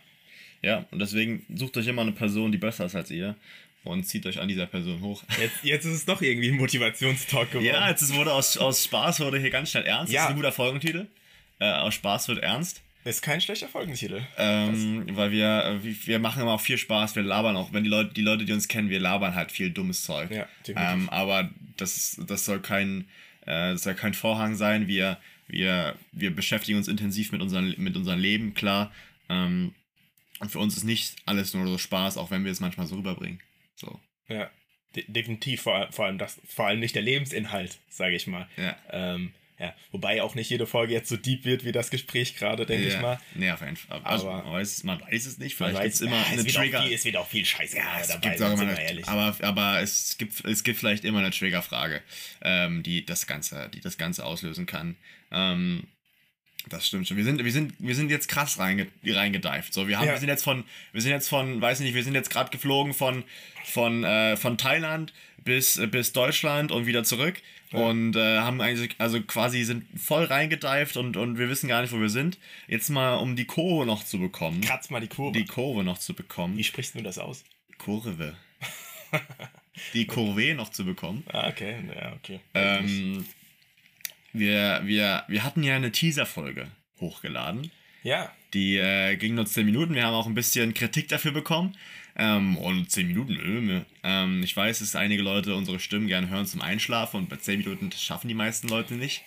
Ja, 0.62 0.86
und 0.90 0.98
deswegen 0.98 1.46
sucht 1.54 1.76
euch 1.78 1.86
immer 1.86 2.02
eine 2.02 2.12
Person, 2.12 2.52
die 2.52 2.58
besser 2.58 2.84
ist 2.84 2.94
als 2.94 3.10
ihr 3.10 3.34
und 3.84 4.04
zieht 4.04 4.26
euch 4.26 4.38
an 4.40 4.48
dieser 4.48 4.66
Person 4.66 5.00
hoch. 5.00 5.22
Jetzt, 5.40 5.64
jetzt 5.64 5.84
ist 5.84 5.94
es 5.94 6.04
doch 6.04 6.20
irgendwie 6.20 6.48
ein 6.48 6.56
Motivationstalk 6.56 7.50
geworden. 7.50 7.66
Ja, 7.66 7.88
jetzt 7.88 8.14
wurde 8.14 8.32
aus, 8.32 8.56
aus 8.58 8.84
Spaß 8.84 9.20
wurde 9.20 9.38
hier 9.38 9.50
ganz 9.50 9.70
schnell 9.70 9.84
ernst. 9.84 10.12
Ja. 10.12 10.22
Das 10.22 10.28
ist 10.28 10.30
ein 10.30 10.36
guter 10.36 10.52
Folgentitel. 10.52 11.06
Äh, 11.58 11.72
aus 11.72 11.94
Spaß 11.94 12.28
wird 12.28 12.38
ernst. 12.38 12.82
Ist 13.04 13.22
kein 13.22 13.40
schlechter 13.40 13.68
Folgentitel. 13.68 14.20
Ähm, 14.36 15.06
weil 15.16 15.30
wir, 15.30 15.80
wir 15.82 16.18
machen 16.18 16.42
immer 16.42 16.52
auch 16.52 16.60
viel 16.60 16.76
Spaß, 16.76 17.16
wir 17.16 17.22
labern 17.22 17.56
auch, 17.56 17.72
wenn 17.72 17.82
die 17.82 17.88
Leute, 17.88 18.12
die 18.12 18.20
Leute, 18.20 18.44
die 18.44 18.52
uns 18.52 18.68
kennen, 18.68 18.90
wir 18.90 19.00
labern 19.00 19.34
halt 19.34 19.50
viel 19.52 19.70
dummes 19.70 20.02
Zeug. 20.02 20.30
Ja, 20.30 20.46
ähm, 20.68 21.08
aber 21.08 21.48
das, 21.78 22.20
das 22.26 22.44
soll 22.44 22.60
kein, 22.60 23.08
äh, 23.46 23.72
das 23.72 23.84
soll 23.84 23.94
kein 23.94 24.12
Vorhang 24.12 24.54
sein. 24.54 24.86
Wir, 24.86 25.18
wir, 25.48 25.96
wir 26.12 26.34
beschäftigen 26.34 26.76
uns 26.76 26.88
intensiv 26.88 27.32
mit, 27.32 27.40
unseren, 27.40 27.74
mit 27.78 27.96
unserem 27.96 28.20
Leben, 28.20 28.52
klar. 28.52 28.92
Ähm, 29.30 29.74
und 30.40 30.50
für 30.50 30.58
uns 30.58 30.76
ist 30.76 30.84
nicht 30.84 31.16
alles 31.24 31.54
nur 31.54 31.66
so 31.66 31.78
Spaß, 31.78 32.18
auch 32.18 32.30
wenn 32.30 32.44
wir 32.44 32.52
es 32.52 32.60
manchmal 32.60 32.86
so 32.86 32.96
rüberbringen. 32.96 33.40
So. 33.80 34.00
Ja, 34.28 34.50
de 34.94 35.04
definitiv, 35.08 35.62
vor, 35.62 35.90
vor, 35.92 36.06
allem 36.06 36.18
das, 36.18 36.40
vor 36.46 36.66
allem 36.66 36.80
nicht 36.80 36.94
der 36.94 37.02
Lebensinhalt, 37.02 37.78
sage 37.88 38.16
ich 38.16 38.26
mal. 38.26 38.48
Ja. 38.56 38.76
Ähm, 38.90 39.32
ja, 39.58 39.74
wobei 39.92 40.22
auch 40.22 40.34
nicht 40.34 40.48
jede 40.48 40.66
Folge 40.66 40.94
jetzt 40.94 41.10
so 41.10 41.18
deep 41.18 41.44
wird 41.44 41.66
wie 41.66 41.72
das 41.72 41.90
Gespräch 41.90 42.34
gerade, 42.34 42.64
denke 42.64 42.88
ja. 42.88 42.94
ich 42.94 43.02
mal. 43.02 43.20
Nee, 43.34 43.50
auf 43.50 43.60
jeden 43.60 43.76
Fall. 43.76 44.00
Also, 44.04 44.30
aber 44.30 44.44
man 44.44 44.52
weiß, 44.54 44.84
man 44.84 45.00
weiß 45.02 45.26
es 45.26 45.36
nicht. 45.36 45.54
Vielleicht 45.54 45.82
gibt 45.82 45.94
es 45.94 46.00
immer 46.00 46.26
eine 46.26 46.46
Trigger. 46.46 46.82
Viel, 46.82 46.94
es 46.94 47.04
wird 47.04 47.16
auch 47.16 47.28
viel 47.28 47.44
Scheiße 47.44 47.76
ja, 47.76 48.00
es 48.00 48.08
dabei, 48.08 48.30
gibt 48.30 48.42
auch 48.42 48.52
immer 48.58 48.74
eine, 48.74 49.06
aber, 49.06 49.36
aber 49.44 49.82
es 49.82 50.16
gibt, 50.16 50.42
es 50.46 50.64
gibt 50.64 50.78
vielleicht 50.78 51.04
immer 51.04 51.18
eine 51.18 51.30
Triggerfrage, 51.30 52.00
ähm, 52.40 52.82
die 52.82 53.04
das 53.04 53.26
Ganze, 53.26 53.68
die 53.74 53.80
das 53.80 53.98
Ganze 53.98 54.24
auslösen 54.24 54.64
kann. 54.64 54.96
Ähm, 55.30 55.88
das 56.70 56.86
stimmt 56.86 57.06
schon. 57.06 57.16
Wir 57.16 57.24
sind, 57.24 57.44
wir 57.44 57.52
sind, 57.52 57.74
wir 57.78 57.94
sind 57.94 58.10
jetzt 58.10 58.28
krass 58.28 58.58
reinge, 58.58 58.86
reingedeift. 59.04 59.74
So, 59.74 59.88
wir 59.88 59.98
haben, 59.98 60.06
ja. 60.06 60.12
wir 60.12 60.20
sind 60.20 60.28
jetzt 60.28 60.44
von, 60.44 60.64
wir 60.92 61.02
sind 61.02 61.10
jetzt 61.10 61.28
von, 61.28 61.60
weiß 61.60 61.80
nicht, 61.80 61.94
wir 61.94 62.04
sind 62.04 62.14
jetzt 62.14 62.30
gerade 62.30 62.50
geflogen 62.50 62.94
von, 62.94 63.24
von, 63.64 64.04
äh, 64.04 64.36
von 64.36 64.56
Thailand 64.56 65.12
bis, 65.44 65.80
bis 65.90 66.12
Deutschland 66.12 66.72
und 66.72 66.86
wieder 66.86 67.04
zurück. 67.04 67.42
Ja. 67.72 67.80
Und 67.80 68.16
äh, 68.16 68.38
haben 68.38 68.60
eigentlich, 68.60 68.96
also 68.98 69.20
quasi 69.20 69.62
sind 69.62 69.84
voll 69.96 70.24
reingedeift 70.24 70.96
und, 70.96 71.16
und 71.16 71.38
wir 71.38 71.48
wissen 71.48 71.68
gar 71.68 71.82
nicht, 71.82 71.92
wo 71.92 72.00
wir 72.00 72.08
sind. 72.08 72.38
Jetzt 72.66 72.88
mal, 72.88 73.16
um 73.16 73.36
die 73.36 73.44
Kurve 73.44 73.86
noch 73.86 74.04
zu 74.04 74.18
bekommen. 74.18 74.60
Kratz 74.60 74.90
mal 74.90 75.00
die 75.00 75.08
Kurve. 75.08 75.38
Die 75.38 75.44
Kurve 75.44 75.84
noch 75.84 75.98
zu 75.98 76.14
bekommen. 76.14 76.56
Wie 76.56 76.64
sprichst 76.64 76.94
du 76.94 77.02
das 77.02 77.18
aus? 77.18 77.44
Kurve. 77.78 78.34
die 79.94 80.06
Kurve 80.06 80.54
noch 80.54 80.70
zu 80.70 80.84
bekommen. 80.84 81.22
Ah, 81.32 81.48
okay, 81.48 81.76
ja, 81.94 82.12
okay. 82.14 82.40
Ähm, 82.54 83.24
wir, 84.32 84.80
wir, 84.84 85.24
wir 85.28 85.44
hatten 85.44 85.62
ja 85.62 85.76
eine 85.76 85.92
Teaser-Folge 85.92 86.68
hochgeladen. 87.00 87.70
Ja. 88.02 88.30
Die 88.54 88.76
äh, 88.76 89.16
ging 89.16 89.34
nur 89.34 89.46
10 89.46 89.66
Minuten. 89.66 89.94
Wir 89.94 90.04
haben 90.04 90.14
auch 90.14 90.26
ein 90.26 90.34
bisschen 90.34 90.74
Kritik 90.74 91.08
dafür 91.08 91.32
bekommen. 91.32 91.76
Ähm, 92.16 92.56
und 92.56 92.90
10 92.90 93.06
Minuten, 93.06 93.70
äh, 93.70 93.82
ähm, 94.02 94.42
ich 94.42 94.56
weiß, 94.56 94.80
dass 94.80 94.96
einige 94.96 95.22
Leute 95.22 95.54
unsere 95.54 95.78
Stimmen 95.78 96.08
gerne 96.08 96.28
hören 96.28 96.46
zum 96.46 96.60
Einschlafen 96.60 97.16
und 97.18 97.28
bei 97.28 97.36
10 97.36 97.60
Minuten 97.60 97.92
schaffen 97.92 98.28
die 98.28 98.34
meisten 98.34 98.68
Leute 98.68 98.94
nicht. 98.94 99.22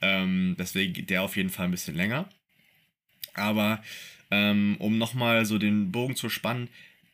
Ähm, 0.00 0.54
deswegen 0.58 0.92
geht 0.92 1.10
der 1.10 1.22
auf 1.22 1.36
jeden 1.36 1.50
Fall 1.50 1.66
ein 1.66 1.72
bisschen 1.72 1.96
länger. 1.96 2.28
Aber 3.34 3.82
ähm, 4.30 4.76
um 4.78 4.98
nochmal 4.98 5.44
so 5.44 5.58
den 5.58 5.90
Bogen 5.90 6.16
zu 6.16 6.28
spannen, 6.28 6.68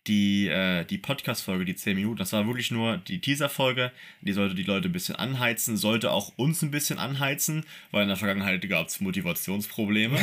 die, 0.07 0.49
äh, 0.49 0.85
die 0.85 0.99
Podcast-Folge, 0.99 1.65
die 1.65 1.77
10 1.77 1.97
Minuten, 1.97 2.17
das 2.17 2.33
war 2.33 2.47
wirklich 2.47 2.71
nur 2.71 2.99
die 2.99 3.21
Teaser-Folge. 3.21 3.93
Die 4.21 4.33
sollte 4.33 4.55
die 4.55 4.63
Leute 4.63 4.89
ein 4.89 4.93
bisschen 4.93 5.17
anheizen, 5.17 5.77
sollte 5.77 6.11
auch 6.11 6.33
uns 6.37 6.63
ein 6.63 6.71
bisschen 6.71 6.99
anheizen, 6.99 7.65
weil 7.91 8.03
in 8.03 8.09
der 8.09 8.17
Vergangenheit 8.17 8.69
gab 8.69 8.89
es 8.89 9.01
Motivationsprobleme. 9.01 10.19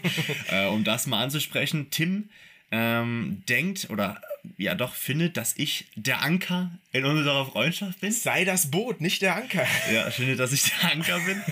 äh, 0.50 0.66
um 0.66 0.84
das 0.84 1.06
mal 1.06 1.22
anzusprechen, 1.22 1.88
Tim 1.90 2.28
ähm, 2.70 3.42
denkt 3.48 3.88
oder 3.90 4.20
ja 4.56 4.74
doch 4.74 4.94
findet, 4.94 5.36
dass 5.36 5.56
ich 5.56 5.86
der 5.94 6.22
Anker 6.22 6.70
in 6.90 7.04
unserer 7.04 7.46
Freundschaft 7.46 8.00
bin. 8.00 8.12
Sei 8.12 8.44
das 8.44 8.70
Boot, 8.70 9.00
nicht 9.00 9.22
der 9.22 9.36
Anker. 9.36 9.66
Ja, 9.92 10.10
findet, 10.10 10.40
dass 10.40 10.52
ich 10.52 10.64
der 10.64 10.92
Anker 10.92 11.20
bin. 11.20 11.42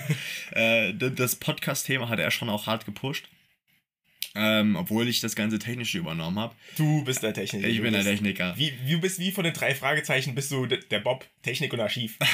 äh, 0.51 1.11
das 1.11 1.35
Podcast-Thema 1.35 2.09
hat 2.09 2.19
er 2.19 2.31
schon 2.31 2.49
auch 2.49 2.67
hart 2.67 2.85
gepusht. 2.85 3.27
Ähm, 4.33 4.77
obwohl 4.77 5.09
ich 5.09 5.19
das 5.19 5.35
ganze 5.35 5.59
Technische 5.59 5.97
übernommen 5.97 6.39
habe. 6.39 6.55
Du 6.77 7.03
bist 7.03 7.21
der 7.21 7.33
Techniker. 7.33 7.67
Ich 7.67 7.81
bin 7.81 7.91
der 7.91 7.99
bist, 7.99 8.11
Techniker. 8.11 8.57
Wie, 8.57 8.71
wie, 8.85 8.93
du 8.93 9.01
bist 9.01 9.19
wie 9.19 9.31
von 9.31 9.43
den 9.43 9.53
drei 9.53 9.75
Fragezeichen, 9.75 10.35
bist 10.35 10.51
du 10.51 10.65
der 10.65 10.99
Bob, 10.99 11.25
Technik 11.41 11.73
und 11.73 11.81
Archiv. 11.81 12.17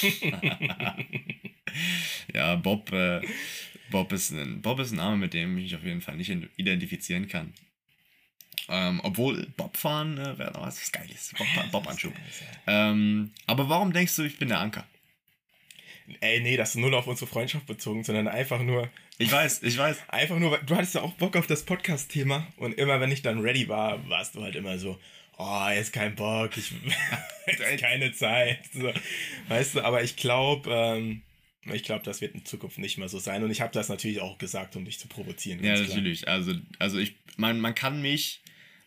ja, 2.34 2.56
Bob, 2.56 2.92
äh, 2.92 3.20
Bob, 3.90 4.12
ist 4.12 4.30
ein, 4.30 4.62
Bob 4.62 4.80
ist 4.80 4.92
ein 4.92 4.96
Name, 4.96 5.16
mit 5.16 5.34
dem 5.34 5.56
ich 5.58 5.64
mich 5.64 5.76
auf 5.76 5.84
jeden 5.84 6.00
Fall 6.00 6.16
nicht 6.16 6.30
identifizieren 6.56 7.28
kann. 7.28 7.52
Ähm, 8.68 9.00
obwohl 9.02 9.46
Bobfahren 9.56 10.18
äh, 10.18 10.38
wäre 10.38 10.52
noch 10.52 10.62
was 10.62 10.92
Geiles. 10.92 11.32
Bob, 11.36 11.46
Bob-Anschub. 11.72 12.12
ähm, 12.66 13.32
aber 13.46 13.68
warum 13.68 13.92
denkst 13.92 14.16
du, 14.16 14.24
ich 14.24 14.36
bin 14.36 14.48
der 14.48 14.60
Anker? 14.60 14.86
Ey, 16.20 16.40
nee, 16.40 16.56
das 16.56 16.70
ist 16.70 16.76
null 16.76 16.94
auf 16.94 17.06
unsere 17.06 17.28
Freundschaft 17.28 17.66
bezogen, 17.66 18.04
sondern 18.04 18.28
einfach 18.28 18.62
nur. 18.62 18.88
Ich 19.18 19.30
weiß, 19.30 19.62
ich 19.62 19.76
weiß. 19.76 19.96
Einfach 20.08 20.38
nur, 20.38 20.58
du 20.58 20.76
hattest 20.76 20.94
ja 20.94 21.02
auch 21.02 21.12
Bock 21.14 21.36
auf 21.36 21.46
das 21.46 21.64
Podcast-Thema 21.64 22.46
und 22.56 22.78
immer, 22.78 23.00
wenn 23.00 23.12
ich 23.12 23.22
dann 23.22 23.40
ready 23.40 23.68
war, 23.68 24.08
warst 24.08 24.34
du 24.34 24.42
halt 24.42 24.56
immer 24.56 24.78
so, 24.78 24.98
oh, 25.38 25.68
jetzt 25.72 25.92
kein 25.92 26.14
Bock, 26.14 26.56
ich 26.56 26.72
jetzt 27.46 27.80
keine 27.80 28.12
Zeit. 28.12 28.60
So. 28.72 28.92
Weißt 29.48 29.74
du, 29.74 29.80
aber 29.82 30.02
ich 30.02 30.16
glaube, 30.16 30.70
ähm, 30.70 31.22
ich 31.72 31.82
glaube, 31.82 32.04
das 32.04 32.20
wird 32.20 32.34
in 32.34 32.44
Zukunft 32.44 32.78
nicht 32.78 32.98
mehr 32.98 33.08
so 33.08 33.18
sein. 33.18 33.42
Und 33.42 33.50
ich 33.50 33.60
habe 33.60 33.72
das 33.72 33.88
natürlich 33.88 34.20
auch 34.20 34.38
gesagt, 34.38 34.76
um 34.76 34.84
dich 34.84 34.98
zu 34.98 35.08
provozieren. 35.08 35.62
Ja, 35.62 35.78
natürlich. 35.78 36.28
Also, 36.28 36.52
also 36.78 36.98
ich, 36.98 37.16
man, 37.36 37.60
man 37.60 37.74
kann 37.74 38.00
mich 38.00 38.40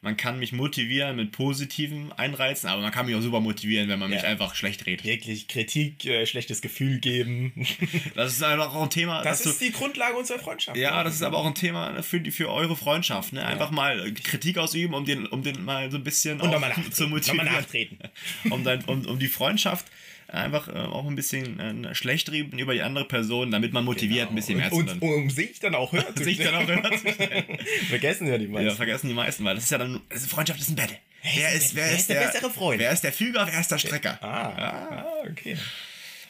man 0.04 0.18
kann 0.18 0.40
mich 0.40 0.52
motivieren 0.52 1.16
mit 1.16 1.32
positiven 1.32 2.12
Einreizen, 2.14 2.68
aber 2.68 2.82
man 2.82 2.92
kann 2.92 3.06
mich 3.06 3.16
auch 3.16 3.22
super 3.22 3.40
motivieren, 3.40 3.88
wenn 3.88 4.00
man 4.00 4.10
ja. 4.10 4.18
mich 4.18 4.26
einfach 4.26 4.56
schlecht 4.56 4.88
redet. 4.88 5.06
Wirklich 5.06 5.48
Kritik, 5.48 6.06
äh, 6.06 6.26
schlechtes 6.26 6.62
Gefühl 6.62 7.00
geben. 7.00 7.54
Das 8.16 8.34
ist 8.34 8.44
einfach 8.44 8.74
auch 8.74 8.84
ein 8.84 8.90
Thema. 8.90 9.22
Das 9.22 9.46
ist 9.46 9.62
du, 9.62 9.66
die 9.66 9.72
Grundlage 9.72 10.16
unserer 10.16 10.40
Freundschaft. 10.40 10.78
Ja, 10.78 11.04
das 11.04 11.16
ist 11.16 11.22
aber 11.22 11.38
auch 11.38 11.46
ein 11.46 11.56
Thema 11.56 12.02
für, 12.04 12.20
die, 12.20 12.32
für 12.32 12.50
eure 12.50 12.76
Freundschaft. 12.76 13.34
Ne? 13.34 13.46
Einfach 13.46 13.70
ja. 13.70 13.76
mal 13.76 14.14
Kritik 14.14 14.58
ausüben, 14.58 14.94
um 14.94 15.06
den, 15.06 15.26
um 15.28 15.44
den 15.44 15.64
mal 15.64 15.90
so 15.92 15.98
ein 15.98 16.04
bisschen 16.04 16.42
Und 16.42 16.52
mal 16.60 16.74
zu 16.92 17.08
motivieren. 17.08 17.46
Nochmal 17.46 17.62
nachtreten. 17.62 18.00
um, 18.50 18.64
dein, 18.64 18.84
um, 18.86 19.06
um 19.06 19.20
die 19.20 19.28
Freundschaft 19.28 19.86
einfach 20.32 20.68
äh, 20.68 20.72
auch 20.72 21.08
ein 21.08 21.16
bisschen 21.16 21.60
äh, 21.60 21.96
schlecht 21.96 22.32
reden 22.32 22.58
über 22.58 22.74
die 22.74 22.82
andere 22.82 23.06
Person, 23.06 23.52
damit 23.52 23.74
man 23.74 23.84
motiviert, 23.84 24.30
genau. 24.30 24.32
ein 24.32 24.36
bisschen 24.36 24.58
mehr 24.58 24.72
und, 24.72 24.90
zu 24.90 25.00
tun. 25.00 25.10
Und 25.10 25.16
um 25.24 25.30
sich 25.30 25.60
dann 25.60 25.76
auch 25.76 25.92
hören 25.92 26.06
zu 26.16 26.24
sich 26.24 26.38
dann 26.38 26.56
auch 26.56 26.68
hören 26.68 26.84
zu 26.98 27.12
Vergessen 27.90 28.28
ja 28.28 28.38
die 28.38 28.48
meisten. 28.48 28.68
Ja, 28.68 28.76
vergessen 28.76 29.08
die 29.08 29.14
meisten, 29.14 29.44
weil 29.44 29.56
das 29.56 29.66
ist 29.66 29.72
ja 29.72 29.78
dann, 29.78 30.02
also 30.10 30.28
Freundschaft 30.28 30.60
ist 30.60 30.70
ein 30.70 30.76
Battle. 30.76 30.98
Wer 31.24 31.54
ist, 31.54 31.76
wer, 31.76 31.92
ist, 31.92 32.10
der, 32.10 32.20
der, 32.20 32.28
bessere 32.28 32.50
Freund? 32.50 32.80
Wer 32.80 32.92
ist 32.92 33.04
der 33.04 33.14
Füger, 33.14 33.46
wer 33.46 33.60
ist 33.60 33.72
der 33.72 33.78
Strecker? 33.78 34.18
Ah, 34.24 34.50
ah 34.58 35.06
okay. 35.30 35.56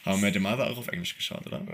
Haben 0.04 0.22
wir 0.22 0.30
den 0.30 0.42
Mother 0.42 0.70
auch 0.70 0.76
auf 0.76 0.88
Englisch 0.88 1.16
geschaut, 1.16 1.46
oder? 1.46 1.64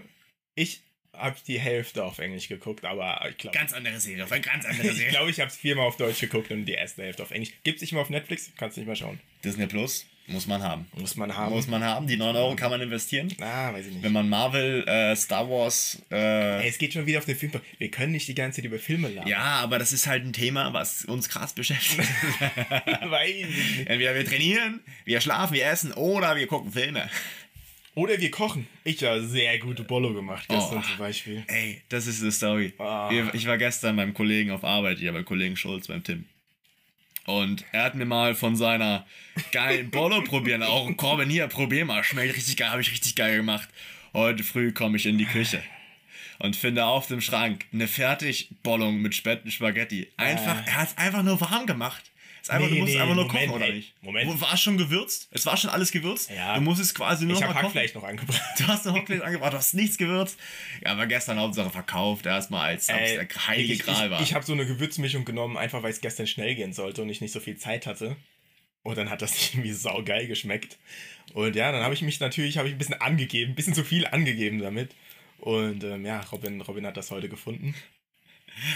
Ich 0.54 0.82
habe 1.12 1.36
die 1.46 1.58
Hälfte 1.58 2.04
auf 2.04 2.18
Englisch 2.18 2.48
geguckt, 2.48 2.84
aber 2.84 3.26
ich 3.28 3.38
glaube. 3.38 3.56
Ganz 3.56 3.72
andere 3.72 3.98
Serie, 3.98 4.22
auf 4.22 4.30
eine 4.30 4.40
ganz 4.40 4.64
andere 4.64 4.88
Serie. 4.92 5.06
ich 5.06 5.08
glaube, 5.08 5.30
ich 5.30 5.40
habe 5.40 5.48
es 5.48 5.56
viermal 5.56 5.86
auf 5.86 5.96
Deutsch 5.96 6.20
geguckt 6.20 6.50
und 6.52 6.64
die 6.64 6.74
erste 6.74 7.02
Hälfte 7.02 7.22
auf 7.22 7.30
Englisch. 7.32 7.52
Gibt 7.64 7.76
es 7.76 7.82
nicht 7.82 7.92
mal 7.92 8.00
auf 8.00 8.10
Netflix? 8.10 8.52
Kannst 8.56 8.76
du 8.76 8.82
nicht 8.82 8.88
mal 8.88 8.96
schauen. 8.96 9.18
Disney 9.42 9.66
Plus? 9.66 10.06
Muss 10.28 10.46
man 10.46 10.62
haben. 10.62 10.86
Muss 10.94 11.16
man 11.16 11.34
haben. 11.34 11.54
Muss 11.54 11.68
man 11.68 11.82
haben. 11.82 12.06
Die 12.06 12.16
9 12.16 12.36
Euro 12.36 12.54
kann 12.54 12.70
man 12.70 12.80
investieren. 12.82 13.32
Ah, 13.40 13.72
weiß 13.72 13.86
ich 13.86 13.94
nicht. 13.94 14.02
Wenn 14.02 14.12
man 14.12 14.28
Marvel, 14.28 14.86
äh, 14.86 15.16
Star 15.16 15.48
Wars. 15.48 16.02
Äh 16.10 16.62
Ey, 16.62 16.68
es 16.68 16.76
geht 16.76 16.92
schon 16.92 17.06
wieder 17.06 17.18
auf 17.18 17.24
den 17.24 17.36
Film. 17.36 17.52
Wir 17.78 17.90
können 17.90 18.12
nicht 18.12 18.28
die 18.28 18.34
ganze 18.34 18.56
Zeit 18.56 18.66
über 18.66 18.78
Filme 18.78 19.08
labern. 19.08 19.26
Ja, 19.26 19.60
aber 19.60 19.78
das 19.78 19.92
ist 19.92 20.06
halt 20.06 20.24
ein 20.24 20.34
Thema, 20.34 20.74
was 20.74 21.06
uns 21.06 21.30
krass 21.30 21.54
beschäftigt. 21.54 21.98
weiß 22.40 23.30
ich 23.30 23.46
nicht. 23.46 23.78
Entweder 23.88 24.14
wir 24.14 24.26
trainieren, 24.26 24.80
wir 25.06 25.20
schlafen, 25.22 25.54
wir 25.54 25.66
essen 25.66 25.92
oder 25.92 26.36
wir 26.36 26.46
gucken 26.46 26.72
Filme. 26.72 27.08
Oder 27.94 28.20
wir 28.20 28.30
kochen. 28.30 28.68
Ich 28.84 29.02
habe 29.02 29.26
sehr 29.26 29.58
gute 29.58 29.82
Bollo 29.82 30.12
gemacht 30.12 30.46
gestern 30.48 30.78
oh, 30.78 30.82
zum 30.82 30.98
Beispiel. 30.98 31.42
Ey, 31.48 31.82
das 31.88 32.06
ist 32.06 32.22
eine 32.22 32.30
Story. 32.30 32.72
Oh. 32.78 33.10
Ich 33.32 33.46
war 33.46 33.58
gestern 33.58 33.96
beim 33.96 34.14
Kollegen 34.14 34.50
auf 34.50 34.62
Arbeit, 34.62 34.98
hier 34.98 35.12
beim 35.12 35.24
Kollegen 35.24 35.56
Schulz, 35.56 35.88
beim 35.88 36.04
Tim. 36.04 36.26
Und 37.28 37.62
er 37.72 37.84
hat 37.84 37.94
mir 37.94 38.06
mal 38.06 38.34
von 38.34 38.56
seiner 38.56 39.04
geilen 39.52 39.90
Bolo 39.90 40.22
probieren. 40.22 40.62
Auch 40.62 40.90
Corbin, 40.96 41.28
hier, 41.28 41.46
probier 41.46 41.84
mal. 41.84 42.02
Schmeckt 42.02 42.34
richtig 42.34 42.56
geil, 42.56 42.70
habe 42.70 42.80
ich 42.80 42.90
richtig 42.90 43.16
geil 43.16 43.36
gemacht. 43.36 43.68
Heute 44.14 44.42
früh 44.42 44.72
komme 44.72 44.96
ich 44.96 45.04
in 45.04 45.18
die 45.18 45.26
Küche 45.26 45.62
und 46.38 46.56
finde 46.56 46.86
auf 46.86 47.06
dem 47.06 47.20
Schrank 47.20 47.66
eine 47.70 47.86
Fertigbollung 47.86 49.02
mit 49.02 49.14
Spaghetti. 49.14 50.10
Einfach, 50.16 50.62
äh. 50.62 50.70
er 50.70 50.76
hat 50.76 50.88
es 50.88 50.96
einfach 50.96 51.22
nur 51.22 51.38
warm 51.38 51.66
gemacht. 51.66 52.10
Ist 52.48 52.54
einfach, 52.54 52.70
nee, 52.70 52.76
du 52.76 52.80
musst 52.80 52.94
nee, 52.94 53.00
einfach 53.00 53.14
nur 53.14 53.24
Moment, 53.26 53.46
kochen, 53.46 53.62
oder 53.62 53.72
nicht? 53.72 54.02
Moment. 54.02 54.40
War 54.40 54.54
es 54.54 54.60
schon 54.62 54.78
gewürzt? 54.78 55.28
Es 55.32 55.44
war 55.44 55.58
schon 55.58 55.68
alles 55.68 55.92
gewürzt? 55.92 56.30
Ja. 56.30 56.54
Du 56.54 56.62
musst 56.62 56.80
es 56.80 56.94
quasi 56.94 57.26
nur 57.26 57.34
ich 57.34 57.40
mal 57.42 57.48
kochen. 57.48 57.64
Hackfleisch 57.64 57.94
noch 57.94 58.04
angebracht. 58.04 58.40
Du 58.58 58.66
hast 58.66 58.86
noch 58.86 58.94
Hackfleisch 58.94 59.20
angebracht, 59.20 59.52
du 59.52 59.58
hast 59.58 59.74
nichts 59.74 59.98
gewürzt. 59.98 60.38
Ja, 60.82 60.92
aber 60.92 61.06
gestern 61.06 61.38
Hauptsache 61.38 61.68
verkauft, 61.68 62.24
erstmal 62.24 62.70
als 62.70 62.88
äh, 62.88 63.26
der 63.26 63.46
heilige 63.46 63.74
ich, 63.74 63.80
Gral 63.80 64.10
war. 64.10 64.22
Ich, 64.22 64.28
ich 64.28 64.34
habe 64.34 64.46
so 64.46 64.54
eine 64.54 64.64
Gewürzmischung 64.64 65.26
genommen, 65.26 65.58
einfach 65.58 65.82
weil 65.82 65.90
es 65.90 66.00
gestern 66.00 66.26
schnell 66.26 66.54
gehen 66.54 66.72
sollte 66.72 67.02
und 67.02 67.10
ich 67.10 67.20
nicht 67.20 67.32
so 67.32 67.40
viel 67.40 67.58
Zeit 67.58 67.86
hatte. 67.86 68.16
Und 68.82 68.96
dann 68.96 69.10
hat 69.10 69.20
das 69.20 69.50
irgendwie 69.52 69.72
saugeil 69.72 70.26
geschmeckt. 70.26 70.78
Und 71.34 71.54
ja, 71.54 71.70
dann 71.70 71.82
habe 71.82 71.92
ich 71.92 72.00
mich 72.00 72.18
natürlich 72.18 72.56
ich 72.56 72.62
ein 72.62 72.78
bisschen 72.78 73.00
angegeben, 73.00 73.52
ein 73.52 73.56
bisschen 73.56 73.74
zu 73.74 73.84
viel 73.84 74.06
angegeben 74.06 74.58
damit. 74.60 74.94
Und 75.38 75.84
ähm, 75.84 76.06
ja, 76.06 76.20
Robin, 76.32 76.62
Robin 76.62 76.86
hat 76.86 76.96
das 76.96 77.10
heute 77.10 77.28
gefunden. 77.28 77.74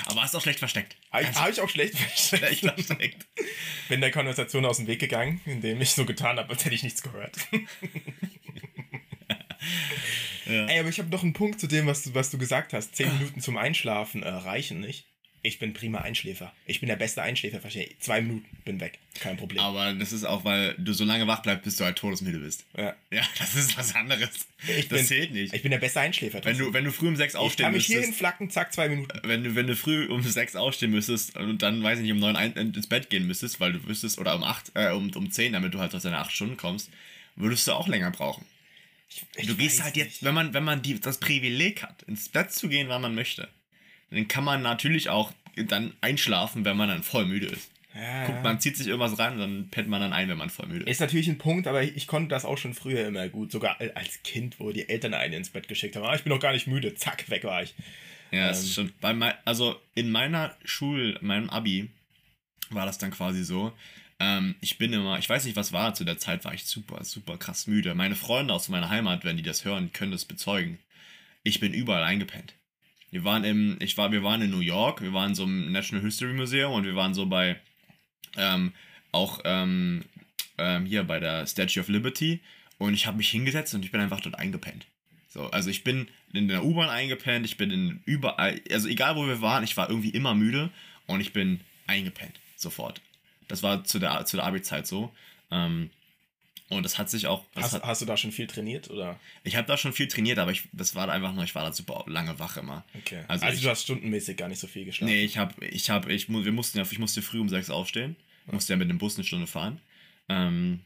Aber 0.07 0.23
hast 0.23 0.35
du 0.35 0.39
auch 0.39 0.43
schlecht 0.43 0.59
versteckt. 0.59 0.97
Habe 1.11 1.25
ich, 1.25 1.35
hab 1.35 1.51
ich 1.51 1.61
auch 1.61 1.69
schlecht 1.69 1.97
versteckt. 1.99 2.59
schlecht 2.59 2.87
versteckt. 2.87 3.27
Bin 3.89 4.01
der 4.01 4.11
Konversation 4.11 4.65
aus 4.65 4.79
dem 4.79 4.87
Weg 4.87 5.01
gegangen, 5.01 5.41
indem 5.45 5.81
ich 5.81 5.91
so 5.91 6.05
getan 6.05 6.39
habe, 6.39 6.51
als 6.51 6.65
hätte 6.65 6.75
ich 6.75 6.83
nichts 6.83 7.03
gehört. 7.03 7.37
ja. 10.47 10.67
Ey, 10.67 10.81
aber 10.81 10.89
ich 10.89 10.99
habe 10.99 11.11
noch 11.11 11.23
einen 11.23 11.33
Punkt 11.33 11.61
zu 11.61 11.67
dem, 11.67 11.87
was 11.87 12.03
du, 12.05 12.15
was 12.15 12.31
du 12.31 12.39
gesagt 12.39 12.73
hast. 12.73 12.97
Zehn 12.97 13.13
Minuten 13.19 13.41
zum 13.41 13.57
Einschlafen 13.57 14.23
äh, 14.23 14.29
reichen 14.29 14.81
nicht. 14.81 15.12
Ich 15.45 15.59
bin 15.59 15.73
prima 15.73 15.99
Einschläfer. 15.99 16.53
Ich 16.67 16.79
bin 16.79 16.89
der 16.89 16.95
beste 16.95 17.21
Einschläfer. 17.21 17.61
Zwei 17.99 18.21
Minuten, 18.21 18.47
bin 18.65 18.79
weg. 18.79 19.01
Kein 19.19 19.37
Problem. 19.37 19.59
Aber 19.59 19.93
das 19.93 20.13
ist 20.13 20.23
auch, 20.23 20.45
weil 20.45 20.77
du 20.79 20.93
so 20.93 21.05
lange 21.05 21.27
wach 21.27 21.43
bleibst, 21.43 21.65
bis 21.65 21.77
du 21.77 21.85
halt 21.85 21.99
todesmüde 21.99 22.39
bist. 22.39 22.65
Ja. 22.77 22.95
Ja, 23.11 23.23
das 23.39 23.57
ist 23.57 23.77
was 23.77 23.93
anderes. 23.97 24.47
Ich 24.69 24.89
das 24.89 24.99
bin, 24.99 25.07
zählt 25.07 25.33
nicht. 25.33 25.53
Ich 25.53 25.63
bin 25.63 25.73
der 25.73 25.79
beste 25.79 25.99
Einschläfer. 25.99 26.45
Wenn 26.45 26.59
du, 26.59 26.73
wenn 26.73 26.85
du 26.85 26.93
früh 26.93 27.09
um 27.09 27.17
sechs 27.17 27.35
aufstehen 27.35 27.65
ich 27.65 27.67
kann 27.67 27.73
mich 27.73 27.89
müsstest. 27.89 27.99
hierhin 27.99 28.15
flacken, 28.15 28.51
zack, 28.51 28.73
zwei 28.73 28.89
Minuten. 28.89 29.19
Wenn 29.25 29.43
du, 29.43 29.55
wenn 29.57 29.67
du 29.67 29.75
früh 29.75 30.07
um 30.07 30.23
sechs 30.23 30.55
aufstehen 30.55 30.93
müsstest 30.93 31.37
und 31.37 31.61
dann, 31.61 31.83
weiß 31.83 31.99
ich 31.99 32.05
nicht, 32.05 32.13
um 32.13 32.21
neun 32.21 32.37
ein, 32.37 32.53
ins 32.53 32.87
Bett 32.87 33.11
gehen 33.11 33.27
müsstest, 33.27 33.59
weil 33.59 33.73
du 33.73 33.85
wüsstest, 33.89 34.21
oder 34.21 34.37
um 34.37 34.45
acht, 34.45 34.71
äh, 34.75 34.91
um, 34.91 35.11
um 35.11 35.31
zehn, 35.33 35.53
damit 35.53 35.75
du 35.75 35.81
halt 35.81 35.93
aus 35.93 36.05
deine 36.05 36.19
acht 36.19 36.31
Stunden 36.31 36.57
kommst, 36.57 36.89
würdest 37.35 37.67
du 37.67 37.73
auch 37.73 37.89
länger 37.89 38.13
brauchen. 38.13 38.47
Ich, 39.11 39.25
ich 39.35 39.47
du 39.49 39.57
gehst 39.57 39.83
halt 39.83 39.97
jetzt, 39.97 40.23
wenn 40.23 40.35
man, 40.35 40.55
wenn 40.55 40.65
man 40.65 40.83
die, 40.83 41.01
das 41.01 41.19
Privileg 41.19 41.83
hat, 41.83 42.05
ins 42.05 42.29
Bett 42.29 42.53
zu 42.53 42.69
gehen, 42.69 42.89
wann 42.89 43.03
man 43.03 43.17
möchte, 43.17 43.49
dann 44.13 44.29
kann 44.29 44.45
man 44.45 44.63
natürlich 44.63 45.09
auch 45.09 45.33
dann 45.57 45.93
einschlafen, 46.01 46.65
wenn 46.65 46.77
man 46.77 46.89
dann 46.89 47.03
voll 47.03 47.27
müde 47.27 47.47
ist. 47.47 47.71
Ja, 47.95 48.27
Guckt, 48.27 48.43
man 48.43 48.59
zieht 48.59 48.77
sich 48.77 48.87
irgendwas 48.87 49.19
rein 49.19 49.35
und 49.35 49.39
dann 49.41 49.69
pennt 49.69 49.89
man 49.89 50.01
dann 50.01 50.15
ein, 50.15 50.29
wenn 50.29 50.39
man 50.39 50.49
voll 50.49 50.67
müde 50.67 50.85
ist. 50.85 50.91
Ist 50.93 51.01
natürlich 51.01 51.29
ein 51.29 51.37
Punkt, 51.37 51.67
aber 51.67 51.83
ich, 51.83 51.95
ich 51.95 52.07
konnte 52.07 52.29
das 52.29 52.47
auch 52.47 52.57
schon 52.57 52.73
früher 52.73 53.07
immer 53.07 53.29
gut. 53.29 53.53
Sogar 53.53 53.79
als 53.95 54.23
Kind, 54.23 54.59
wo 54.61 54.73
die 54.73 54.89
Eltern 54.89 55.13
einen 55.13 55.35
ins 55.35 55.51
Bett 55.51 55.69
geschickt 55.69 55.97
haben. 55.97 56.07
Ah, 56.07 56.15
ich 56.15 56.23
bin 56.23 56.33
noch 56.33 56.41
gar 56.41 56.53
nicht 56.53 56.67
müde. 56.67 56.95
Zack, 56.95 57.29
weg 57.29 57.45
war 57.45 57.63
ich. 57.63 57.75
Ja, 58.31 58.45
ähm, 58.45 58.49
das 58.49 58.63
ist 58.63 58.75
schon. 58.75 58.93
Bei 59.01 59.13
mein, 59.13 59.35
also 59.45 59.79
in 59.95 60.11
meiner 60.11 60.57
Schul, 60.65 61.19
meinem 61.21 61.51
Abi, 61.51 61.91
war 62.71 62.87
das 62.87 62.97
dann 62.97 63.11
quasi 63.11 63.45
so. 63.45 63.73
Ähm, 64.19 64.55
ich 64.61 64.79
bin 64.79 64.93
immer, 64.95 65.19
ich 65.19 65.29
weiß 65.29 65.45
nicht, 65.45 65.57
was 65.57 65.73
war, 65.73 65.95
zu 65.95 66.05
der 66.05 66.19
Zeit 66.19 66.45
war 66.47 66.55
ich 66.55 66.65
super, 66.65 67.05
super 67.05 67.37
krass 67.37 67.67
müde. 67.67 67.95
Meine 67.95 68.17
Freunde 68.17 68.55
aus 68.55 68.71
meiner 68.71 68.89
Heimat, 68.89 69.25
wenn 69.25 69.37
die 69.37 69.43
das 69.43 69.67
hören, 69.67 69.93
können 69.93 70.13
das 70.13 70.25
bezeugen. 70.25 70.79
Ich 71.43 71.61
bin 71.61 71.75
überall 71.75 72.05
eingepennt. 72.05 72.55
Wir 73.13 73.25
waren 73.25 73.45
im, 73.45 73.77
ich 73.81 73.99
war, 73.99 74.11
wir 74.11 74.23
waren 74.23 74.41
in 74.41 74.51
New 74.51 74.61
York, 74.61 75.03
wir 75.03 75.13
waren 75.13 75.35
so 75.35 75.45
im 75.45 75.71
National 75.71 76.03
History 76.03 76.33
Museum 76.33 76.73
und 76.73 76.85
wir 76.85 76.97
waren 76.97 77.13
so 77.13 77.27
bei, 77.27 77.61
ähm, 78.39 78.73
auch 79.13 79.41
ähm, 79.45 80.07
ähm, 80.57 80.87
hier 80.87 81.05
bei 81.05 81.21
der 81.21 81.47
Statue 81.47 81.83
of 81.83 81.89
Liberty 81.89 82.41
und 82.79 82.95
ich 82.95 83.07
habe 83.07 83.19
mich 83.19 83.31
hingesetzt 83.31 83.75
und 83.75 83.85
ich 83.85 83.93
bin 83.93 84.01
einfach 84.01 84.21
dort 84.21 84.39
eingepennt. 84.39 84.87
So, 85.29 85.51
also 85.51 85.69
ich 85.69 85.85
bin 85.85 86.09
in 86.33 86.49
der 86.49 86.65
U-Bahn 86.65 86.89
eingepennt, 86.89 87.45
ich 87.45 87.59
bin 87.59 87.71
in 87.71 88.01
überall, 88.07 88.59
also 88.71 88.89
egal 88.89 89.15
wo 89.17 89.27
wir 89.27 89.43
waren, 89.43 89.63
ich 89.63 89.77
war 89.77 89.91
irgendwie 89.91 90.11
immer 90.11 90.35
müde 90.35 90.71
und 91.07 91.21
ich 91.21 91.35
bin 91.35 91.61
eingepennt, 91.87 92.41
sofort. 92.57 93.03
Das 93.47 93.63
war 93.63 93.85
zu 93.85 93.99
der, 93.99 94.25
zu 94.25 94.39
der 94.39 94.47
Abi-Zeit 94.47 94.87
so. 94.87 95.13
Ähm, 95.51 95.91
und 96.77 96.83
das 96.83 96.99
hat 96.99 97.11
sich 97.11 97.27
auch. 97.27 97.45
Hast, 97.55 97.73
hat, 97.73 97.83
hast, 97.83 98.03
du 98.03 98.07
da 98.07 98.17
schon 98.17 98.33
viel 98.33 98.47
trainiert 98.47 98.91
oder? 98.91 99.19
Ich 99.45 99.57
habe 99.57 99.67
da 99.67 99.77
schon 99.77 99.93
viel 99.93 100.09
trainiert, 100.09 100.39
aber 100.39 100.51
ich, 100.51 100.69
das 100.73 100.95
war 100.95 101.09
einfach 101.09 101.33
nur, 101.33 101.45
ich 101.45 101.55
war 101.55 101.65
da 101.65 101.73
super 101.73 102.05
lange 102.07 102.39
wach 102.39 102.57
immer. 102.57 102.85
Okay. 102.99 103.25
Also, 103.29 103.45
also 103.45 103.57
ich, 103.57 103.63
du 103.63 103.71
hast 103.71 103.83
stundenmäßig 103.83 104.37
gar 104.37 104.49
nicht 104.49 104.61
so 104.61 104.67
viel 104.67 104.85
geschlafen. 104.85 105.13
Nee, 105.13 105.25
ich 105.25 105.39
habe, 105.39 105.65
ich 105.67 105.91
habe, 105.91 106.13
ich, 106.13 106.29
wir 106.29 106.53
mussten 106.53 106.79
ja, 106.79 106.85
ich 106.91 106.99
musste 106.99 107.23
früh 107.23 107.41
um 107.41 107.49
sechs 107.49 107.71
aufstehen. 107.71 108.17
Musste 108.51 108.73
ja 108.73 108.77
mit 108.77 108.91
dem 108.91 108.99
Bus 108.99 109.17
eine 109.17 109.25
Stunde 109.25 109.47
fahren. 109.47 109.81
Ähm, 110.29 110.81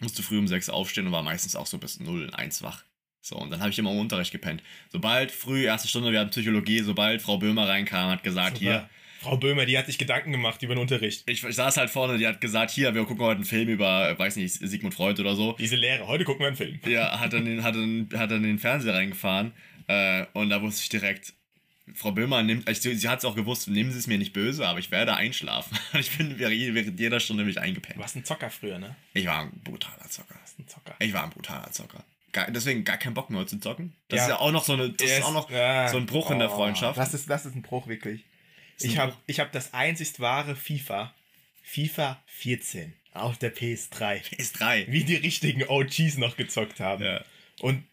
musste 0.00 0.22
früh 0.22 0.38
um 0.38 0.48
sechs 0.48 0.68
aufstehen 0.68 1.06
und 1.06 1.12
war 1.12 1.22
meistens 1.22 1.56
auch 1.56 1.66
so 1.66 1.78
bis 1.78 2.00
0, 2.00 2.30
1 2.30 2.62
wach. 2.62 2.84
So, 3.20 3.36
und 3.36 3.50
dann 3.50 3.60
habe 3.60 3.70
ich 3.70 3.78
immer 3.78 3.90
im 3.90 3.98
Unterricht 3.98 4.32
gepennt. 4.32 4.62
Sobald 4.90 5.32
früh, 5.32 5.64
erste 5.64 5.88
Stunde, 5.88 6.12
wir 6.12 6.20
hatten 6.20 6.30
Psychologie, 6.30 6.80
sobald 6.80 7.22
Frau 7.22 7.38
Böhmer 7.38 7.66
reinkam, 7.66 8.10
hat 8.10 8.22
gesagt, 8.22 8.58
Super. 8.58 8.60
hier, 8.60 8.90
Frau 9.24 9.36
Böhmer, 9.36 9.66
die 9.66 9.76
hat 9.76 9.86
sich 9.86 9.98
Gedanken 9.98 10.32
gemacht 10.32 10.62
über 10.62 10.74
den 10.74 10.80
Unterricht. 10.80 11.28
ich, 11.28 11.42
ich 11.44 11.56
saß 11.56 11.76
halt 11.76 11.90
vorne, 11.90 12.18
die 12.18 12.26
hat 12.26 12.40
gesagt, 12.40 12.70
hier, 12.70 12.94
wir 12.94 13.04
gucken 13.04 13.24
heute 13.24 13.36
einen 13.36 13.44
Film 13.44 13.68
über, 13.68 14.18
weiß 14.18 14.36
nicht, 14.36 14.54
Sigmund 14.54 14.94
Freud 14.94 15.20
oder 15.20 15.34
so. 15.34 15.52
Diese 15.58 15.76
Lehre, 15.76 16.06
heute 16.06 16.24
gucken 16.24 16.40
wir 16.40 16.46
einen 16.48 16.56
Film. 16.56 16.78
Ja, 16.86 17.18
hat 17.18 17.32
dann 17.32 17.44
den, 17.44 17.62
hat 17.64 17.74
dann, 17.74 18.08
hat 18.16 18.30
dann 18.30 18.42
den 18.42 18.58
Fernseher 18.58 18.94
reingefahren 18.94 19.52
äh, 19.88 20.24
und 20.32 20.50
da 20.50 20.62
wusste 20.62 20.82
ich 20.82 20.88
direkt, 20.88 21.32
Frau 21.94 22.12
Böhmer 22.12 22.42
nimmt, 22.42 22.66
also 22.66 22.80
sie, 22.80 22.94
sie 22.94 23.08
hat 23.10 23.18
es 23.18 23.24
auch 23.26 23.34
gewusst, 23.36 23.68
nehmen 23.68 23.92
Sie 23.92 23.98
es 23.98 24.06
mir 24.06 24.16
nicht 24.16 24.32
böse, 24.32 24.66
aber 24.66 24.78
ich 24.78 24.90
werde 24.90 25.14
einschlafen. 25.16 25.76
Ich 25.98 26.16
bin 26.16 26.38
während 26.38 26.98
jeder 26.98 27.20
Stunde 27.20 27.42
nämlich 27.42 27.56
Du 27.56 27.62
eingepennt. 27.62 27.98
warst 27.98 28.16
ein 28.16 28.24
Zocker 28.24 28.48
früher, 28.48 28.78
ne? 28.78 28.96
Ich 29.12 29.26
war 29.26 29.40
ein 29.42 29.52
brutaler 29.62 30.08
Zocker. 30.08 30.32
Du 30.34 30.40
warst 30.40 30.58
ein 30.58 30.66
Zocker. 30.66 30.94
Ich 30.98 31.12
war 31.12 31.24
ein 31.24 31.30
brutaler 31.30 31.70
Zocker. 31.72 32.02
Gar, 32.32 32.50
deswegen 32.50 32.84
gar 32.84 32.96
keinen 32.96 33.12
Bock 33.14 33.28
mehr 33.30 33.46
zu 33.46 33.58
zocken. 33.60 33.92
Das 34.08 34.16
Ja. 34.16 34.22
ist 34.24 34.28
ja 34.30 34.38
auch 34.40 34.50
noch 34.50 34.64
so 34.64 34.72
eine, 34.72 34.88
das 34.90 35.08
ist 35.10 35.22
auch 35.24 35.32
noch 35.34 35.50
Ja. 35.50 35.88
so 35.88 35.98
ein 35.98 36.06
Bruch 36.06 36.30
in 36.30 36.38
der 36.38 36.50
Oh, 36.50 36.56
Freundschaft. 36.56 36.98
Das 36.98 37.12
ist, 37.14 37.28
das 37.28 37.44
ist 37.46 37.54
ein 37.54 37.62
Bruch, 37.62 37.86
wirklich. 37.86 38.24
Ich 38.80 38.98
habe 38.98 39.16
ich 39.26 39.40
hab 39.40 39.52
das 39.52 39.72
einzig 39.74 40.18
wahre 40.20 40.56
FIFA. 40.56 41.14
FIFA 41.62 42.22
14. 42.26 42.92
Auf 43.12 43.38
der 43.38 43.54
PS3. 43.54 44.20
ist 44.38 44.60
drei. 44.60 44.86
Wie 44.88 45.04
die 45.04 45.14
richtigen 45.16 45.62
OGs 45.64 46.16
noch 46.18 46.36
gezockt 46.36 46.80
haben. 46.80 47.04
Ja. 47.04 47.24
Und 47.60 47.84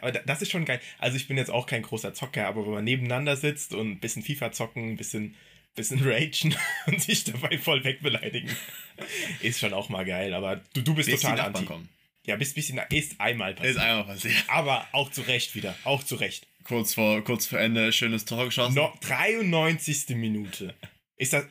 aber 0.00 0.12
da- 0.12 0.22
das 0.26 0.42
ist 0.42 0.50
schon 0.50 0.64
geil. 0.64 0.80
Also 0.98 1.16
ich 1.16 1.28
bin 1.28 1.36
jetzt 1.36 1.50
auch 1.50 1.66
kein 1.66 1.82
großer 1.82 2.12
Zocker, 2.14 2.46
aber 2.48 2.64
wenn 2.66 2.72
man 2.72 2.84
nebeneinander 2.84 3.36
sitzt 3.36 3.72
und 3.72 3.90
ein 3.92 4.00
bisschen 4.00 4.22
FIFA 4.24 4.50
zocken, 4.52 4.90
ein 4.90 4.96
bisschen, 4.96 5.36
bisschen 5.76 6.00
ragen 6.04 6.54
und 6.86 7.00
sich 7.00 7.22
dabei 7.24 7.56
voll 7.58 7.84
wegbeleidigen, 7.84 8.50
ist 9.40 9.60
schon 9.60 9.72
auch 9.72 9.88
mal 9.88 10.04
geil. 10.04 10.34
Aber 10.34 10.56
du, 10.74 10.82
du 10.82 10.94
bist 10.94 11.08
Bis 11.08 11.20
total 11.20 11.40
anti. 11.40 11.64
kommen. 11.64 11.88
Ja, 12.26 12.36
bis 12.36 12.52
bisschen 12.52 12.80
ist 12.90 13.20
einmal 13.20 13.54
passiert. 13.54 13.76
Ist 13.76 13.80
einmal 13.82 14.04
passiert. 14.04 14.34
aber 14.48 14.86
auch 14.92 15.10
zu 15.10 15.22
Recht 15.22 15.54
wieder. 15.54 15.74
Auch 15.84 16.02
zu 16.02 16.16
Recht. 16.16 16.46
Kurz 16.64 16.94
vor, 16.94 17.22
kurz 17.24 17.46
vor 17.46 17.58
Ende, 17.58 17.92
schönes 17.92 18.24
Tor 18.24 18.44
geschossen. 18.44 18.74
No, 18.74 18.92
93. 19.00 20.16
Minute. 20.16 20.74
Ist 21.16 21.32
das 21.32 21.46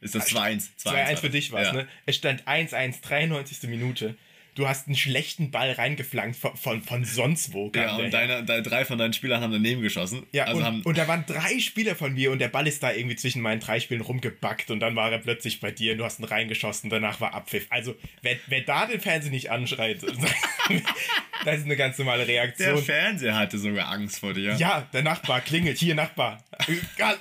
Ist 0.00 0.14
das 0.14 0.30
2-1. 0.30 0.68
2-1 0.84 1.16
für 1.16 1.30
dich 1.30 1.52
was, 1.52 1.68
ja. 1.68 1.72
ne? 1.72 1.88
Es 2.06 2.16
stand 2.16 2.46
1-1, 2.46 3.02
93. 3.02 3.68
Minute. 3.68 4.16
Du 4.56 4.68
hast 4.68 4.88
einen 4.88 4.96
schlechten 4.96 5.50
Ball 5.50 5.72
reingeflankt 5.72 6.36
von, 6.36 6.56
von, 6.56 6.82
von 6.82 7.04
sonst 7.04 7.52
wo. 7.52 7.70
Ja, 7.74 7.96
und 7.96 8.12
deine, 8.12 8.44
deine, 8.44 8.62
drei 8.62 8.84
von 8.84 8.98
deinen 8.98 9.12
Spielern 9.12 9.42
haben 9.42 9.52
daneben 9.52 9.80
geschossen. 9.80 10.26
Ja, 10.32 10.44
also 10.44 10.58
und, 10.58 10.64
haben, 10.64 10.82
und 10.82 10.98
da 10.98 11.06
waren 11.06 11.24
drei 11.26 11.60
Spieler 11.60 11.94
von 11.94 12.14
mir 12.14 12.32
und 12.32 12.40
der 12.40 12.48
Ball 12.48 12.66
ist 12.66 12.82
da 12.82 12.92
irgendwie 12.92 13.16
zwischen 13.16 13.42
meinen 13.42 13.60
drei 13.60 13.78
Spielen 13.78 14.00
rumgebackt 14.00 14.70
und 14.70 14.80
dann 14.80 14.96
war 14.96 15.10
er 15.12 15.18
plötzlich 15.18 15.60
bei 15.60 15.70
dir 15.70 15.92
und 15.92 15.98
du 15.98 16.04
hast 16.04 16.18
ihn 16.18 16.24
reingeschossen, 16.24 16.90
danach 16.90 17.20
war 17.20 17.32
Abpfiff. 17.32 17.68
Also, 17.70 17.94
wer, 18.22 18.36
wer 18.48 18.62
da 18.62 18.86
den 18.86 19.00
Fernseher 19.00 19.30
nicht 19.30 19.50
anschreit, 19.50 20.02
das 21.44 21.58
ist 21.58 21.64
eine 21.64 21.76
ganz 21.76 21.98
normale 21.98 22.26
der 22.26 22.34
Reaktion. 22.42 22.82
Fernseher 22.82 23.34
hatte 23.36 23.58
sogar 23.58 23.88
Angst 23.88 24.18
vor 24.20 24.34
dir. 24.34 24.54
Ja, 24.56 24.88
der 24.92 25.02
Nachbar 25.02 25.40
klingelt. 25.40 25.78
Hier, 25.78 25.94
Nachbar. 25.94 26.42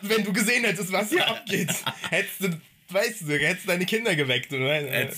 Wenn 0.01 0.23
du 0.23 0.33
gesehen 0.33 0.63
hättest, 0.63 0.91
was 0.91 1.09
hier 1.09 1.27
abgeht, 1.27 1.73
hättest 2.09 2.41
du, 2.41 2.61
weißt 2.89 3.21
du, 3.21 3.39
hättest 3.39 3.63
du 3.65 3.67
deine 3.69 3.85
Kinder 3.85 4.15
geweckt. 4.15 4.51
Oder? 4.51 4.81
Der 4.83 5.09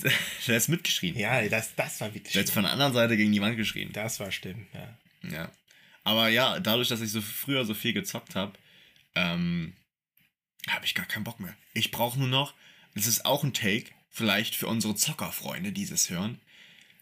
ist 0.58 0.70
mitgeschrien. 0.70 1.18
Ja, 1.18 1.42
das, 1.48 1.74
das 1.76 2.00
war 2.02 2.14
wirklich 2.14 2.34
Der 2.34 2.42
hat 2.42 2.48
schlimm. 2.48 2.54
von 2.54 2.64
der 2.64 2.74
anderen 2.74 2.94
Seite 2.94 3.18
gegen 3.18 3.32
die 3.32 3.42
Wand 3.42 3.58
geschrien. 3.58 3.92
Das 3.94 4.20
war 4.20 4.32
schlimm, 4.32 4.68
ja. 4.74 4.98
Ja. 5.32 5.52
Aber 6.04 6.30
ja, 6.30 6.60
dadurch, 6.60 6.88
dass 6.88 7.02
ich 7.02 7.12
so 7.12 7.22
früher 7.22 7.64
so 7.66 7.74
viel 7.74 7.94
gezockt 7.94 8.36
habe, 8.36 8.54
ähm, 9.16 9.74
habe 10.68 10.86
ich 10.86 10.96
gar 10.96 11.06
keinen 11.06 11.24
Bock 11.24 11.40
mehr. 11.40 11.56
Ich 11.74 11.92
brauche 11.92 12.18
nur 12.18 12.28
noch, 12.28 12.54
das 12.96 13.08
ist 13.08 13.26
auch 13.26 13.44
ein 13.44 13.54
Take, 13.54 13.92
vielleicht 14.10 14.56
für 14.56 14.68
unsere 14.68 14.96
Zockerfreunde, 14.96 15.72
die 15.72 15.86
das 15.88 16.10
hören, 16.10 16.40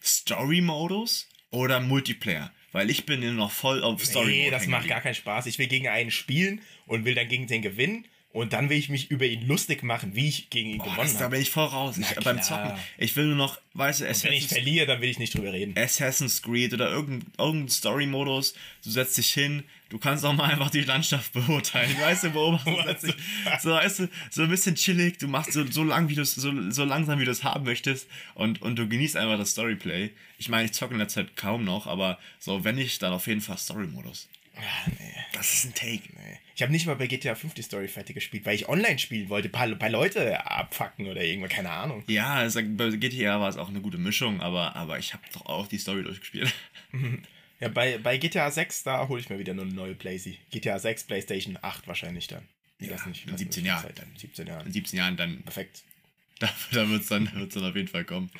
Story-Modus 0.04 1.28
oder 1.52 1.80
Multiplayer. 1.80 2.52
Weil 2.72 2.90
ich 2.90 3.06
bin 3.06 3.22
nur 3.22 3.32
noch 3.32 3.52
voll 3.52 3.84
auf 3.84 4.04
Story 4.06 4.28
Nee, 4.28 4.52
das 4.52 4.68
macht 4.68 4.88
gar 4.88 5.02
keinen 5.02 5.16
Spaß. 5.16 5.48
Ich 5.48 5.58
will 5.58 5.68
gegen 5.68 5.88
einen 5.88 6.12
spielen 6.12 6.62
und 6.86 7.04
will 7.06 7.16
dann 7.16 7.28
gegen 7.28 7.48
den 7.48 7.62
gewinnen. 7.62 8.06
Und 8.32 8.54
dann 8.54 8.70
will 8.70 8.78
ich 8.78 8.90
mich 8.90 9.10
über 9.10 9.26
ihn 9.26 9.48
lustig 9.48 9.82
machen, 9.82 10.14
wie 10.14 10.30
ich 10.30 10.52
gegen 10.52 10.70
ihn 10.70 10.78
Boah, 10.78 10.92
gewonnen 10.92 11.14
da 11.16 11.22
habe. 11.22 11.32
bin 11.32 11.42
ich 11.42 11.50
voll 11.50 11.66
raus. 11.66 11.98
Ich, 11.98 12.24
beim. 12.24 12.40
Zocken. 12.44 12.74
Ich 13.00 13.16
will 13.16 13.26
nur 13.26 13.36
noch, 13.36 13.60
weißt 13.74 14.02
du, 14.02 14.04
Wenn 14.04 14.12
ich 14.12 14.18
Assassin's, 14.24 14.46
verliere, 14.54 14.86
dann 14.86 15.02
will 15.02 15.10
ich 15.10 15.18
nicht 15.18 15.34
drüber 15.34 15.52
reden. 15.52 15.76
Assassin's 15.76 16.44
Creed 16.44 16.74
oder 16.74 16.92
irgendein, 16.92 17.32
irgendein 17.40 17.70
Story-Modus. 17.70 18.54
Du 18.84 18.92
setzt 18.92 19.18
dich 19.18 19.34
hin, 19.34 19.64
du 19.90 19.98
kannst 19.98 20.24
auch 20.24 20.34
mal 20.34 20.50
einfach 20.50 20.70
die 20.70 20.82
Landschaft 20.82 21.34
beurteilen. 21.34 21.96
Weißt 22.00 22.24
du, 22.26 22.30
beobachten, 22.32 22.76
setzt 22.86 23.08
dich, 23.08 23.16
so, 23.60 23.72
weißt 23.72 24.00
du, 24.00 24.10
so 24.30 24.44
ein 24.44 24.50
bisschen 24.50 24.76
chillig. 24.76 25.18
Du 25.18 25.28
machst 25.28 25.54
so, 25.54 25.66
so 25.70 25.84
lang, 25.84 26.10
wie 26.10 26.16
du 26.16 26.24
so, 26.24 26.72
so 26.72 26.84
langsam, 26.86 27.20
wie 27.20 27.26
du 27.26 27.32
es 27.32 27.44
haben 27.44 27.66
möchtest. 27.66 28.08
Und, 28.36 28.62
und 28.62 28.78
du 28.78 28.88
genießt 28.88 29.18
einfach 29.18 29.38
das 29.38 29.52
Storyplay. 29.52 30.12
Ich 30.38 30.50
meine, 30.50 30.66
ich 30.66 30.74
zocke 30.74 30.94
in 30.94 31.00
der 31.00 31.08
Zeit 31.08 31.36
kaum 31.36 31.66
noch, 31.66 31.88
aber 31.88 32.20
so, 32.40 32.64
wenn 32.64 32.78
ich, 32.78 33.00
dann 33.00 33.14
auf 33.14 33.28
jeden 33.28 33.42
Fall 33.42 33.58
Story-Modus. 33.58 34.30
Ah, 34.56 34.90
nee, 35.00 35.16
Das 35.34 35.54
ist 35.54 35.66
ein 35.66 35.74
Take. 35.74 36.04
nee. 36.14 36.40
Ich 36.56 36.62
habe 36.62 36.74
nicht 36.74 36.86
mal 36.86 36.96
bei 36.98 37.08
GTA 37.08 37.36
5 37.36 37.54
die 37.54 37.62
Story 37.62 37.88
fertig 37.88 38.16
gespielt, 38.16 38.46
weil 38.46 38.56
ich 38.56 38.68
online 38.68 39.00
spielen 39.00 39.30
wollte, 39.30 39.48
paar, 39.48 39.68
paar 39.76 39.90
Leute 39.90 40.46
abfacken 40.46 41.08
oder 41.08 41.24
irgendwas, 41.24 41.52
keine 41.52 41.72
Ahnung. 41.72 42.04
Ja, 42.08 42.46
bei 42.50 42.90
GTA 42.90 43.40
war 43.40 43.48
es 43.48 43.56
auch 43.56 43.70
eine 43.70 43.80
gute 43.80 43.98
Mischung, 43.98 44.42
aber, 44.42 44.76
aber 44.76 45.00
ich 45.00 45.14
habe 45.14 45.24
doch 45.34 45.46
auch 45.46 45.68
die 45.68 45.78
Story 45.78 46.04
durchgespielt. 46.04 46.54
Ja, 47.60 47.68
bei, 47.68 47.98
bei 47.98 48.18
GTA 48.18 48.50
6, 48.52 48.84
da 48.84 49.08
hole 49.08 49.20
ich 49.20 49.30
mir 49.30 49.38
wieder 49.40 49.54
nur 49.54 49.66
eine 49.66 49.74
neue 49.74 49.96
Playsee. 49.96 50.38
GTA 50.52 50.80
6, 50.80 51.04
Playstation 51.06 51.58
8 51.62 51.88
wahrscheinlich 51.88 52.28
dann. 52.28 52.48
Ja, 52.80 52.92
Lass 52.92 53.06
nicht- 53.06 53.26
in 53.26 53.32
lass 53.32 53.40
17 53.42 53.64
nicht 53.64 53.68
Jahren. 53.70 53.84
Zeit 53.84 54.00
dann. 54.00 54.16
17 54.16 54.48
Jahren. 54.48 54.66
In 54.68 54.72
17 54.74 54.98
Jahren 54.98 55.18
dann 55.18 55.42
Perfekt. 55.44 55.84
Da, 56.40 56.50
da 56.72 56.88
wird 56.90 57.02
es 57.02 57.10
dann, 57.10 57.30
wird's 57.36 57.56
dann 57.56 57.66
auf 57.66 57.76
jeden 57.76 57.90
Fall 57.90 58.06
kommen. 58.06 58.32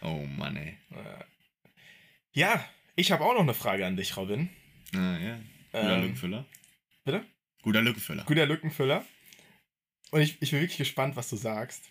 Oh 0.00 0.24
Mann, 0.38 0.54
ey. 0.56 0.76
Ja, 2.32 2.64
ich 2.94 3.10
habe 3.10 3.24
auch 3.24 3.34
noch 3.34 3.40
eine 3.40 3.54
Frage 3.54 3.84
an 3.84 3.96
dich, 3.96 4.16
Robin. 4.16 4.48
Ah, 4.94 5.18
ja. 5.18 5.40
Guter 5.72 5.94
Ähm, 5.96 6.02
Lückenfüller. 6.02 6.46
Bitte? 7.04 7.24
Guter 7.62 7.82
Lückenfüller. 7.82 8.24
Guter 8.24 8.46
Lückenfüller. 8.46 9.04
Und 10.12 10.20
ich, 10.20 10.36
ich 10.40 10.50
bin 10.52 10.60
wirklich 10.60 10.78
gespannt, 10.78 11.16
was 11.16 11.28
du 11.30 11.36
sagst. 11.36 11.84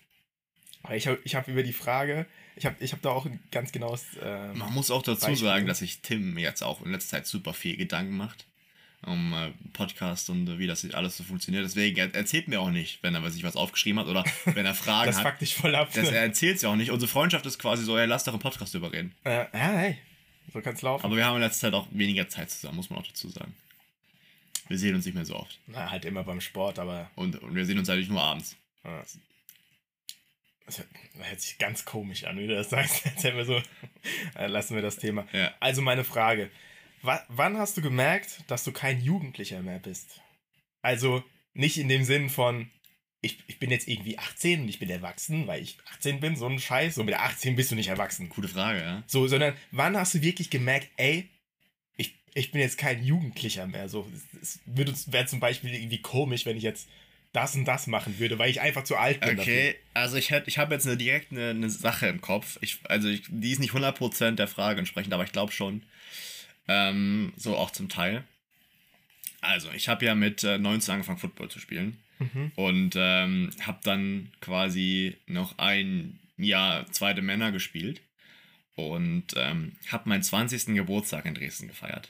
Weil 0.84 0.98
ich 0.98 1.08
habe 1.08 1.20
ich 1.24 1.36
hab 1.36 1.48
über 1.48 1.64
die 1.64 1.74
Frage, 1.74 2.26
ich 2.56 2.66
habe 2.66 2.76
ich 2.80 2.92
hab 2.94 3.02
da 3.02 3.10
auch 3.10 3.26
ein 3.26 3.40
ganz 3.52 3.72
genaues. 3.72 4.06
Ähm, 4.22 4.58
Man 4.58 4.74
muss 4.74 4.92
auch 4.92 5.04
dazu 5.04 5.28
Beispiel. 5.28 5.48
sagen, 5.48 5.68
dass 5.68 5.80
sich 5.80 6.02
Tim 6.02 6.38
jetzt 6.38 6.64
auch 6.64 6.84
in 6.86 6.92
letzter 6.92 7.18
Zeit 7.18 7.28
super 7.28 7.54
viel 7.54 7.78
Gedanken 7.78 8.18
macht 8.18 8.46
um 9.06 9.34
äh, 9.34 9.52
Podcast 9.74 10.30
und 10.30 10.48
äh, 10.48 10.60
wie 10.60 10.68
das 10.68 10.90
alles 10.94 11.18
so 11.18 11.24
funktioniert. 11.24 11.64
Deswegen 11.66 11.98
er 11.98 12.14
erzählt 12.14 12.48
mir 12.48 12.62
auch 12.62 12.70
nicht, 12.70 13.02
wenn 13.02 13.16
er 13.16 13.30
sich 13.32 13.44
was 13.44 13.56
aufgeschrieben 13.56 14.00
hat 14.00 14.08
oder 14.08 14.24
wenn 14.46 14.66
er 14.66 14.76
Fragen 14.76 15.08
das 15.08 15.18
hat. 15.18 15.26
fuckt 15.26 15.42
dich 15.42 15.56
voll 15.56 15.76
ab. 15.76 15.90
Das, 15.94 16.10
er 16.10 16.22
erzählt 16.22 16.58
es 16.58 16.62
ja 16.62 16.70
auch 16.70 16.76
nicht. 16.76 16.92
Unsere 16.92 17.10
Freundschaft 17.10 17.46
ist 17.46 17.58
quasi 17.60 17.84
so, 17.84 17.96
er 17.98 18.08
lasst 18.08 18.28
doch 18.28 18.34
im 18.34 18.40
Podcast 18.40 18.74
drüber 18.74 18.92
reden. 18.92 19.14
äh, 19.24 19.38
ja, 19.38 19.48
hey, 19.54 19.98
so 20.54 20.62
kann's 20.62 20.82
laufen. 20.82 21.06
Aber 21.06 21.16
wir 21.16 21.26
haben 21.26 21.36
in 21.36 21.42
letzter 21.42 21.68
Zeit 21.68 21.74
auch 21.74 21.88
weniger 21.92 22.28
Zeit 22.30 22.52
zusammen, 22.52 22.76
muss 22.78 22.90
man 22.90 23.00
auch 23.00 23.08
dazu 23.08 23.30
sagen. 23.30 23.56
Wir 24.68 24.78
sehen 24.78 24.96
uns 24.96 25.06
nicht 25.06 25.16
mehr 25.16 25.26
so 25.26 25.36
oft. 25.36 25.60
Na, 25.68 25.90
halt 25.90 26.06
immer 26.06 26.24
beim 26.24 26.40
Sport, 26.40 26.80
aber 26.80 27.10
Und, 27.16 27.42
und 27.42 27.56
wir 27.56 27.66
sehen 27.66 27.80
uns 27.80 27.90
eigentlich 27.90 28.08
nur 28.10 28.22
abends. 28.22 28.56
Das 30.66 30.80
hört- 30.80 31.42
sich 31.42 31.58
ganz 31.58 31.86
komisch 31.86 32.24
an, 32.26 32.38
wie 32.38 32.48
du 32.48 32.56
das 32.56 32.70
sagst. 32.70 33.02
Erzähl 33.06 33.34
mir 33.34 33.46
so, 33.46 33.62
äh, 34.36 34.48
lassen 34.48 34.76
wir 34.76 34.82
das 34.82 34.98
Thema. 34.98 35.28
Ja. 35.34 35.54
Also 35.60 35.82
meine 35.82 36.04
Frage, 36.04 36.50
wa 37.02 37.24
wann 37.30 37.58
hast 37.58 37.78
du 37.78 37.82
gemerkt, 37.82 38.44
dass 38.48 38.64
du 38.64 38.72
kein 38.72 39.02
Jugendlicher 39.02 39.62
mehr 39.62 39.80
bist? 39.80 40.22
Also 40.82 41.24
nicht 41.54 41.78
in 41.78 41.88
dem 41.90 42.04
Sinn 42.04 42.30
von, 42.30 42.70
ich, 43.22 43.38
ich 43.48 43.60
bin 43.60 43.70
jetzt 43.70 43.88
irgendwie 43.88 44.18
18 44.18 44.62
und 44.62 44.70
ich 44.70 44.80
bin 44.80 44.90
erwachsen, 44.90 45.46
weil 45.48 45.62
ich 45.62 45.78
18 45.94 46.20
bin, 46.20 46.36
so 46.36 46.48
ein 46.48 46.60
Scheiß. 46.60 46.96
So 46.96 47.04
mit 47.04 47.14
18 47.16 47.56
bist 47.56 47.72
du 47.72 47.76
nicht 47.76 47.90
erwachsen. 47.90 48.30
Gute 48.30 48.48
Frage, 48.48 48.80
ja. 48.80 49.04
So, 49.08 49.28
sondern 49.28 49.56
wann 49.72 49.96
hast 49.98 50.14
du 50.16 50.22
wirklich 50.22 50.50
gemerkt, 50.50 50.90
ey, 50.98 51.30
ich, 51.98 52.16
ich 52.34 52.52
bin 52.52 52.62
jetzt 52.62 52.78
kein 52.80 53.04
Jugendlicher 53.04 53.68
mehr. 53.68 53.90
So, 53.90 54.10
es, 54.42 54.60
es 54.74 55.12
wäre 55.12 55.26
zum 55.28 55.40
Beispiel 55.40 55.74
irgendwie 55.74 56.02
komisch, 56.02 56.46
wenn 56.48 56.58
ich 56.58 56.64
jetzt 56.64 56.88
das 57.34 57.56
und 57.56 57.66
das 57.66 57.88
machen 57.88 58.20
würde, 58.20 58.40
weil 58.40 58.50
ich 58.50 58.62
einfach 58.62 58.84
zu 58.84 58.98
alt 58.98 59.22
bin. 59.22 59.40
Okay, 59.40 59.76
also 59.94 60.18
ich 60.18 60.32
hätte, 60.32 60.50
ich 60.50 60.58
habe 60.58 60.74
jetzt 60.74 60.86
eine, 60.86 60.98
direkt 60.98 61.32
eine, 61.32 61.52
eine 61.52 61.70
Sache 61.70 62.08
im 62.08 62.22
Kopf. 62.22 62.58
Ich, 62.62 62.80
also 62.84 63.08
ich, 63.08 63.24
die 63.30 63.52
ist 63.52 63.60
nicht 63.60 63.74
100% 63.74 64.32
der 64.32 64.48
Frage 64.48 64.80
entsprechend, 64.80 65.14
aber 65.14 65.24
ich 65.24 65.32
glaube 65.32 65.52
schon. 65.52 65.84
Ähm, 66.68 67.34
so 67.38 67.56
auch 67.56 67.72
zum 67.72 67.90
Teil. 67.90 68.24
Also, 69.42 69.72
ich 69.72 69.90
habe 69.90 70.06
ja 70.06 70.14
mit 70.14 70.44
äh, 70.44 70.60
19 70.60 70.94
angefangen, 70.94 71.18
Football 71.18 71.50
zu 71.50 71.60
spielen. 71.60 71.98
dafür. 72.22 72.42
Mhm. 72.42 72.52
Und 72.56 72.94
ähm, 72.96 73.50
habe 73.62 73.80
dann 73.84 74.32
quasi 74.42 75.18
noch 75.28 75.58
ein 75.58 76.20
Jahr 76.38 76.86
zweite 76.92 77.22
Männer 77.22 77.52
gespielt. 77.52 78.02
Und 78.76 79.26
ähm, 79.36 79.74
habe 79.92 80.10
meinen 80.10 80.24
20. 80.24 80.68
Geburtstag 80.76 81.26
in 81.26 81.36
Dresden 81.36 81.68
gefeiert. 81.68 82.10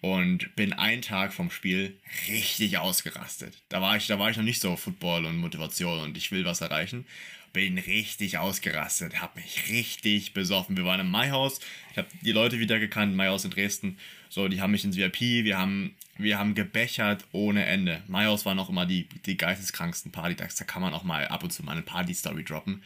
Und 0.00 0.54
bin 0.54 0.72
einen 0.72 1.02
Tag 1.02 1.32
vom 1.32 1.50
Spiel 1.50 1.98
richtig 2.28 2.78
ausgerastet. 2.78 3.58
Da 3.68 3.82
war 3.82 3.96
ich, 3.96 4.06
da 4.06 4.18
war 4.18 4.30
ich 4.30 4.36
noch 4.36 4.44
nicht 4.44 4.60
so 4.60 4.76
Football 4.76 5.24
und 5.24 5.36
Motivation 5.36 5.98
und 6.00 6.16
ich 6.16 6.30
will 6.30 6.44
was 6.44 6.60
erreichen. 6.60 7.04
Bin 7.52 7.78
richtig 7.78 8.38
ausgerastet, 8.38 9.20
hab 9.20 9.34
mich 9.34 9.68
richtig 9.70 10.34
besoffen. 10.34 10.76
Wir 10.76 10.84
waren 10.84 11.00
im 11.00 11.10
Maihaus, 11.10 11.58
ich 11.90 11.98
habe 11.98 12.08
die 12.20 12.32
Leute 12.32 12.60
wieder 12.60 12.78
gekannt, 12.78 13.16
Maihaus 13.16 13.44
in 13.44 13.50
Dresden. 13.50 13.98
So, 14.28 14.46
die 14.46 14.60
haben 14.60 14.70
mich 14.70 14.84
ins 14.84 14.96
VIP, 14.96 15.20
wir 15.20 15.58
haben 15.58 15.96
wir 16.18 16.38
haben 16.38 16.54
gebechert 16.54 17.24
ohne 17.30 17.64
Ende. 17.64 18.02
Majos 18.08 18.44
war 18.44 18.56
noch 18.56 18.68
immer 18.68 18.86
die, 18.86 19.08
die 19.24 19.36
geisteskranksten 19.36 20.10
Party. 20.10 20.34
Da 20.34 20.46
kann 20.64 20.82
man 20.82 20.92
auch 20.92 21.04
mal 21.04 21.28
ab 21.28 21.44
und 21.44 21.52
zu 21.52 21.62
mal 21.62 21.72
eine 21.72 21.82
Party-Story 21.82 22.42
droppen. 22.44 22.82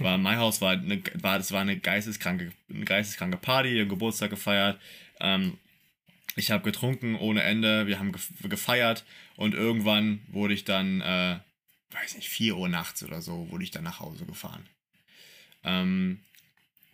Weil 0.00 0.18
Myhaus 0.18 0.60
war, 0.60 0.72
eine, 0.72 1.00
war, 1.14 1.38
das 1.38 1.52
war 1.52 1.60
eine 1.60 1.78
geisteskranke, 1.78 2.50
eine 2.68 2.84
geisteskranke 2.84 3.36
Party, 3.36 3.86
Geburtstag 3.86 4.30
gefeiert. 4.30 4.80
Ähm, 5.20 5.58
ich 6.36 6.50
habe 6.50 6.64
getrunken 6.64 7.16
ohne 7.16 7.42
Ende, 7.42 7.86
wir 7.86 7.98
haben 7.98 8.12
gefeiert 8.42 9.04
und 9.36 9.54
irgendwann 9.54 10.20
wurde 10.28 10.54
ich 10.54 10.64
dann, 10.64 11.00
äh, 11.00 11.38
weiß 11.90 12.16
nicht, 12.16 12.28
4 12.28 12.56
Uhr 12.56 12.68
nachts 12.68 13.02
oder 13.02 13.20
so, 13.20 13.50
wurde 13.50 13.64
ich 13.64 13.70
dann 13.70 13.84
nach 13.84 14.00
Hause 14.00 14.24
gefahren. 14.24 14.66
Ähm, 15.64 16.20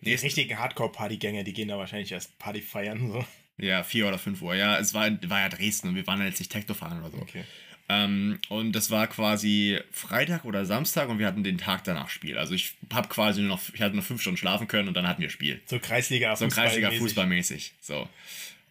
die 0.01 0.13
richtigen 0.13 0.57
Hardcore-Partygänger, 0.57 1.43
die 1.43 1.53
gehen 1.53 1.67
da 1.67 1.77
wahrscheinlich 1.77 2.11
erst 2.11 2.37
Party 2.39 2.61
feiern. 2.61 3.11
So. 3.11 3.25
Ja, 3.57 3.83
4 3.83 4.07
oder 4.07 4.17
5 4.17 4.41
Uhr. 4.41 4.55
Ja, 4.55 4.77
es 4.77 4.93
war, 4.93 5.09
war 5.29 5.41
ja 5.41 5.49
Dresden 5.49 5.89
und 5.89 5.95
wir 5.95 6.07
waren 6.07 6.21
jetzt 6.23 6.39
nicht 6.39 6.51
Techno 6.51 6.73
fahren 6.73 6.99
oder 6.99 7.11
so. 7.11 7.17
Okay. 7.17 7.43
Ähm, 7.89 8.39
und 8.49 8.73
das 8.73 8.91
war 8.91 9.07
quasi 9.07 9.79
Freitag 9.91 10.45
oder 10.45 10.65
Samstag 10.65 11.09
und 11.09 11.17
wir 11.17 11.25
hatten 11.25 11.43
den 11.43 11.57
Tag 11.57 11.83
danach 11.83 12.09
Spiel. 12.09 12.37
Also 12.37 12.53
ich 12.53 12.75
habe 12.93 13.09
quasi 13.09 13.41
nur 13.41 13.49
noch, 13.49 13.61
ich 13.73 13.81
hatte 13.81 13.95
nur 13.95 14.03
fünf 14.03 14.21
Stunden 14.21 14.37
schlafen 14.37 14.67
können 14.67 14.87
und 14.87 14.93
dann 14.93 15.07
hatten 15.07 15.21
wir 15.21 15.29
Spiel. 15.29 15.59
So 15.65 15.79
Kreisliga 15.79 16.35
So 16.35 16.47
Kreisliga 16.47 16.91
Fußballmäßig. 16.91 17.73
So. 17.81 18.07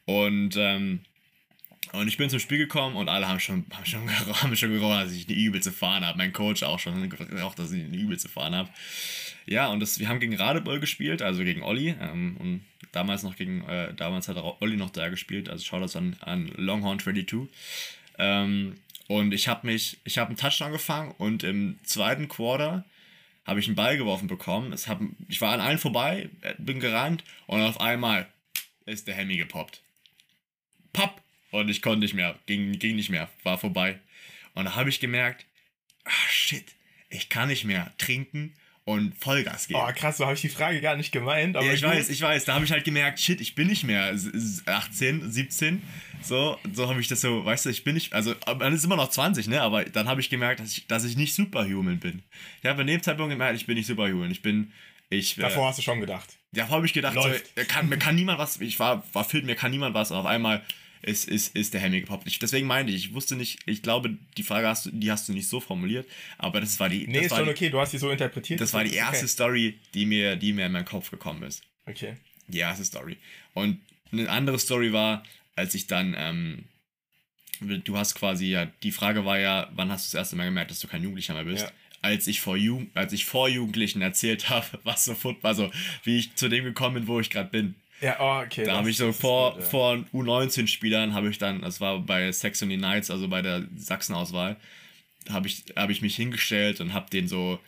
Und, 0.09 0.57
ähm, 0.57 1.01
und 1.93 2.09
ich 2.09 2.17
bin 2.17 2.31
zum 2.31 2.39
Spiel 2.39 2.57
gekommen 2.57 2.97
und 2.97 3.11
alle 3.11 3.29
haben 3.29 3.41
schon, 3.41 3.67
haben 3.75 3.85
schon, 3.85 4.09
haben 4.43 4.57
schon 4.57 4.73
gerochen, 4.73 5.01
dass 5.01 5.13
ich 5.13 5.29
eine 5.29 5.37
übelste 5.37 5.71
Fahne 5.71 6.07
habe. 6.07 6.17
Mein 6.17 6.33
Coach 6.33 6.63
auch 6.63 6.79
schon, 6.79 7.13
auch, 7.43 7.55
dass 7.55 7.73
ich 7.73 7.85
eine 7.85 7.97
übelste 7.97 8.31
Fahne 8.31 8.57
habe. 8.57 8.71
Ja, 9.45 9.67
und 9.69 9.81
das, 9.81 9.99
wir 9.99 10.09
haben 10.09 10.19
gegen 10.19 10.35
Radebeul 10.35 10.81
gespielt, 10.81 11.21
also 11.21 11.45
gegen 11.45 11.63
Olli. 11.63 11.95
Ähm, 12.01 12.39
und 12.39 12.65
damals 12.93 13.23
noch 13.23 13.37
gegen, 13.37 13.69
äh, 13.69 13.93
damals 13.93 14.29
hat 14.29 14.39
Olli 14.39 14.79
noch 14.79 14.89
da 14.89 15.11
gespielt, 15.11 15.51
also 15.51 15.63
schau 15.63 15.79
das 15.79 15.95
an, 15.95 16.17
an 16.21 16.51
Longhorn 16.57 17.01
22. 17.01 17.41
Ähm, 18.17 18.77
und 19.09 19.35
ich 19.35 19.47
habe 19.47 19.67
mich, 19.67 19.99
ich 20.05 20.17
habe 20.17 20.29
einen 20.29 20.39
Touchdown 20.39 20.73
gefangen 20.73 21.15
und 21.19 21.43
im 21.43 21.79
zweiten 21.83 22.29
Quarter 22.29 22.87
habe 23.45 23.61
ich 23.61 23.67
einen 23.67 23.77
Ball 23.77 23.99
geworfen 23.99 24.27
bekommen. 24.27 24.73
Es 24.73 24.89
hab, 24.89 25.03
ich 25.29 25.43
war 25.43 25.53
an 25.53 25.61
allen 25.61 25.79
vorbei, 25.79 26.31
äh, 26.41 26.55
bin 26.57 26.81
gerannt 26.81 27.25
und 27.47 27.61
auf 27.61 27.79
einmal 27.79 28.27
ist 28.87 29.07
der 29.07 29.15
Hemmy 29.15 29.37
gepoppt. 29.37 29.83
Papp! 30.93 31.23
Und 31.51 31.69
ich 31.69 31.81
konnte 31.81 32.01
nicht 32.01 32.15
mehr, 32.15 32.39
ging, 32.47 32.79
ging 32.79 32.97
nicht 32.97 33.11
mehr, 33.11 33.29
war 33.43 33.59
vorbei. 33.59 33.99
Und 34.55 34.67
da 34.67 34.75
habe 34.75 34.91
ich 34.91 35.01
gemerkt, 35.01 35.47
ah 36.05 36.29
shit, 36.29 36.65
ich 37.09 37.29
kann 37.29 37.49
nicht 37.49 37.65
mehr 37.65 37.93
trinken 37.97 38.55
und 38.89 39.15
Vollgas 39.19 39.69
geben. 39.69 39.81
Oh, 39.83 39.93
krass, 39.95 40.17
so 40.17 40.25
habe 40.25 40.35
ich 40.35 40.41
die 40.41 40.49
Frage 40.49 40.81
gar 40.81 40.97
nicht 40.97 41.13
gemeint. 41.13 41.57
ja, 41.57 41.73
ich 41.73 41.83
weiß, 41.83 42.09
ich 42.09 42.23
weiß. 42.23 42.47
Da 42.47 42.55
habe 42.55 42.65
ich 42.65 42.73
halt 42.73 42.85
gemerkt, 42.85 43.21
shit, 43.21 43.41
ich 43.41 43.55
bin 43.55 43.69
nicht 43.69 43.85
mehr 43.85 44.17
18, 44.67 45.31
17. 45.31 45.83
So, 46.23 46.59
so 46.73 46.89
habe 46.89 47.01
ich 47.01 47.07
das 47.07 47.21
so, 47.21 47.45
weißt 47.45 47.67
du, 47.67 47.71
ich 47.71 47.85
bin 47.85 47.95
nicht, 47.95 48.15
also 48.15 48.35
man 48.59 48.73
ist 48.73 48.85
immer 48.85 48.97
noch 48.97 49.11
20, 49.11 49.47
ne? 49.49 49.61
Aber 49.61 49.85
dann 49.85 50.09
habe 50.09 50.21
ich 50.23 50.31
gemerkt, 50.31 50.61
dass 50.61 50.73
ich, 50.73 50.87
dass 50.87 51.05
ich 51.05 51.17
nicht 51.17 51.35
Superhuman 51.35 51.99
bin. 51.99 52.23
Ich 52.63 52.69
habe 52.69 52.81
in 52.81 52.87
dem 52.87 53.03
Zeitpunkt 53.03 53.31
gemerkt, 53.31 53.57
ich 53.57 53.67
bin 53.67 53.77
nicht 53.77 53.87
Superhuman. 53.87 54.31
Ich 54.31 54.43
bin, 54.43 54.73
ich. 55.11 55.37
Davor 55.37 55.65
äh, 55.65 55.69
hast 55.69 55.79
du 55.79 55.83
schon 55.83 56.01
gedacht. 56.01 56.39
Davor 56.53 56.77
habe 56.77 56.87
ich 56.87 56.93
gedacht, 56.93 57.15
so, 57.15 57.65
kann, 57.65 57.89
mir 57.89 57.99
kann 57.99 58.15
niemand 58.15 58.39
was, 58.39 58.61
ich 58.61 58.79
war, 58.79 59.05
war 59.13 59.25
fit, 59.25 59.45
mir 59.45 59.55
kann 59.55 59.71
niemand 59.71 59.95
was. 59.95 60.11
Und 60.11 60.17
auf 60.17 60.27
einmal 60.27 60.65
ist, 61.03 61.29
ist, 61.29 61.55
ist 61.55 61.75
der 61.75 61.81
Hemming 61.81 62.01
gepoppt. 62.01 62.27
Ich, 62.27 62.39
deswegen 62.39 62.67
meinte 62.67 62.93
ich, 62.93 63.07
ich 63.07 63.15
wusste 63.15 63.37
nicht, 63.37 63.61
ich 63.67 63.83
glaube, 63.83 64.17
die 64.37 64.43
Frage 64.43 64.67
hast 64.67 64.87
du, 64.87 64.91
die 64.91 65.11
hast 65.11 65.29
du 65.29 65.33
nicht 65.33 65.49
so 65.49 65.61
formuliert, 65.61 66.09
aber 66.39 66.61
das 66.61 66.81
war 66.81 66.89
die. 66.89 67.07
Nee, 67.07 67.27
ist 67.27 67.37
schon 67.37 67.45
die, 67.45 67.51
okay, 67.51 67.71
du 67.71 67.81
hast 67.81 67.93
sie 67.93 67.99
so 67.99 68.11
interpretiert. 68.11 68.61
Das 68.61 68.73
war 68.73 68.85
die 68.85 68.95
erste 68.95 69.19
okay. 69.19 69.29
Story, 69.29 69.79
die 69.95 70.07
mir, 70.07 70.37
die 70.37 70.53
mir 70.53 70.67
in 70.67 70.73
meinen 70.73 70.85
Kopf 70.85 71.11
gekommen 71.11 71.43
ist. 71.43 71.63
Okay. 71.87 72.17
Die 72.49 72.59
erste 72.59 72.85
Story. 72.85 73.19
Und 73.55 73.81
eine 74.11 74.29
andere 74.31 74.59
Story 74.59 74.93
war, 74.93 75.23
als 75.55 75.75
ich 75.75 75.87
dann, 75.87 76.15
ähm, 76.17 76.65
du 77.61 77.97
hast 77.97 78.15
quasi 78.15 78.47
ja, 78.47 78.67
die 78.83 78.93
Frage 78.93 79.25
war 79.25 79.39
ja, 79.39 79.69
wann 79.75 79.91
hast 79.91 80.07
du 80.07 80.17
das 80.17 80.23
erste 80.23 80.37
Mal 80.37 80.47
gemerkt, 80.47 80.71
dass 80.71 80.81
du 80.81 80.89
kein 80.89 81.03
Jugendlicher 81.03 81.35
mehr 81.35 81.45
bist? 81.45 81.65
Ja. 81.65 81.73
Als 82.01 82.27
ich 82.27 82.41
vor 82.41 82.57
Jugend, 82.57 82.91
als 82.95 83.13
ich 83.13 83.25
vor 83.25 83.49
Jugendlichen 83.49 84.03
erzählt 84.03 84.49
habe, 84.51 84.67
was 84.85 85.05
so 85.05 85.15
Football, 85.15 85.49
also 85.49 85.71
wie 86.05 86.19
ich 86.19 86.35
zu 86.35 86.49
dem 86.49 86.65
gekommen 86.65 86.95
bin, 86.95 87.07
wo 87.07 87.21
ich 87.21 87.31
gerade 87.31 87.51
bin. 87.51 87.75
Ja, 88.01 88.17
oh, 88.21 88.45
okay. 88.45 88.65
Da 88.65 88.77
habe 88.77 88.91
ich 88.91 88.97
so 88.97 89.13
vor, 89.13 89.55
gut, 89.55 89.63
ja. 89.63 89.67
vor 89.67 90.05
U19-Spielern, 90.15 91.15
habe 91.15 91.31
ich 91.31 91.39
dann, 91.39 91.63
das 91.63 91.81
war 91.81 91.99
bei 91.99 92.31
Saxony 92.31 92.77
Knights, 92.77 93.11
also 93.11 93.27
bei 93.27 93.43
der 93.43 93.67
Sachsen-Auswahl, 93.77 94.57
habe 95.29 95.49
ich, 95.49 95.65
hab 95.75 95.91
ich 95.91 96.01
mich 96.01 96.15
hingestellt 96.15 96.81
und 96.81 96.93
habe 96.93 97.11
den 97.11 97.27
so, 97.27 97.59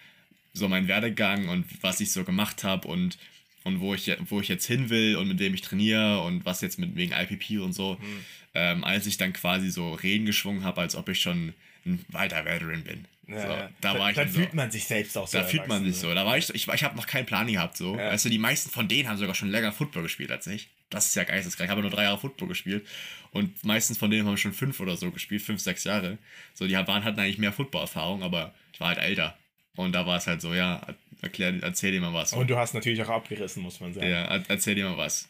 so 0.52 0.68
meinen 0.68 0.86
Werdegang 0.86 1.48
und 1.48 1.66
was 1.82 2.00
ich 2.00 2.12
so 2.12 2.22
gemacht 2.22 2.62
habe 2.62 2.86
und, 2.86 3.18
und 3.64 3.80
wo, 3.80 3.92
ich, 3.92 4.10
wo 4.28 4.40
ich 4.40 4.48
jetzt 4.48 4.66
hin 4.66 4.88
will 4.88 5.16
und 5.16 5.26
mit 5.26 5.40
wem 5.40 5.54
ich 5.54 5.62
trainiere 5.62 6.20
und 6.22 6.44
was 6.44 6.60
jetzt 6.60 6.78
mit 6.78 6.94
wegen 6.94 7.12
IPP 7.12 7.60
und 7.60 7.72
so. 7.72 7.94
Mhm. 7.94 8.24
Ähm, 8.54 8.84
als 8.84 9.06
ich 9.06 9.16
dann 9.16 9.32
quasi 9.32 9.70
so 9.70 9.94
Reden 9.94 10.26
geschwungen 10.26 10.64
habe, 10.64 10.80
als 10.80 10.94
ob 10.94 11.08
ich 11.08 11.20
schon 11.20 11.54
ein 11.86 12.04
weiter 12.08 12.44
Veteran 12.44 12.84
bin. 12.84 13.04
Ja, 13.30 13.42
so, 13.42 13.48
ja. 13.48 13.70
Da 13.80 13.98
war 13.98 14.10
ich 14.10 14.16
dann 14.16 14.28
fühlt 14.28 14.50
so, 14.50 14.56
man 14.56 14.70
sich 14.70 14.84
selbst 14.84 15.16
auch 15.16 15.26
so. 15.26 15.38
Da 15.38 15.44
fühlt 15.44 15.68
man 15.68 15.84
sich 15.84 15.96
so. 15.96 16.12
Da 16.12 16.26
war 16.26 16.36
ich, 16.36 16.52
ich, 16.54 16.68
ich 16.68 16.84
habe 16.84 16.96
noch 16.96 17.06
keinen 17.06 17.26
Plan 17.26 17.46
gehabt. 17.46 17.76
So. 17.76 17.96
Ja. 17.96 18.12
Weißt 18.12 18.24
du, 18.24 18.28
die 18.28 18.38
meisten 18.38 18.70
von 18.70 18.88
denen 18.88 19.08
haben 19.08 19.18
sogar 19.18 19.34
schon 19.34 19.50
länger 19.50 19.72
Football 19.72 20.02
gespielt 20.02 20.30
als 20.30 20.46
ich. 20.46 20.68
Das 20.90 21.06
ist 21.06 21.14
ja 21.14 21.24
geisteskrank. 21.24 21.68
Ich 21.68 21.70
habe 21.70 21.82
nur 21.82 21.90
drei 21.90 22.02
Jahre 22.02 22.18
Football 22.18 22.48
gespielt 22.48 22.86
und 23.32 23.64
meistens 23.64 23.98
von 23.98 24.10
denen 24.10 24.26
haben 24.26 24.36
schon 24.36 24.52
fünf 24.52 24.80
oder 24.80 24.96
so 24.96 25.10
gespielt, 25.12 25.42
fünf, 25.42 25.60
sechs 25.60 25.84
Jahre. 25.84 26.18
So, 26.52 26.66
die 26.66 26.74
waren, 26.74 27.04
hatten 27.04 27.20
eigentlich 27.20 27.38
mehr 27.38 27.52
Football-Erfahrung, 27.52 28.22
aber 28.22 28.52
ich 28.72 28.80
war 28.80 28.88
halt 28.88 28.98
älter. 28.98 29.36
Und 29.76 29.92
da 29.92 30.04
war 30.04 30.16
es 30.16 30.26
halt 30.26 30.40
so, 30.40 30.52
ja, 30.52 30.84
erklär, 31.22 31.54
erzähl 31.62 31.92
dir 31.92 32.00
mal 32.00 32.12
was. 32.12 32.32
Und 32.32 32.50
du 32.50 32.56
hast 32.56 32.74
natürlich 32.74 33.00
auch 33.02 33.08
abgerissen, 33.08 33.62
muss 33.62 33.78
man 33.80 33.94
sagen. 33.94 34.10
Ja, 34.10 34.24
erzähl 34.48 34.74
dir 34.74 34.88
mal 34.88 34.96
was. 34.96 35.28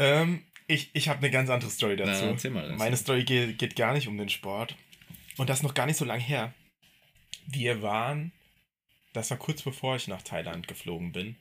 Ähm, 0.00 0.42
ich 0.66 0.90
ich 0.92 1.08
habe 1.08 1.18
eine 1.18 1.30
ganz 1.30 1.50
andere 1.50 1.70
Story 1.70 1.96
dazu. 1.96 2.24
Na, 2.24 2.30
erzähl 2.30 2.50
mal. 2.50 2.72
Meine 2.76 2.96
Story 2.96 3.22
geht, 3.22 3.58
geht 3.58 3.76
gar 3.76 3.92
nicht 3.92 4.08
um 4.08 4.18
den 4.18 4.28
Sport. 4.28 4.74
Und 5.36 5.48
das 5.48 5.58
ist 5.58 5.62
noch 5.62 5.74
gar 5.74 5.86
nicht 5.86 5.96
so 5.96 6.04
lange 6.04 6.22
her 6.22 6.52
wir 7.52 7.82
waren, 7.82 8.32
das 9.12 9.30
war 9.30 9.38
kurz 9.38 9.62
bevor 9.62 9.96
ich 9.96 10.08
nach 10.08 10.22
Thailand 10.22 10.68
geflogen 10.68 11.12
bin, 11.12 11.36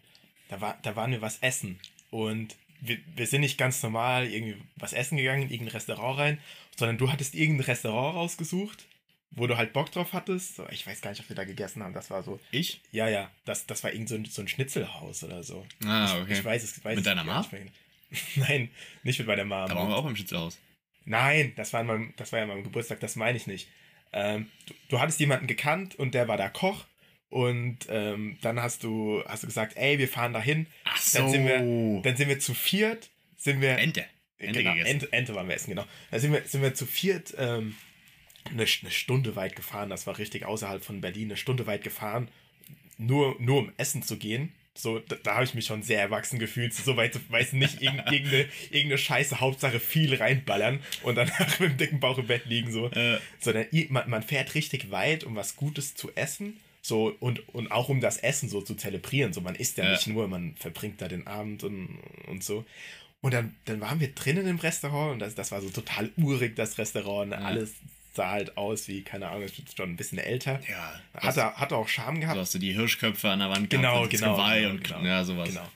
da, 0.49 0.61
war, 0.61 0.77
da 0.81 0.95
waren 0.95 1.11
wir 1.11 1.21
was 1.21 1.39
essen. 1.39 1.79
Und 2.09 2.55
wir, 2.81 2.97
wir 3.15 3.27
sind 3.27 3.41
nicht 3.41 3.57
ganz 3.57 3.83
normal 3.83 4.27
irgendwie 4.27 4.61
was 4.75 4.93
essen 4.93 5.17
gegangen, 5.17 5.43
in 5.43 5.49
irgendein 5.49 5.73
Restaurant 5.73 6.19
rein, 6.19 6.39
sondern 6.77 6.97
du 6.97 7.11
hattest 7.11 7.35
irgendein 7.35 7.65
Restaurant 7.65 8.15
rausgesucht, 8.15 8.85
wo 9.31 9.47
du 9.47 9.57
halt 9.57 9.73
Bock 9.73 9.91
drauf 9.91 10.13
hattest. 10.13 10.59
Ich 10.71 10.87
weiß 10.87 11.01
gar 11.01 11.11
nicht, 11.11 11.19
ob 11.19 11.29
wir 11.29 11.35
da 11.35 11.43
gegessen 11.43 11.83
haben. 11.83 11.93
Das 11.93 12.09
war 12.09 12.23
so. 12.23 12.39
Ich? 12.51 12.81
Ja, 12.91 13.07
ja. 13.07 13.29
Das, 13.45 13.65
das 13.67 13.83
war 13.83 13.91
irgend 13.91 14.09
so 14.09 14.15
ein, 14.15 14.25
so 14.25 14.41
ein 14.41 14.47
Schnitzelhaus 14.47 15.23
oder 15.23 15.43
so. 15.43 15.65
Ah, 15.85 16.19
okay. 16.21 16.33
Ich, 16.33 16.39
ich 16.39 16.45
weiß 16.45 16.63
es. 16.63 16.83
Weiß 16.83 16.95
mit 16.95 17.05
deiner 17.05 17.23
Mom? 17.23 17.45
Nein, 18.35 18.71
nicht 19.03 19.19
mit 19.19 19.27
meiner 19.27 19.45
Mom. 19.45 19.67
Da 19.67 19.75
waren 19.75 19.89
wir 19.89 19.97
auch 19.97 20.05
im 20.05 20.15
Schnitzelhaus. 20.15 20.57
Nein, 21.05 21.53
das 21.55 21.73
war, 21.73 21.83
meinem, 21.83 22.13
das 22.17 22.31
war 22.31 22.39
ja 22.39 22.45
meinem 22.45 22.63
Geburtstag, 22.63 22.99
das 22.99 23.15
meine 23.15 23.37
ich 23.37 23.47
nicht. 23.47 23.67
Ähm, 24.11 24.49
du, 24.65 24.73
du, 24.89 24.99
hattest 24.99 25.19
jemanden 25.19 25.47
gekannt 25.47 25.95
und 25.95 26.13
der 26.13 26.27
war 26.27 26.37
da 26.37 26.49
Koch. 26.49 26.85
Und 27.29 27.85
ähm, 27.89 28.37
dann 28.41 28.59
hast 28.61 28.83
du, 28.83 29.23
hast 29.27 29.43
du 29.43 29.47
gesagt, 29.47 29.77
ey, 29.77 29.99
wir 29.99 30.07
fahren 30.07 30.33
dahin. 30.33 30.65
Ach 30.85 30.97
so. 30.97 31.19
Dann 31.19 31.29
sind 31.29 31.45
wir, 31.45 32.01
dann 32.01 32.17
sind 32.17 32.27
wir 32.27 32.39
zu 32.39 32.55
viert, 32.55 33.09
sind 33.37 33.61
wir. 33.61 33.77
Ente. 33.77 34.05
Ente, 34.39 34.63
genau, 34.63 34.73
Ente, 34.73 35.11
Ente 35.11 35.35
waren 35.35 35.47
wir 35.47 35.55
essen, 35.55 35.69
genau. 35.69 35.85
Dann 36.11 36.19
sind 36.19 36.31
wir, 36.31 36.41
sind 36.43 36.61
wir 36.61 36.73
zu 36.73 36.85
viert 36.85 37.35
ähm, 37.37 37.75
eine, 38.45 38.63
eine 38.63 38.91
Stunde 38.91 39.35
weit 39.35 39.55
gefahren. 39.55 39.89
Das 39.89 40.07
war 40.07 40.17
richtig 40.17 40.45
außerhalb 40.45 40.83
von 40.83 41.01
Berlin, 41.01 41.27
eine 41.27 41.37
Stunde 41.37 41.67
weit 41.67 41.83
gefahren, 41.83 42.29
nur, 42.97 43.35
nur 43.39 43.59
um 43.59 43.73
essen 43.77 44.01
zu 44.01 44.17
gehen. 44.17 44.53
So, 44.79 44.99
da, 44.99 45.17
da 45.21 45.35
habe 45.35 45.43
ich 45.43 45.53
mich 45.53 45.65
schon 45.65 45.83
sehr 45.83 45.99
erwachsen 45.99 46.39
gefühlt. 46.39 46.73
So 46.73 46.95
weit, 46.95 47.19
weiß 47.29 47.53
nicht, 47.53 47.81
irgendeine, 47.81 48.47
irgendeine 48.69 48.97
Scheiße, 48.97 49.39
Hauptsache 49.39 49.79
viel 49.79 50.15
reinballern 50.15 50.79
und 51.03 51.15
danach 51.15 51.59
mit 51.59 51.71
dem 51.71 51.77
dicken 51.77 51.99
Bauch 51.99 52.17
im 52.17 52.27
Bett 52.27 52.45
liegen. 52.45 52.71
So. 52.71 52.89
Äh. 52.91 53.19
Sondern 53.39 53.67
man, 53.89 54.09
man 54.09 54.23
fährt 54.23 54.55
richtig 54.55 54.91
weit, 54.91 55.23
um 55.23 55.35
was 55.35 55.55
Gutes 55.55 55.95
zu 55.95 56.11
essen. 56.15 56.59
So, 56.81 57.15
und, 57.19 57.47
und 57.49 57.71
auch 57.71 57.89
um 57.89 57.99
das 57.99 58.17
Essen 58.17 58.47
so 58.47 58.61
zu 58.61 58.75
zelebrieren. 58.75 59.33
So, 59.33 59.41
man 59.41 59.55
isst 59.55 59.77
ja, 59.77 59.83
ja. 59.83 59.91
nicht 59.91 60.07
nur, 60.07 60.27
man 60.27 60.55
verbringt 60.55 61.01
da 61.01 61.07
den 61.07 61.27
Abend 61.27 61.63
und, 61.63 61.99
und 62.27 62.43
so. 62.43 62.65
Und 63.21 63.33
dann, 63.33 63.55
dann 63.65 63.81
waren 63.81 63.99
wir 63.99 64.13
drinnen 64.13 64.47
im 64.47 64.59
Restaurant 64.59 65.13
und 65.13 65.19
das, 65.19 65.35
das 65.35 65.51
war 65.51 65.61
so 65.61 65.69
total 65.69 66.09
urig, 66.17 66.55
das 66.55 66.77
Restaurant. 66.77 67.33
Ja. 67.33 67.39
Alles 67.39 67.73
sah 68.19 68.31
halt 68.31 68.57
aus 68.57 68.89
wie, 68.89 69.01
keine 69.01 69.29
Ahnung, 69.29 69.43
ist 69.43 69.77
schon 69.77 69.91
ein 69.91 69.95
bisschen 69.95 70.17
älter. 70.17 70.59
Ja. 70.69 70.99
Hat 71.13 71.37
er, 71.37 71.55
hat 71.55 71.71
er 71.71 71.77
auch 71.77 71.87
Charme 71.87 72.19
gehabt. 72.19 72.35
So 72.35 72.41
hast 72.41 72.53
du 72.53 72.59
die 72.59 72.73
Hirschköpfe 72.73 73.29
an 73.29 73.39
der 73.39 73.49
Wand 73.49 73.69
genau, 73.69 73.99
gehabt, 73.99 74.09
genau, 74.09 74.35
Geweih 74.35 74.59
genau, 74.59 74.71
und 74.71 74.83
genau, 74.83 75.03
ja, 75.05 75.23
sowas. 75.23 75.47
Genau. 75.47 75.69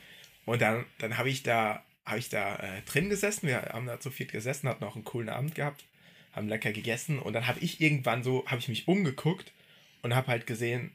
Und 0.43 0.61
dann, 0.61 0.85
dann 0.97 1.17
habe 1.17 1.29
ich 1.29 1.43
da, 1.43 1.85
habe 2.05 2.19
ich 2.19 2.27
da 2.27 2.57
äh, 2.57 2.81
drin 2.81 3.07
gesessen. 3.07 3.47
Wir 3.47 3.61
haben 3.61 3.85
da 3.85 4.01
zu 4.01 4.11
viert 4.11 4.33
gesessen, 4.33 4.67
hatten 4.67 4.83
auch 4.83 4.95
einen 4.95 5.05
coolen 5.05 5.29
Abend 5.29 5.55
gehabt, 5.55 5.85
haben 6.33 6.49
lecker 6.49 6.73
gegessen 6.73 7.17
und 7.17 7.31
dann 7.31 7.47
habe 7.47 7.61
ich 7.61 7.79
irgendwann 7.79 8.23
so, 8.23 8.45
habe 8.45 8.59
ich 8.59 8.67
mich 8.67 8.89
umgeguckt 8.89 9.53
und 10.01 10.13
habe 10.13 10.27
halt 10.27 10.45
gesehen, 10.45 10.91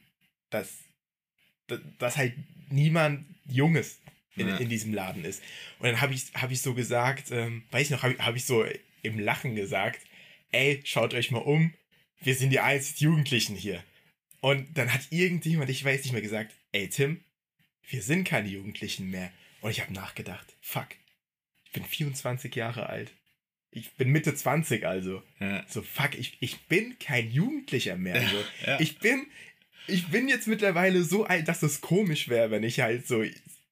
dass, 0.51 0.69
dass 1.97 2.15
halt 2.15 2.35
niemand 2.69 3.25
Junges 3.47 3.97
in, 4.35 4.49
ja. 4.49 4.57
in 4.57 4.69
diesem 4.69 4.93
Laden 4.93 5.25
ist. 5.25 5.41
Und 5.79 5.87
dann 5.87 5.99
habe 5.99 6.13
ich, 6.13 6.25
hab 6.35 6.51
ich 6.51 6.61
so 6.61 6.75
gesagt, 6.75 7.31
ähm, 7.31 7.63
weiß 7.71 7.85
ich 7.85 7.89
noch, 7.89 8.03
habe 8.03 8.15
hab 8.19 8.35
ich 8.35 8.45
so 8.45 8.63
im 9.01 9.17
Lachen 9.17 9.55
gesagt, 9.55 10.01
ey, 10.51 10.81
schaut 10.83 11.13
euch 11.13 11.31
mal 11.31 11.39
um, 11.39 11.73
wir 12.21 12.35
sind 12.35 12.49
die 12.51 12.59
einzigen 12.59 13.11
Jugendlichen 13.11 13.55
hier. 13.55 13.83
Und 14.41 14.77
dann 14.77 14.93
hat 14.93 15.01
irgendjemand, 15.11 15.69
ich 15.69 15.83
weiß 15.83 16.03
nicht 16.03 16.13
mehr, 16.13 16.21
gesagt, 16.21 16.53
ey 16.71 16.89
Tim, 16.89 17.21
wir 17.89 18.01
sind 18.01 18.23
keine 18.25 18.47
Jugendlichen 18.49 19.09
mehr. 19.09 19.31
Und 19.61 19.71
ich 19.71 19.81
habe 19.81 19.93
nachgedacht, 19.93 20.55
fuck, 20.61 20.87
ich 21.65 21.71
bin 21.71 21.83
24 21.85 22.55
Jahre 22.55 22.87
alt. 22.87 23.11
Ich 23.71 23.91
bin 23.93 24.09
Mitte 24.09 24.33
20 24.33 24.85
also. 24.85 25.21
Ja. 25.39 25.63
So, 25.67 25.81
fuck, 25.83 26.15
ich, 26.17 26.37
ich 26.39 26.59
bin 26.61 26.97
kein 26.99 27.29
Jugendlicher 27.31 27.97
mehr. 27.97 28.19
So. 28.27 28.43
ja. 28.65 28.79
Ich 28.79 28.97
bin, 28.99 29.27
ich 29.87 30.07
bin 30.07 30.27
jetzt 30.27 30.47
mittlerweile 30.47 31.03
so 31.03 31.25
alt, 31.25 31.47
dass 31.47 31.61
es 31.61 31.79
komisch 31.81 32.29
wäre, 32.29 32.49
wenn 32.49 32.63
ich 32.63 32.79
halt 32.79 33.07
so, 33.07 33.23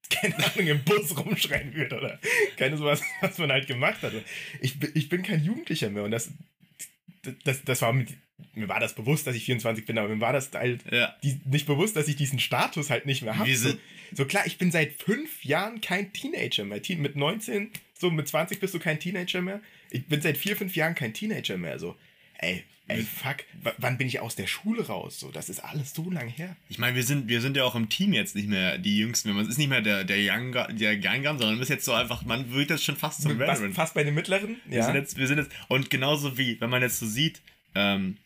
keine 0.09 0.35
Ahnung, 0.45 0.67
im 0.67 0.83
Bus 0.83 1.17
rumschreien 1.17 1.73
würde 1.73 1.97
oder 1.97 2.19
keine 2.57 2.77
sowas, 2.77 3.01
was 3.21 3.37
man 3.39 3.51
halt 3.51 3.67
gemacht 3.67 4.01
hat. 4.03 4.13
Ich, 4.61 4.79
bin- 4.79 4.91
ich 4.93 5.09
bin 5.09 5.23
kein 5.23 5.43
Jugendlicher 5.43 5.89
mehr 5.89 6.03
und 6.03 6.11
das, 6.11 6.29
das, 7.43 7.63
das 7.63 7.81
war 7.81 7.93
mit, 7.93 8.09
mir 8.53 8.67
war 8.69 8.79
das 8.79 8.93
bewusst, 8.95 9.27
dass 9.27 9.35
ich 9.35 9.45
24 9.45 9.85
bin, 9.85 9.97
aber 9.97 10.07
mir 10.09 10.21
war 10.21 10.33
das 10.33 10.51
halt 10.53 10.83
Ja. 10.91 11.15
die, 11.23 11.39
nicht 11.45 11.65
bewusst, 11.65 11.95
dass 11.95 12.07
ich 12.07 12.15
diesen 12.15 12.39
Status 12.39 12.89
halt 12.89 13.05
nicht 13.05 13.21
mehr 13.23 13.37
habe. 13.37 13.53
So, 13.55 13.73
so 14.13 14.25
klar, 14.25 14.45
ich 14.45 14.57
bin 14.57 14.71
seit 14.71 14.93
fünf 15.01 15.43
Jahren 15.43 15.81
kein 15.81 16.13
Teenager 16.13 16.63
mehr. 16.63 16.81
Mit 16.97 17.15
19, 17.15 17.71
so 17.93 18.11
mit 18.11 18.27
20 18.27 18.59
bist 18.59 18.73
du 18.73 18.79
kein 18.79 18.99
Teenager 18.99 19.41
mehr. 19.41 19.61
Ich 19.89 20.05
bin 20.05 20.21
seit 20.21 20.37
vier, 20.37 20.55
fünf 20.55 20.75
Jahren 20.75 20.95
kein 20.95 21.13
Teenager 21.13 21.57
mehr. 21.57 21.79
So, 21.79 21.95
ey, 22.37 22.63
ey, 22.87 23.03
fuck, 23.03 23.37
wann 23.77 23.97
bin 23.97 24.07
ich 24.07 24.19
aus 24.19 24.35
der 24.35 24.47
Schule 24.47 24.87
raus? 24.87 25.19
So, 25.19 25.31
das 25.31 25.49
ist 25.49 25.63
alles 25.63 25.93
so 25.93 26.09
lang 26.09 26.27
her. 26.27 26.55
Ich 26.69 26.77
meine, 26.77 26.95
wir 26.95 27.03
sind, 27.03 27.27
wir 27.27 27.41
sind 27.41 27.57
ja 27.57 27.63
auch 27.63 27.75
im 27.75 27.89
Team 27.89 28.13
jetzt 28.13 28.35
nicht 28.35 28.47
mehr 28.47 28.77
die 28.77 28.97
Jüngsten. 28.97 29.31
Man 29.33 29.47
ist 29.47 29.57
nicht 29.57 29.69
mehr 29.69 29.81
der, 29.81 30.03
der 30.03 30.17
Young, 30.17 30.51
der 30.51 30.93
Young 30.93 31.23
Gun, 31.23 31.37
sondern 31.37 31.55
man 31.55 31.61
ist 31.61 31.69
jetzt 31.69 31.85
so 31.85 31.93
einfach, 31.93 32.23
man 32.25 32.51
wird 32.51 32.69
jetzt 32.69 32.83
schon 32.83 32.95
fast 32.95 33.21
zum 33.21 33.39
Veteran. 33.39 33.73
fast 33.73 33.93
bei 33.93 34.03
den 34.03 34.13
mittleren? 34.13 34.57
Wir, 34.65 34.83
sind 34.83 34.95
jetzt, 34.95 35.17
wir 35.17 35.27
sind 35.27 35.37
jetzt, 35.37 35.51
und 35.67 35.89
genauso 35.89 36.37
wie, 36.37 36.59
wenn 36.61 36.69
man 36.69 36.81
jetzt 36.81 36.99
so 36.99 37.05
sieht, 37.05 37.41
ähm, 37.75 38.17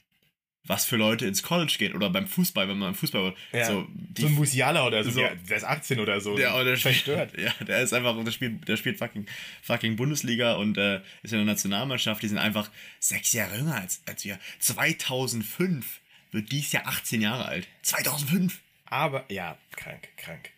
was 0.66 0.86
für 0.86 0.96
Leute 0.96 1.26
ins 1.26 1.42
College 1.44 1.76
geht 1.80 1.96
oder 1.96 2.10
beim 2.12 2.28
Fußball, 2.28 2.68
wenn 2.68 2.78
man 2.78 2.90
im 2.90 2.96
Fußball, 2.96 3.34
Ja, 3.52 3.66
so, 3.66 3.82
so 3.82 3.88
die, 3.94 4.26
ein 4.26 4.34
Musiala 4.34 4.86
oder 4.86 5.04
so, 5.04 5.10
so- 5.12 5.20
der, 5.22 5.36
der 5.36 5.58
ist 5.58 5.64
18 5.64 6.00
oder 6.00 6.22
so. 6.22 6.38
der, 6.38 6.64
der 6.64 6.78
verstört. 6.78 7.34
Ja, 7.38 7.52
der 7.66 7.82
ist 7.82 7.94
einfach, 7.94 8.24
der 8.24 8.32
spielt, 8.32 8.68
der 8.68 8.78
spielt 8.78 9.00
fucking, 9.00 9.26
fucking 9.64 9.96
Bundesliga 9.96 10.54
und 10.56 10.78
äh, 10.78 11.02
ist 11.24 11.32
in 11.34 11.40
der 11.40 11.46
Nationalmannschaft. 11.46 12.22
Die 12.22 12.28
sind 12.28 12.38
einfach 12.38 12.70
sechs 13.00 13.34
Jahre 13.34 13.58
jünger 13.58 13.76
als, 13.82 14.02
als 14.06 14.24
wir. 14.24 14.38
2005 14.60 16.00
wird 16.32 16.52
dies 16.52 16.72
Jahr 16.72 16.88
18 16.88 17.22
Jahre 17.22 17.46
alt. 17.46 17.68
2005! 17.84 18.62
Aber, 18.86 19.26
ja, 19.30 19.58
krank, 19.76 20.08
krank. 20.18 20.50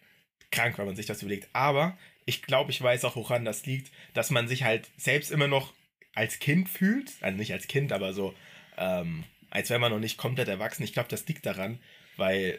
Krank, 0.52 0.78
wenn 0.78 0.86
man 0.86 0.96
sich 0.96 1.06
das 1.06 1.22
überlegt. 1.22 1.48
Aber 1.54 1.98
ich 2.26 2.42
glaube, 2.44 2.72
ich 2.72 2.82
weiß 2.82 3.06
auch, 3.06 3.16
woran 3.16 3.46
das 3.46 3.66
liegt, 3.66 3.92
dass 4.14 4.30
man 4.32 4.48
sich 4.48 4.64
halt 4.64 4.90
selbst 4.98 5.32
immer 5.32 5.48
noch 5.48 5.74
als 6.16 6.40
Kind 6.40 6.70
fühlt. 6.70 7.12
Also 7.22 7.38
nicht 7.38 7.52
als 7.54 7.68
Kind, 7.68 7.92
aber 7.92 8.14
so, 8.14 8.34
ähm, 8.78 9.24
als 9.54 9.70
wäre 9.70 9.80
man 9.80 9.92
noch 9.92 10.00
nicht 10.00 10.18
komplett 10.18 10.48
erwachsen. 10.48 10.82
Ich 10.82 10.94
glaube, 10.94 11.10
das 11.10 11.28
liegt 11.28 11.46
daran, 11.46 11.78
weil, 12.18 12.58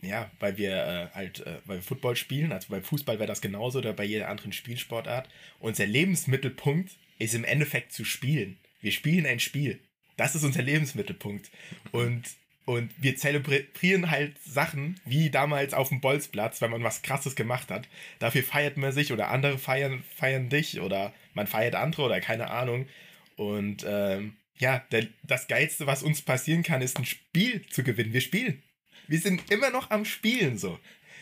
ja, 0.00 0.30
weil 0.40 0.56
wir 0.56 0.70
äh, 0.72 1.14
halt, 1.14 1.40
äh, 1.40 1.58
weil 1.66 1.76
wir 1.76 1.82
Football 1.82 2.16
spielen, 2.16 2.52
also 2.52 2.68
beim 2.70 2.82
Fußball 2.82 3.18
wäre 3.18 3.26
das 3.26 3.42
genauso 3.42 3.80
oder 3.80 3.92
bei 3.92 4.04
jeder 4.04 4.30
anderen 4.30 4.54
Spielsportart. 4.54 5.28
Unser 5.60 5.84
Lebensmittelpunkt 5.84 6.92
ist 7.18 7.34
im 7.34 7.44
Endeffekt 7.44 7.92
zu 7.92 8.06
spielen. 8.06 8.56
Wir 8.80 8.92
spielen 8.92 9.26
ein 9.26 9.40
Spiel. 9.40 9.78
Das 10.16 10.34
ist 10.34 10.42
unser 10.42 10.62
Lebensmittelpunkt. 10.62 11.50
Und, 11.92 12.22
und 12.64 12.90
wir 12.96 13.16
zelebrieren 13.16 14.10
halt 14.10 14.38
Sachen, 14.42 14.98
wie 15.04 15.28
damals 15.28 15.74
auf 15.74 15.90
dem 15.90 16.00
Bolzplatz, 16.00 16.62
wenn 16.62 16.70
man 16.70 16.82
was 16.82 17.02
Krasses 17.02 17.36
gemacht 17.36 17.70
hat. 17.70 17.88
Dafür 18.20 18.42
feiert 18.42 18.78
man 18.78 18.92
sich 18.92 19.12
oder 19.12 19.28
andere 19.28 19.58
feiern, 19.58 20.02
feiern 20.16 20.48
dich 20.48 20.80
oder 20.80 21.12
man 21.34 21.46
feiert 21.46 21.74
andere 21.74 22.04
oder 22.04 22.22
keine 22.22 22.48
Ahnung. 22.48 22.88
Und 23.36 23.84
ähm, 23.86 24.36
ja, 24.58 24.78
der, 24.90 25.06
das 25.22 25.48
Geilste, 25.48 25.86
was 25.86 26.02
uns 26.02 26.22
passieren 26.22 26.62
kann, 26.62 26.82
ist 26.82 26.98
ein 26.98 27.04
Spiel 27.04 27.64
zu 27.70 27.82
gewinnen. 27.82 28.12
Wir 28.12 28.20
spielen. 28.20 28.62
Wir 29.08 29.20
sind 29.20 29.50
immer 29.50 29.70
noch 29.70 29.90
am 29.90 30.04
Spielen 30.04 30.58
so. 30.58 30.78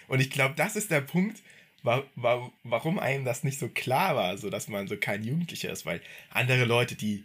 Und 0.09 0.20
ich 0.20 0.30
glaube, 0.30 0.55
das 0.57 0.76
ist 0.76 0.91
der 0.91 1.01
Punkt, 1.01 1.43
wa 1.82 2.05
wa 2.14 2.51
warum 2.62 2.99
einem 2.99 3.24
das 3.24 3.45
nicht 3.45 3.59
so 3.59 3.68
klar 3.68 4.16
war, 4.16 4.39
so 4.39 4.51
dass 4.51 4.68
man 4.68 4.87
so 4.89 4.97
kein 4.97 5.22
Jugendlicher 5.24 5.70
ist, 5.70 5.85
weil 5.87 6.01
andere 6.30 6.64
Leute, 6.64 6.95
die 6.95 7.24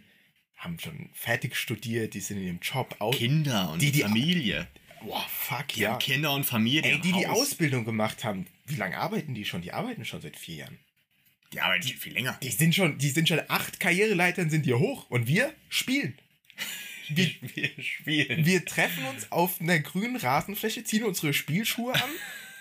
haben 0.56 0.78
schon 0.78 1.08
fertig 1.14 1.56
studiert, 1.56 2.12
die 2.14 2.20
sind 2.20 2.36
in 2.38 2.44
ihrem 2.44 2.58
Job 2.60 2.94
aus. 2.98 3.16
Kinder 3.16 3.70
und 3.72 3.80
Die- 3.80 3.92
die- 3.92 4.02
Familie. 4.02 4.68
Boah, 5.02 5.24
fuck, 5.30 5.68
Die 5.68 5.80
ja. 5.80 5.92
haben 5.92 5.98
Kinder 5.98 6.34
und 6.34 6.44
Familie. 6.44 6.92
Ey, 6.92 7.00
die 7.00 7.12
die. 7.12 7.26
Ausbildung 7.26 7.86
gemacht 7.86 8.22
haben, 8.22 8.46
wie 8.66 8.74
lange 8.76 8.98
arbeiten 8.98 9.32
die 9.32 9.46
schon? 9.46 9.62
Die 9.62 9.72
arbeiten 9.72 10.04
schon 10.04 10.20
seit 10.20 10.36
vier 10.36 10.56
Jahren. 10.56 10.78
Die 11.52 11.60
arbeiten 11.60 11.86
schon 11.86 11.96
viel 11.96 12.12
länger. 12.12 12.38
Die 12.42 12.50
sind 12.50 12.74
schon, 12.74 12.98
die 12.98 13.10
sind 13.10 13.28
schon 13.28 13.40
acht 13.48 13.80
Karriereleitern 13.80 14.50
sind 14.50 14.64
hier 14.64 14.78
hoch 14.78 15.10
und 15.10 15.26
wir 15.26 15.52
spielen. 15.68 16.18
Wir, 17.08 17.26
Wir 17.54 17.70
spielen. 17.82 18.46
wir 18.46 18.64
treffen 18.64 19.04
uns 19.06 19.32
auf 19.32 19.60
einer 19.60 19.80
grünen 19.80 20.14
Rasenfläche, 20.14 20.84
ziehen 20.84 21.02
unsere 21.02 21.34
Spielschuhe 21.34 21.92
an 21.94 22.10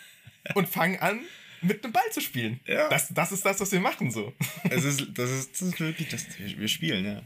und 0.55 0.67
fangen 0.67 0.97
an, 0.99 1.21
mit 1.61 1.83
einem 1.83 1.93
Ball 1.93 2.09
zu 2.11 2.21
spielen. 2.21 2.59
Ja. 2.65 2.89
Das, 2.89 3.09
das 3.13 3.31
ist 3.31 3.45
das, 3.45 3.59
was 3.59 3.71
wir 3.71 3.79
machen 3.79 4.11
so. 4.11 4.33
Es 4.69 4.83
ist, 4.83 5.05
das, 5.13 5.29
ist, 5.29 5.53
das 5.53 5.61
ist 5.61 5.79
wirklich, 5.79 6.07
das, 6.09 6.25
wir, 6.39 6.67
spielen, 6.67 7.05
ja. 7.05 7.21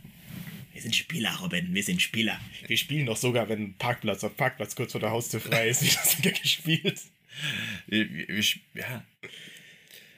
Wir 0.73 0.81
sind 0.81 0.95
Spieler, 0.95 1.35
Robin, 1.35 1.73
wir 1.73 1.83
sind 1.83 2.01
Spieler. 2.01 2.39
Wir 2.67 2.77
spielen 2.77 3.05
doch 3.05 3.17
sogar, 3.17 3.47
wenn 3.47 3.61
ein 3.61 3.73
Parkplatz 3.77 4.23
auf 4.23 4.35
Parkplatz 4.35 4.75
kurz 4.75 4.91
vor 4.91 5.01
der 5.01 5.11
Haustür 5.11 5.39
frei 5.39 5.69
ist, 5.69 5.83
wie 5.83 5.89
das 6.23 6.41
gespielt. 6.41 6.99
Wir, 7.87 8.11
wir, 8.11 8.27
wir, 8.27 8.43
ja. 8.73 9.03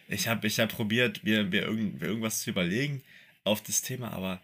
Ich 0.07 0.27
habe 0.27 0.45
ich 0.47 0.59
hab 0.59 0.69
probiert, 0.69 1.23
mir, 1.23 1.43
mir, 1.43 1.63
irgend, 1.63 1.99
mir 1.99 2.07
irgendwas 2.07 2.41
zu 2.41 2.49
überlegen 2.51 3.03
auf 3.43 3.61
das 3.61 3.81
Thema, 3.81 4.11
aber 4.11 4.41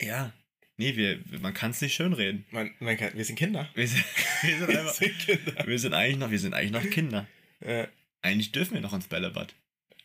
ja, 0.00 0.32
nee, 0.76 0.96
wir, 0.96 1.20
man 1.40 1.54
kann 1.54 1.72
es 1.72 1.80
nicht 1.80 1.94
schönreden. 1.94 2.44
Man, 2.50 2.70
man 2.78 2.96
kann, 2.96 3.12
wir 3.14 3.24
sind 3.24 3.36
Kinder. 3.36 3.68
Wir 3.74 3.88
sind, 3.88 4.04
wir 4.42 4.58
sind 4.58 4.68
Wir 4.68 4.80
einfach, 4.80 4.94
sind 4.94 5.18
Kinder. 5.18 5.66
wir 5.66 5.78
sind 5.78 5.94
eigentlich 5.94 6.18
noch, 6.18 6.30
wir 6.30 6.38
sind 6.38 6.54
eigentlich 6.54 6.72
noch 6.84 6.90
Kinder. 6.90 7.26
Äh, 7.60 7.86
Eigentlich 8.22 8.52
dürfen 8.52 8.74
wir 8.74 8.80
noch 8.80 8.92
ins 8.92 9.06
Bällebad. 9.08 9.54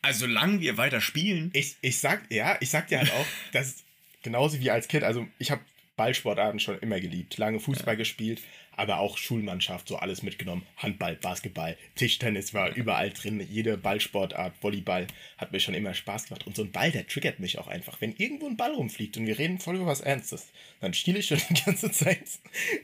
Also 0.02 0.26
solange 0.26 0.60
wir 0.60 0.76
weiter 0.76 1.00
spielen, 1.00 1.50
ich, 1.52 1.76
ich 1.80 1.98
sag, 1.98 2.30
ja, 2.30 2.56
ich 2.60 2.70
sag 2.70 2.88
dir 2.88 2.98
halt 2.98 3.12
auch, 3.12 3.26
dass 3.52 3.84
genauso 4.22 4.60
wie 4.60 4.70
als 4.70 4.88
Kind, 4.88 5.02
also 5.04 5.26
ich 5.38 5.50
habe 5.50 5.62
Ballsportarten 5.96 6.60
schon 6.60 6.78
immer 6.78 7.00
geliebt, 7.00 7.38
lange 7.38 7.60
Fußball 7.60 7.96
gespielt, 7.96 8.42
aber 8.76 8.98
auch 8.98 9.18
Schulmannschaft, 9.18 9.88
so 9.88 9.96
alles 9.96 10.22
mitgenommen. 10.22 10.66
Handball, 10.76 11.14
Basketball, 11.16 11.76
Tischtennis 11.94 12.54
war 12.54 12.74
überall 12.74 13.10
drin, 13.10 13.46
jede 13.48 13.76
Ballsportart, 13.76 14.54
Volleyball 14.60 15.06
hat 15.38 15.52
mir 15.52 15.60
schon 15.60 15.74
immer 15.74 15.94
Spaß 15.94 16.26
gemacht. 16.26 16.46
Und 16.46 16.56
so 16.56 16.62
ein 16.62 16.72
Ball, 16.72 16.90
der 16.90 17.06
triggert 17.06 17.38
mich 17.38 17.58
auch 17.58 17.68
einfach. 17.68 18.00
Wenn 18.00 18.14
irgendwo 18.16 18.46
ein 18.46 18.56
Ball 18.56 18.72
rumfliegt 18.72 19.16
und 19.16 19.26
wir 19.26 19.38
reden 19.38 19.58
voll 19.58 19.76
über 19.76 19.86
was 19.86 20.00
Ernstes, 20.00 20.50
dann 20.80 20.94
stiele 20.94 21.20
ich 21.20 21.26
schon 21.26 21.40
die 21.50 21.62
ganze 21.64 21.90
Zeit 21.92 22.24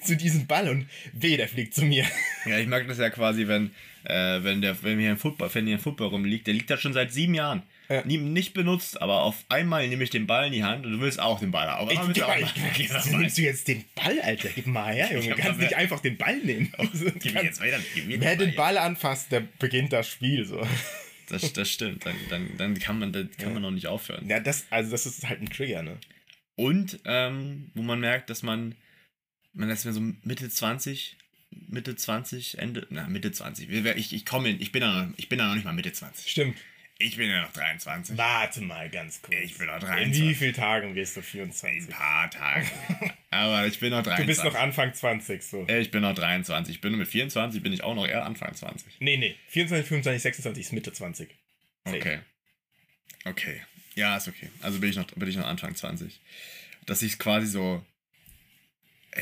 zu 0.02 0.16
diesem 0.16 0.46
Ball 0.46 0.68
und 0.68 0.88
weh, 1.12 1.36
der 1.36 1.48
fliegt 1.48 1.74
zu 1.74 1.84
mir. 1.84 2.04
Ja, 2.46 2.58
ich 2.58 2.68
mag 2.68 2.86
das 2.86 2.98
ja 2.98 3.10
quasi, 3.10 3.48
wenn, 3.48 3.72
äh, 4.04 4.42
wenn, 4.42 4.62
der, 4.62 4.80
wenn 4.82 4.98
hier 4.98 5.10
ein 5.10 5.18
Football, 5.18 5.50
wenn 5.52 5.66
hier 5.66 5.76
ein 5.76 5.80
Football 5.80 6.08
rumliegt, 6.08 6.46
der 6.46 6.54
liegt 6.54 6.70
da 6.70 6.78
schon 6.78 6.92
seit 6.92 7.12
sieben 7.12 7.34
Jahren. 7.34 7.62
Ja. 7.90 8.04
Nicht 8.04 8.54
benutzt, 8.54 9.02
aber 9.02 9.22
auf 9.22 9.44
einmal 9.48 9.88
nehme 9.88 10.04
ich 10.04 10.10
den 10.10 10.26
Ball 10.28 10.46
in 10.46 10.52
die 10.52 10.62
Hand 10.62 10.86
und 10.86 10.92
du 10.92 11.00
willst 11.00 11.18
auch 11.18 11.40
den 11.40 11.50
Ball 11.50 11.66
haben. 11.68 11.90
Ich, 11.90 11.98
Aber 11.98 12.06
willst 12.06 12.20
du 12.20 12.24
auch 12.24 12.36
ich, 12.36 12.54
Gib 12.54 12.88
mir 12.88 12.98
ich, 12.98 13.04
nimmst 13.06 13.36
du 13.38 13.42
jetzt 13.42 13.66
den 13.66 13.84
Ball, 13.96 14.20
Alter? 14.20 14.48
Gib 14.54 14.66
mal 14.68 14.94
her, 14.94 15.08
Junge. 15.12 15.22
Du 15.22 15.28
Ja, 15.30 15.34
kannst 15.34 15.50
aber- 15.50 15.62
nicht 15.64 15.74
einfach 15.76 15.98
den 16.00 16.16
Ball 16.16 16.38
nehmen. 16.38 16.72
Gib 17.18 17.34
mir 17.34 17.42
jetzt 17.42 17.60
weiter. 17.60 17.80
Gib 17.94 18.06
mir 18.06 18.20
Wer 18.20 18.36
den 18.36 18.48
jetzt. 18.50 18.56
Ball 18.56 18.78
anfasst, 18.78 19.32
der 19.32 19.40
beginnt 19.58 19.92
das 19.92 20.08
Spiel 20.08 20.44
so. 20.44 20.64
Das, 21.28 21.52
das 21.52 21.68
stimmt. 21.68 22.06
Dann, 22.06 22.14
dann, 22.28 22.56
dann 22.58 22.78
kann 22.78 22.98
man, 23.00 23.12
dann 23.12 23.28
kann 23.36 23.52
man 23.54 23.62
noch 23.62 23.72
nicht 23.72 23.88
aufhören. 23.88 24.28
Ja, 24.28 24.38
das, 24.38 24.66
also 24.70 24.90
das 24.92 25.06
ist 25.06 25.28
halt 25.28 25.40
ein 25.42 25.50
Trigger, 25.50 25.82
ne? 25.82 25.98
Und 26.54 27.00
ähm, 27.06 27.70
wo 27.74 27.82
man 27.82 27.98
merkt, 27.98 28.30
dass 28.30 28.42
man, 28.44 28.76
man 29.52 29.68
ist 29.68 29.84
mir 29.84 29.92
so 29.92 30.00
Mitte 30.22 30.48
20, 30.48 31.16
Mitte 31.68 31.96
20, 31.96 32.58
Ende, 32.58 32.86
na, 32.90 33.08
Mitte 33.08 33.32
20. 33.32 33.68
Ich, 33.68 34.12
ich 34.12 34.26
komme 34.26 34.50
in, 34.50 34.60
ich 34.60 34.70
bin 34.70 34.82
ja 34.82 35.02
noch, 35.06 35.12
ich 35.16 35.28
bin 35.28 35.38
ja 35.40 35.48
noch 35.48 35.54
nicht 35.54 35.64
mal 35.64 35.72
Mitte 35.72 35.92
20. 35.92 36.30
Stimmt. 36.30 36.56
Ich 37.02 37.16
bin 37.16 37.30
ja 37.30 37.40
noch 37.40 37.52
23. 37.54 38.18
Warte 38.18 38.60
mal 38.60 38.90
ganz 38.90 39.22
kurz. 39.22 39.34
Ich 39.42 39.56
bin 39.56 39.68
noch 39.68 39.76
In 39.76 39.80
23. 39.80 40.22
wie 40.22 40.34
vielen 40.34 40.52
Tagen 40.52 40.94
wirst 40.94 41.16
du 41.16 41.20
Ein 41.20 41.24
24? 41.24 41.88
paar 41.88 42.30
Tage. 42.30 42.66
Aber 43.30 43.66
ich 43.66 43.80
bin 43.80 43.90
noch 43.90 44.02
23. 44.02 44.22
Du 44.22 44.26
bist 44.26 44.44
noch 44.44 44.54
Anfang 44.60 44.92
20, 44.92 45.42
so. 45.42 45.66
Äh, 45.66 45.80
Ich 45.80 45.90
bin 45.90 46.02
noch 46.02 46.14
23. 46.14 46.74
Ich 46.74 46.80
bin 46.82 46.94
mit 46.96 47.08
24, 47.08 47.62
bin 47.62 47.72
ich 47.72 47.82
auch 47.82 47.94
noch 47.94 48.06
eher 48.06 48.26
Anfang 48.26 48.54
20. 48.54 49.00
Nee, 49.00 49.16
nee. 49.16 49.34
24, 49.48 49.88
25, 49.88 50.22
26 50.22 50.66
ist 50.66 50.72
Mitte 50.72 50.92
20. 50.92 51.30
Safe. 51.86 51.96
Okay. 51.96 52.18
Okay. 53.24 53.62
Ja, 53.94 54.18
ist 54.18 54.28
okay. 54.28 54.50
Also 54.60 54.78
bin 54.78 54.90
ich 54.90 54.96
noch, 54.96 55.06
bin 55.06 55.26
ich 55.28 55.36
noch 55.36 55.46
Anfang 55.46 55.74
20. 55.74 56.20
Dass 56.84 57.00
ich 57.00 57.18
quasi 57.18 57.46
so. 57.46 57.82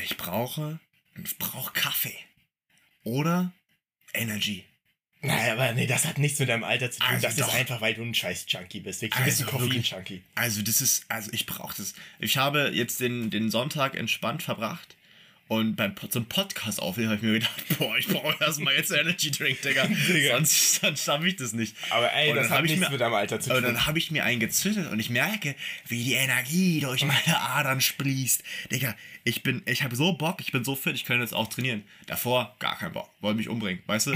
Ich 0.03 0.17
brauche. 0.17 0.79
Ich 1.23 1.37
brauche 1.37 1.71
Kaffee. 1.73 2.15
Oder 3.03 3.53
Energy. 4.13 4.65
Naja, 5.21 5.53
aber 5.53 5.73
nee, 5.73 5.85
das 5.85 6.05
hat 6.05 6.17
nichts 6.17 6.39
mit 6.39 6.47
deinem 6.47 6.63
Alter 6.63 6.91
zu 6.91 6.99
tun. 6.99 7.07
Also 7.09 7.27
das 7.27 7.35
doch. 7.35 7.47
ist 7.49 7.55
einfach, 7.55 7.81
weil 7.81 7.93
du 7.93 8.03
ein 8.03 8.13
scheiß 8.13 8.45
Junkie 8.47 8.79
bist. 8.79 9.01
Wirklich, 9.01 9.19
du 9.19 9.25
bist 9.25 9.41
Also 9.41 9.51
ein 9.51 9.59
Koffein-Junkie. 9.61 10.21
Also 10.35 10.61
das 10.61 10.81
ist, 10.81 11.05
also 11.09 11.29
ich 11.33 11.45
brauche 11.45 11.75
das. 11.75 11.93
Ich 12.19 12.37
habe 12.37 12.71
jetzt 12.73 13.01
den, 13.01 13.29
den 13.29 13.51
Sonntag 13.51 13.95
entspannt 13.95 14.43
verbracht 14.43 14.95
Und 15.49 15.75
beim 15.77 15.95
zum 16.09 16.27
Podcast 16.27 16.79
aufnehmen 16.79 17.09
habe 17.09 17.17
ich 17.17 17.23
mir 17.23 17.33
gedacht, 17.39 17.63
boah, 17.79 17.97
ich 17.97 18.07
brauche 18.07 18.35
erstmal 18.39 18.75
jetzt 18.75 18.91
einen 18.93 19.01
Energy 19.07 19.31
Drink, 19.31 19.59
Digga. 19.63 19.89
Sonst 20.31 20.75
sonst 20.79 21.03
schaffe 21.03 21.27
ich 21.27 21.37
das 21.37 21.53
nicht. 21.53 21.75
Aber 21.89 22.13
ey, 22.13 22.29
Und 22.29 22.35
das 22.35 22.43
dann 22.45 22.51
hat 22.51 22.57
hab 22.59 22.65
ich 22.65 22.71
nichts 22.71 22.85
mir- 22.85 22.91
mit 22.91 23.01
deinem 23.01 23.15
Alter 23.15 23.39
zu 23.39 23.49
tun. 23.49 23.63
dann 23.63 23.87
habe 23.87 23.97
ich 23.97 24.11
mir 24.11 24.23
einen 24.23 24.39
gezündet 24.39 24.91
und 24.91 24.99
ich 24.99 25.09
merke, 25.09 25.55
wie 25.87 26.03
die 26.03 26.13
Energie 26.13 26.81
durch 26.81 27.03
meine 27.03 27.41
Adern 27.41 27.81
sprießt. 27.81 28.43
Digga, 28.71 28.95
ich 29.23 29.41
bin, 29.41 29.63
ich 29.65 29.81
habe 29.81 29.95
so 29.95 30.13
Bock, 30.13 30.39
ich 30.39 30.51
bin 30.51 30.63
so 30.63 30.75
fit, 30.75 30.93
ich 30.93 31.03
könnte 31.03 31.23
jetzt 31.23 31.33
auch 31.33 31.47
trainieren. 31.47 31.83
Davor 32.05 32.55
gar 32.59 32.77
keinen 32.77 32.93
Bock, 32.93 33.09
wollte 33.19 33.37
mich 33.37 33.49
umbringen, 33.49 33.81
weißt 33.87 34.05
du? 34.07 34.11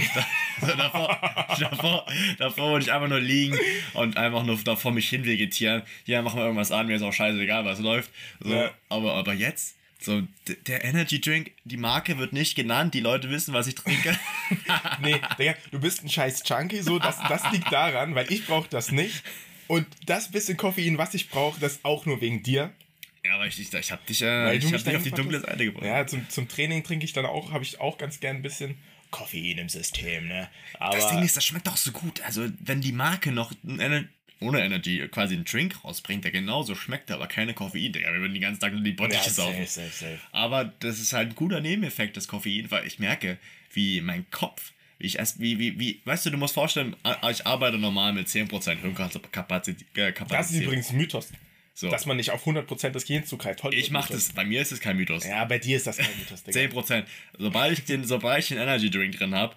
Da, 0.62 0.68
davor, 0.76 1.20
davor, 1.60 2.06
davor 2.38 2.70
wollte 2.72 2.86
ich 2.86 2.92
einfach 2.94 3.10
nur 3.10 3.20
liegen 3.20 3.58
und 3.96 4.18
einfach 4.18 4.44
nur 4.44 4.58
davor 4.64 4.92
mich 4.92 5.10
hinvegetieren. 5.10 5.82
Ja, 6.06 6.22
mach 6.22 6.36
mal 6.36 6.44
irgendwas 6.44 6.72
an, 6.72 6.86
mir 6.86 6.96
ist 6.96 7.02
auch 7.02 7.12
scheißegal, 7.12 7.66
was 7.66 7.80
läuft. 7.80 8.12
So, 8.40 8.54
Ja. 8.54 8.70
aber, 8.90 9.16
aber 9.16 9.34
jetzt, 9.34 9.76
so, 10.04 10.22
der 10.68 10.84
Energy 10.84 11.22
Drink, 11.22 11.52
die 11.64 11.78
Marke 11.78 12.18
wird 12.18 12.34
nicht 12.34 12.56
genannt, 12.56 12.94
die 12.94 13.00
Leute 13.00 13.30
wissen, 13.30 13.54
was 13.54 13.68
ich 13.68 13.76
trinke. 13.76 14.18
Nee, 15.02 15.20
Digga, 15.40 15.56
du 15.72 15.80
bist 15.80 16.04
ein 16.04 16.10
scheiß 16.10 16.44
Junkie, 16.46 16.82
so, 16.82 17.00
das, 17.00 17.18
das 17.28 17.52
liegt 17.52 17.72
daran, 17.72 18.14
weil 18.16 18.32
ich 18.32 18.46
brauche 18.46 18.70
das 18.70 18.92
nicht. 18.92 19.24
Und 19.68 19.88
das 20.06 20.32
bisschen 20.32 20.58
Koffein, 20.58 20.98
was 20.98 21.14
ich 21.14 21.30
brauche, 21.30 21.60
das 21.60 21.80
auch 21.84 22.06
nur 22.06 22.22
wegen 22.22 22.44
dir. 22.44 22.72
ja, 23.26 23.36
aber 23.36 23.48
ich, 23.48 23.60
ich, 23.60 23.74
ich 23.74 23.92
habe 23.92 24.02
dich, 24.08 24.22
äh, 24.22 24.56
ich 24.56 24.72
hab 24.72 24.84
dich 24.84 24.96
auf 24.96 25.04
die 25.04 25.12
dunkle. 25.12 25.40
Seite 25.40 25.66
gebracht. 25.66 25.86
Ja, 25.86 26.06
zum, 26.06 26.30
zum 26.30 26.48
Training 26.48 26.84
trinke 26.84 27.06
ich 27.06 27.14
dann 27.14 27.26
auch, 27.26 27.52
habe 27.52 27.64
ich 27.64 27.80
auch 27.80 27.98
ganz 27.98 28.20
gern 28.20 28.38
ein 28.38 28.42
bisschen 28.42 28.78
Koffein 29.10 29.58
im 29.58 29.70
System, 29.70 30.28
ne? 30.28 30.50
Aber 30.80 30.96
Das 30.96 31.10
Ding 31.10 31.24
ist, 31.24 31.38
das 31.38 31.46
schmeckt 31.46 31.68
auch 31.70 31.78
so 31.78 31.92
gut. 31.92 32.22
Also, 32.22 32.48
wenn 32.60 32.82
die 32.82 32.92
Marke 32.92 33.32
noch 33.32 33.52
ein 33.64 33.80
Ener 33.80 34.04
ohne 34.40 34.62
Energy 34.62 35.08
quasi 35.10 35.36
einen 35.36 35.46
Drink 35.46 35.84
rausbringt, 35.84 36.24
der 36.24 36.32
genauso 36.32 36.76
schmeckt, 36.76 37.12
aber 37.12 37.28
keine 37.28 37.54
Koffein, 37.54 37.92
Digga. 37.92 38.12
Wir 38.14 38.20
würden 38.20 38.34
den 38.34 38.42
ganzen 38.42 38.60
Tag 38.60 38.74
nur 38.74 38.82
die 38.82 38.92
ja, 38.92 38.96
Bottiche 38.96 39.30
saufen. 39.30 39.66
safe, 39.66 39.88
safe, 39.88 39.92
safe. 39.92 40.20
Aber 40.32 40.66
das 40.66 41.00
ist 41.00 41.14
halt 41.14 41.30
ein 41.30 41.36
guter 41.36 41.62
Nebeneffekt, 41.62 42.18
das 42.18 42.28
Koffein, 42.28 42.70
weil 42.70 42.86
ich 42.86 43.00
merke, 43.00 43.38
wie 43.72 44.02
mein 44.02 44.30
Kopf, 44.32 44.74
wie 45.00 45.08
ich 45.08 45.20
erst, 45.20 45.40
wie, 45.40 45.60
wie, 45.60 45.80
wie, 45.80 46.02
weißt 46.06 46.26
du, 46.26 46.30
du 46.32 46.38
musst 46.38 46.54
vorstellen, 46.54 46.96
ich 47.30 47.46
arbeite 47.46 47.78
normal 47.78 48.14
mit 48.14 48.28
10% 48.28 48.82
Hirnkapazität. 48.82 49.88
Äh. 49.96 50.14
Das 50.30 50.52
ist 50.52 50.62
übrigens 50.62 50.90
ein 50.90 50.98
Mythos, 50.98 51.30
so. 51.74 51.90
dass 51.90 52.06
man 52.06 52.18
nicht 52.18 52.32
auf 52.32 52.46
100% 52.46 52.90
des 52.90 53.06
Gehirns 53.06 53.28
zugreift. 53.28 53.64
Hollywood 53.64 53.84
ich 53.84 53.92
mach 53.92 54.10
Mythos. 54.10 54.28
das, 54.28 54.36
bei 54.36 54.46
mir 54.46 54.62
ist 54.62 54.72
es 54.72 54.80
kein 54.80 54.98
Mythos. 54.98 55.26
Ja, 55.26 55.46
bei 55.46 55.60
dir 55.60 55.78
ist 55.78 55.88
das 55.88 55.98
kein 55.98 56.18
Mythos, 56.18 56.44
Digga. 56.44 56.60
10%. 56.82 57.06
Sobald 57.38 57.80
ich 57.80 57.86
den, 57.86 58.06
sobald 58.06 58.40
ich 58.44 58.50
den 58.50 58.58
Energy 58.58 58.90
Drink 58.90 59.18
drin 59.18 59.36
habe, 59.36 59.56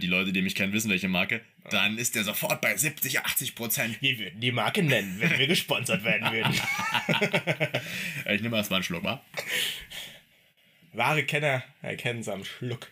die 0.00 0.06
Leute, 0.06 0.32
die 0.32 0.42
mich 0.42 0.54
kennen, 0.54 0.72
wissen, 0.72 0.90
welche 0.90 1.08
Marke, 1.08 1.40
dann 1.70 1.98
ist 1.98 2.14
der 2.14 2.24
sofort 2.24 2.60
bei 2.60 2.76
70, 2.76 3.20
80 3.20 3.54
Prozent. 3.54 4.02
Wir 4.02 4.18
würden 4.18 4.40
die 4.40 4.52
Marke 4.52 4.82
nennen, 4.82 5.16
wenn 5.20 5.38
wir 5.38 5.46
gesponsert 5.46 6.04
werden 6.04 6.32
würden. 6.32 6.54
Ich 8.26 8.42
nehme 8.42 8.56
erstmal 8.56 8.78
einen 8.78 8.84
Schluck, 8.84 9.02
wa? 9.02 9.24
Wahre 10.92 11.24
Kenner 11.24 11.64
erkennen 11.82 12.20
es 12.20 12.28
am 12.28 12.44
Schluck. 12.44 12.90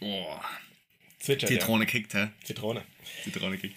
Der. 0.00 1.48
Zitrone 1.48 1.86
kickt, 1.86 2.14
hä? 2.14 2.28
Zitrone. 2.44 2.82
Zitrone 3.24 3.58
kickt. 3.58 3.76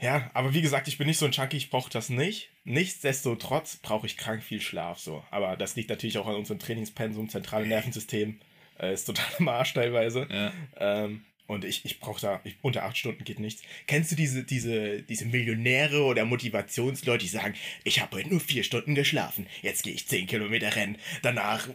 Ja, 0.00 0.30
aber 0.32 0.54
wie 0.54 0.62
gesagt, 0.62 0.86
ich 0.88 0.96
bin 0.96 1.08
nicht 1.08 1.18
so 1.18 1.26
ein 1.26 1.32
Junkie, 1.32 1.56
ich 1.56 1.70
brauche 1.70 1.90
das 1.90 2.08
nicht. 2.08 2.50
Nichtsdestotrotz 2.64 3.78
brauche 3.78 4.06
ich 4.06 4.16
krank 4.16 4.42
viel 4.42 4.60
Schlaf 4.60 4.98
so. 5.00 5.24
Aber 5.30 5.56
das 5.56 5.74
liegt 5.74 5.90
natürlich 5.90 6.18
auch 6.18 6.26
an 6.26 6.36
unserem 6.36 6.60
Trainingspensum, 6.60 7.28
zentrale 7.28 7.66
Nervensystem. 7.66 8.38
Äh, 8.78 8.94
ist 8.94 9.04
total 9.04 9.26
am 9.38 9.48
Arsch 9.48 9.74
teilweise. 9.74 10.26
Ja. 10.30 10.52
Ähm, 10.78 11.22
und 11.48 11.64
ich, 11.64 11.84
ich 11.86 11.98
brauche 11.98 12.20
da, 12.20 12.40
ich, 12.44 12.56
unter 12.60 12.84
acht 12.84 12.98
Stunden 12.98 13.24
geht 13.24 13.40
nichts. 13.40 13.62
Kennst 13.86 14.12
du 14.12 14.16
diese, 14.16 14.44
diese, 14.44 15.02
diese 15.02 15.24
Millionäre 15.24 16.02
oder 16.04 16.26
Motivationsleute, 16.26 17.24
die 17.24 17.30
sagen, 17.30 17.54
ich 17.84 18.00
habe 18.00 18.16
heute 18.16 18.28
nur 18.28 18.40
vier 18.40 18.62
Stunden 18.64 18.94
geschlafen, 18.94 19.46
jetzt 19.62 19.82
gehe 19.82 19.94
ich 19.94 20.06
zehn 20.06 20.26
Kilometer 20.26 20.76
rennen, 20.76 20.98
danach 21.22 21.66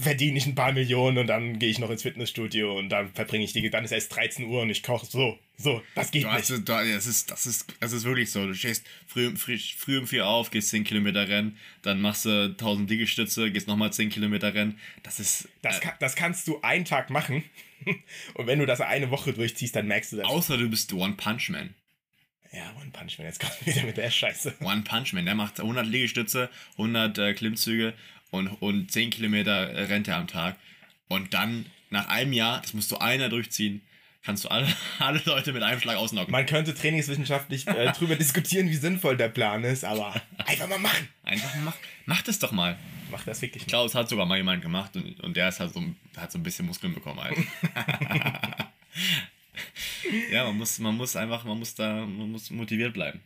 verdiene 0.00 0.38
ich 0.38 0.46
ein 0.46 0.54
paar 0.54 0.72
Millionen 0.72 1.18
und 1.18 1.26
dann 1.28 1.58
gehe 1.58 1.70
ich 1.70 1.78
noch 1.78 1.90
ins 1.90 2.02
Fitnessstudio 2.02 2.78
und 2.78 2.88
dann 2.90 3.12
verbringe 3.14 3.44
ich 3.44 3.52
die, 3.52 3.70
dann 3.70 3.84
ist 3.84 3.92
erst 3.92 4.14
13 4.14 4.44
Uhr 4.46 4.62
und 4.62 4.70
ich 4.70 4.82
koche 4.82 5.06
so, 5.06 5.38
so, 5.56 5.82
das 5.94 6.10
geht 6.10 6.24
Du 6.24 6.28
nicht. 6.28 6.38
hast, 6.38 6.50
du, 6.50 6.58
das, 6.60 7.06
ist, 7.06 7.30
das, 7.30 7.46
ist, 7.46 7.74
das 7.80 7.92
ist 7.92 8.04
wirklich 8.04 8.30
so. 8.30 8.46
Du 8.46 8.54
stehst 8.54 8.86
früh, 9.06 9.34
früh, 9.36 9.58
früh 9.58 9.98
um 9.98 10.06
vier 10.06 10.26
auf, 10.26 10.50
gehst 10.50 10.70
10 10.70 10.84
Kilometer 10.84 11.28
rennen, 11.28 11.56
dann 11.82 12.00
machst 12.00 12.26
du 12.26 12.44
1000 12.50 12.88
Liegestütze, 12.90 13.50
gehst 13.50 13.66
nochmal 13.66 13.92
10 13.92 14.10
Kilometer 14.10 14.54
rennen. 14.54 14.78
Das 15.02 15.18
ist. 15.18 15.48
Das, 15.62 15.78
äh, 15.78 15.80
kann, 15.80 15.94
das 16.00 16.14
kannst 16.14 16.46
du 16.46 16.60
einen 16.62 16.84
Tag 16.84 17.10
machen. 17.10 17.42
Und 18.34 18.46
wenn 18.46 18.58
du 18.58 18.66
das 18.66 18.80
eine 18.80 19.10
Woche 19.10 19.32
durchziehst, 19.32 19.74
dann 19.74 19.86
merkst 19.86 20.12
du 20.12 20.16
das. 20.18 20.26
außer 20.26 20.58
du 20.58 20.68
bist 20.68 20.92
One 20.92 21.14
Punch 21.14 21.48
Man. 21.50 21.74
Ja, 22.52 22.72
One 22.80 22.90
Punch 22.92 23.18
Man, 23.18 23.26
jetzt 23.26 23.40
kommt 23.40 23.54
wieder 23.66 23.82
mit 23.82 23.96
der 23.96 24.10
Scheiße. 24.10 24.54
One 24.60 24.82
Punch 24.82 25.12
Man, 25.12 25.24
der 25.26 25.34
macht 25.34 25.58
100 25.60 25.86
Liegestütze, 25.86 26.50
100 26.72 27.18
äh, 27.18 27.34
Klimmzüge 27.34 27.94
und, 28.30 28.48
und 28.48 28.90
10 28.90 29.10
Kilometer 29.10 29.70
äh, 29.70 29.84
rennt 29.84 30.08
er 30.08 30.16
am 30.16 30.26
Tag. 30.26 30.56
Und 31.08 31.34
dann, 31.34 31.66
nach 31.90 32.08
einem 32.08 32.32
Jahr, 32.32 32.60
das 32.60 32.74
musst 32.74 32.90
du 32.90 32.98
einer 32.98 33.28
durchziehen, 33.28 33.80
kannst 34.22 34.44
du 34.44 34.48
alle, 34.50 34.66
alle 34.98 35.22
Leute 35.24 35.52
mit 35.52 35.62
einem 35.62 35.80
Schlag 35.80 35.96
ausnocken. 35.96 36.30
Man 36.32 36.46
könnte 36.46 36.74
trainingswissenschaftlich 36.74 37.66
äh, 37.66 37.92
drüber 37.98 38.16
diskutieren, 38.16 38.68
wie 38.68 38.76
sinnvoll 38.76 39.16
der 39.16 39.28
Plan 39.28 39.64
ist, 39.64 39.84
aber 39.84 40.14
einfach 40.38 40.68
mal 40.68 40.78
machen. 40.78 41.08
Einfach 41.22 41.50
mach, 41.64 41.76
mach 42.06 42.22
das 42.22 42.38
doch 42.38 42.52
mal. 42.52 42.76
Mach 43.10 43.24
das 43.24 43.40
wirklich 43.40 43.62
Ich 43.62 43.66
mal. 43.68 43.70
glaube, 43.70 43.86
es 43.88 43.94
hat 43.94 44.08
sogar 44.10 44.26
mal 44.26 44.36
jemand 44.36 44.60
gemacht 44.60 44.94
und, 44.96 45.18
und 45.20 45.34
der 45.36 45.48
ist 45.48 45.60
halt 45.60 45.72
so, 45.72 45.82
hat 46.16 46.30
so 46.30 46.38
ein 46.38 46.42
bisschen 46.42 46.66
Muskeln 46.66 46.92
bekommen 46.94 47.20
halt. 47.22 47.38
ja, 50.30 50.44
man 50.44 50.58
muss, 50.58 50.78
man 50.78 50.94
muss 50.94 51.16
einfach, 51.16 51.44
man 51.44 51.58
muss 51.58 51.74
da, 51.74 52.04
man 52.04 52.30
muss 52.30 52.50
motiviert 52.50 52.92
bleiben. 52.92 53.20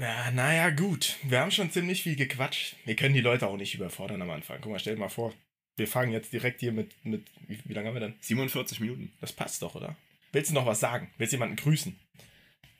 Na, 0.00 0.30
naja, 0.30 0.70
gut. 0.70 1.16
Wir 1.24 1.40
haben 1.40 1.50
schon 1.50 1.72
ziemlich 1.72 2.04
viel 2.04 2.14
gequatscht. 2.14 2.76
Wir 2.84 2.94
können 2.94 3.14
die 3.14 3.20
Leute 3.20 3.48
auch 3.48 3.56
nicht 3.56 3.74
überfordern 3.74 4.22
am 4.22 4.30
Anfang. 4.30 4.58
Guck 4.60 4.70
mal, 4.70 4.78
stell 4.78 4.94
dir 4.94 5.00
mal 5.00 5.08
vor, 5.08 5.34
wir 5.76 5.88
fangen 5.88 6.12
jetzt 6.12 6.32
direkt 6.32 6.60
hier 6.60 6.70
mit, 6.70 6.92
mit 7.04 7.26
wie, 7.48 7.58
wie 7.64 7.72
lange 7.72 7.88
haben 7.88 7.96
wir 7.96 8.00
denn? 8.00 8.14
47 8.20 8.78
Minuten. 8.78 9.12
Das 9.20 9.32
passt 9.32 9.60
doch, 9.60 9.74
oder? 9.74 9.96
Willst 10.30 10.50
du 10.50 10.54
noch 10.54 10.66
was 10.66 10.78
sagen? 10.78 11.10
Willst 11.18 11.32
du 11.32 11.36
jemanden 11.36 11.56
grüßen? 11.56 11.98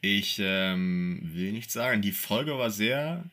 Ich 0.01 0.39
ähm, 0.41 1.21
will 1.35 1.51
nicht 1.51 1.73
sagen, 1.73 2.03
die 2.03 2.13
Folge 2.13 2.57
war 2.57 2.71
sehr 2.71 3.25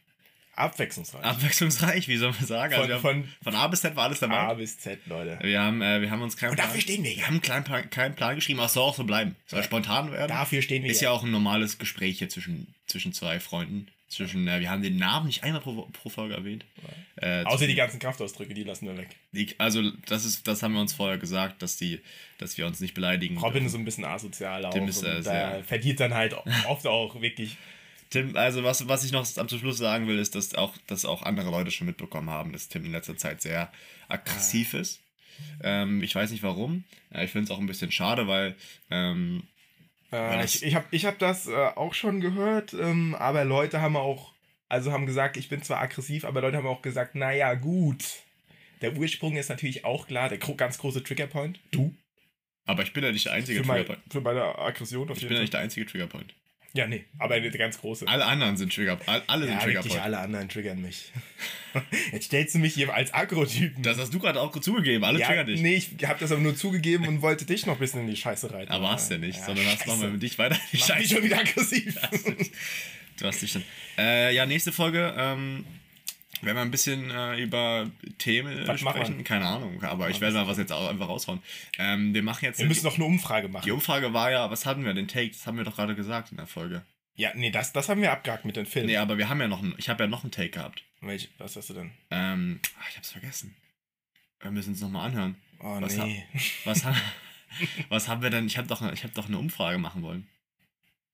Abwechslungsreich. 0.55 1.23
abwechslungsreich, 1.23 2.07
wie 2.07 2.17
soll 2.17 2.31
man 2.31 2.45
sagen. 2.45 2.73
Von- 2.73 2.81
Also 2.81 2.87
wir 2.89 2.95
haben, 2.95 3.01
von- 3.23 3.29
von 3.43 3.55
A 3.55 3.67
bis 3.67 3.81
Z 3.81 3.95
war 3.95 4.05
alles 4.05 4.19
dabei. 4.19 4.35
A 4.37 4.53
bis 4.53 4.77
Z, 4.79 4.99
Leute. 5.07 5.37
Wir 5.41 5.61
haben, 5.61 5.81
äh, 5.81 6.01
wir 6.01 6.09
haben 6.09 6.21
uns 6.21 6.37
keinen 6.37 6.51
Und 6.51 6.59
dafür 6.59 6.81
stehen 6.81 7.03
wir 7.03 7.15
wir 7.15 7.27
haben 7.27 7.41
keinen 7.41 7.63
Plan, 7.63 7.89
keinen 7.89 8.15
Plan 8.15 8.35
geschrieben, 8.35 8.59
aber 8.59 8.67
es 8.67 8.73
soll 8.73 8.83
auch 8.83 8.95
so 8.95 9.03
bleiben. 9.03 9.35
Soll 9.47 9.63
spontan 9.63 10.11
werden. 10.11 10.27
Dafür 10.29 10.61
stehen 10.61 10.83
wir 10.83 10.91
Ist 10.91 11.01
ja 11.01 11.11
auch 11.11 11.23
ein 11.23 11.31
normales 11.31 11.77
Gespräch 11.77 12.19
hier 12.19 12.29
zwischen, 12.29 12.73
zwischen 12.87 13.13
zwei 13.13 13.39
Freunden. 13.39 13.87
Zwischen, 14.07 14.47
äh, 14.47 14.59
wir 14.59 14.69
haben 14.69 14.83
den 14.83 14.97
Namen 14.97 15.25
nicht 15.25 15.43
einmal 15.43 15.61
pro, 15.61 15.89
pro 15.91 16.09
Folge 16.09 16.35
erwähnt. 16.35 16.63
Äh, 17.17 17.43
Außer 17.43 17.57
zwischen- 17.57 17.69
die 17.69 17.75
ganzen 17.75 17.99
Kraftausdrücke, 17.99 18.53
die 18.53 18.63
lassen 18.63 18.85
wir 18.87 18.95
weg. 18.97 19.09
die, 19.31 19.55
also 19.57 19.81
das 20.05 20.25
ist, 20.25 20.47
das 20.47 20.61
haben 20.63 20.73
wir 20.73 20.79
uns 20.81 20.93
vorher 20.93 21.17
gesagt, 21.17 21.61
dass 21.63 21.75
die, 21.75 21.99
dass 22.37 22.57
wir 22.57 22.67
uns 22.67 22.79
nicht 22.79 22.93
beleidigen. 22.93 23.35
Robin 23.37 23.53
dürfen. 23.53 23.65
ist 23.65 23.71
so 23.73 23.77
ein 23.79 23.83
bisschen 23.85 24.05
asozial 24.05 24.63
auch. 24.65 24.71
Tim 24.73 24.87
ist, 24.87 25.03
äh, 25.03 25.21
sehr- 25.23 25.51
der 25.55 25.63
verdient 25.63 25.99
dann 25.99 26.13
halt 26.13 26.35
oft 26.67 26.85
auch 26.87 27.19
wirklich. 27.19 27.57
Tim, 28.15 28.35
also 28.37 28.63
was, 28.63 28.87
was 28.87 29.03
ich 29.03 29.11
noch 29.11 29.25
am 29.37 29.47
zum 29.47 29.59
Schluss 29.59 29.77
sagen 29.77 30.07
will, 30.07 30.17
ist, 30.19 30.35
dass 30.35 30.55
auch, 30.55 30.75
dass 30.87 31.05
auch 31.05 31.21
andere 31.23 31.49
Leute 31.51 31.71
schon 31.71 31.87
mitbekommen 31.87 32.29
haben, 32.29 32.51
dass 32.53 32.67
Tim 32.69 32.85
in 32.85 32.91
letzter 32.91 33.17
Zeit 33.17 33.41
sehr 33.41 33.71
aggressiv 34.07 34.73
ist. 34.73 35.01
Ähm, 35.61 36.01
ich 36.01 36.15
weiß 36.15 36.31
nicht 36.31 36.43
warum. 36.43 36.85
Ich 37.11 37.31
finde 37.31 37.45
es 37.45 37.51
auch 37.51 37.59
ein 37.59 37.65
bisschen 37.67 37.91
schade, 37.91 38.27
weil 38.27 38.55
ähm, 38.89 39.43
Äh, 40.11 40.37
das- 40.41 40.55
ich 40.55 40.63
ich 40.63 40.75
habe 40.75 40.85
ich 40.91 41.05
hab 41.05 41.19
das 41.19 41.47
äh, 41.47 41.53
auch 41.53 41.93
schon 41.93 42.21
gehört, 42.21 42.73
ähm, 42.73 43.15
aber 43.15 43.43
Leute 43.43 43.81
haben 43.81 43.97
auch, 43.97 44.33
also 44.69 44.91
haben 44.93 45.05
gesagt, 45.05 45.35
ich 45.37 45.49
bin 45.49 45.61
zwar 45.61 45.81
aggressiv, 45.81 46.23
aber 46.25 46.41
Leute 46.41 46.57
haben 46.57 46.67
auch 46.67 46.81
gesagt, 46.81 47.15
naja, 47.15 47.53
gut. 47.55 48.03
Der 48.81 48.95
Ursprung 48.95 49.35
ist 49.35 49.49
natürlich 49.49 49.83
auch 49.85 50.07
klar, 50.07 50.29
der 50.29 50.37
ganz 50.37 50.77
große 50.77 51.03
Triggerpoint. 51.03 51.59
Du. 51.71 51.93
aber 52.65 52.83
ich 52.83 52.93
bin 52.93 53.03
ja 53.03 53.11
nicht 53.11 53.25
der 53.25 53.33
einzige 53.33 53.61
Für, 53.61 53.67
mein, 53.67 53.77
Triggerpoint. 53.85 54.13
für 54.13 54.21
meine 54.21 54.43
Aggression 54.59 55.09
auf 55.09 55.17
Ich 55.17 55.23
jeden 55.23 55.29
bin 55.29 55.35
ja 55.35 55.39
Fall. 55.39 55.43
nicht 55.43 55.53
der 55.53 55.59
einzige 55.61 55.85
Triggerpoint. 55.85 56.33
Ja, 56.75 56.87
nee, 56.87 57.05
aber 57.19 57.39
der 57.39 57.51
ganz 57.51 57.79
große. 57.79 58.05
Alle 58.07 58.25
anderen 58.25 58.57
sind 58.57 58.73
Trigger, 58.73 58.99
all- 59.05 59.23
alle 59.27 59.45
sind 59.47 59.61
ja, 59.61 59.65
wirklich 59.65 59.99
alle 60.01 60.17
anderen 60.19 60.49
triggern 60.49 60.81
mich. 60.81 61.11
Jetzt 62.11 62.25
stellst 62.25 62.53
du 62.55 62.59
mich 62.59 62.73
hier 62.73 62.93
als 62.93 63.13
Agro-Typen. 63.13 63.81
Das 63.81 63.97
hast 63.97 64.13
du 64.13 64.19
gerade 64.19 64.41
auch 64.41 64.51
zugegeben, 64.59 65.03
alle 65.05 65.19
ja, 65.19 65.27
triggern 65.27 65.47
dich. 65.47 65.61
nee, 65.61 65.75
ich 65.75 66.05
habe 66.05 66.19
das 66.19 66.33
aber 66.33 66.41
nur 66.41 66.55
zugegeben 66.55 67.07
und 67.07 67.21
wollte 67.21 67.45
dich 67.45 67.65
noch 67.65 67.75
ein 67.75 67.79
bisschen 67.79 68.01
in 68.01 68.07
die 68.07 68.17
Scheiße 68.17 68.51
reiten. 68.51 68.71
Aber 68.73 68.91
hast 68.91 69.09
ja 69.09 69.17
nicht, 69.17 69.41
sondern 69.41 69.65
hast 69.67 69.79
scheiße. 69.79 69.89
nochmal 69.89 70.09
mit 70.11 70.21
dich 70.23 70.37
weiter. 70.37 70.57
Ich 70.73 70.85
bin 70.85 71.07
schon 71.07 71.23
wieder 71.23 71.39
aggressiv. 71.39 71.95
Du 73.17 73.25
hast 73.25 73.41
dich 73.41 73.51
schon. 73.53 73.63
Äh, 73.97 74.35
ja, 74.35 74.45
nächste 74.45 74.73
Folge. 74.73 75.13
Ähm, 75.17 75.65
werden 76.41 76.57
wir 76.57 76.61
ein 76.61 76.71
bisschen 76.71 77.11
äh, 77.11 77.41
über 77.41 77.89
Themen 78.17 78.67
Was 78.67 78.79
sprechen. 78.79 79.23
Keine 79.23 79.45
Ahnung, 79.45 79.81
aber 79.83 80.09
ich 80.09 80.21
werde 80.21 80.35
mal 80.35 80.47
was 80.47 80.57
jetzt 80.57 80.71
auch 80.71 80.89
einfach 80.89 81.07
raushauen. 81.07 81.41
Ähm, 81.77 82.13
wir 82.13 82.23
machen 82.23 82.45
jetzt. 82.45 82.59
Wir 82.59 82.67
müssen 82.67 82.85
noch 82.85 82.95
eine 82.95 83.05
Umfrage 83.05 83.47
machen. 83.47 83.65
die 83.65 83.71
Umfrage 83.71 84.13
war 84.13 84.31
ja, 84.31 84.49
was 84.51 84.65
hatten 84.65 84.85
wir? 84.85 84.93
Den 84.93 85.07
Take, 85.07 85.29
das 85.31 85.47
haben 85.47 85.57
wir 85.57 85.63
doch 85.63 85.75
gerade 85.75 85.95
gesagt 85.95 86.31
in 86.31 86.37
der 86.37 86.47
Folge. 86.47 86.83
Ja, 87.15 87.31
nee, 87.33 87.49
das, 87.49 87.71
das 87.71 87.87
haben 87.87 88.01
wir 88.01 88.11
abgehakt 88.11 88.43
mit 88.43 88.57
den 88.57 88.65
Filmen. 88.65 88.87
Nee, 88.87 88.97
aber 88.97 89.17
wir 89.17 89.29
haben 89.29 89.39
ja 89.39 89.47
noch 89.47 89.63
einen, 89.63 89.73
ich 89.77 89.87
habe 89.87 90.03
ja 90.03 90.07
noch 90.09 90.23
einen 90.23 90.31
Take 90.31 90.49
gehabt. 90.49 90.83
Welch, 91.01 91.29
was 91.37 91.55
hast 91.55 91.69
du 91.69 91.73
denn? 91.73 91.91
Ähm, 92.11 92.59
ach, 92.79 92.89
ich 92.89 92.97
hab's 92.97 93.11
vergessen. 93.11 93.55
Wir 94.41 94.51
müssen 94.51 94.73
es 94.73 94.81
nochmal 94.81 95.07
anhören. 95.07 95.35
Oh, 95.59 95.79
Was 95.79 95.95
nee. 95.95 96.25
Was, 96.65 96.83
ha 96.83 96.93
was 97.89 98.07
haben 98.09 98.21
wir 98.21 98.29
denn? 98.29 98.47
Ich 98.47 98.57
habe 98.57 98.67
doch, 98.67 98.81
ich 98.91 99.03
hab 99.03 99.13
doch 99.13 99.27
eine 99.27 99.37
Umfrage 99.39 99.77
machen 99.77 100.01
wollen. 100.01 100.27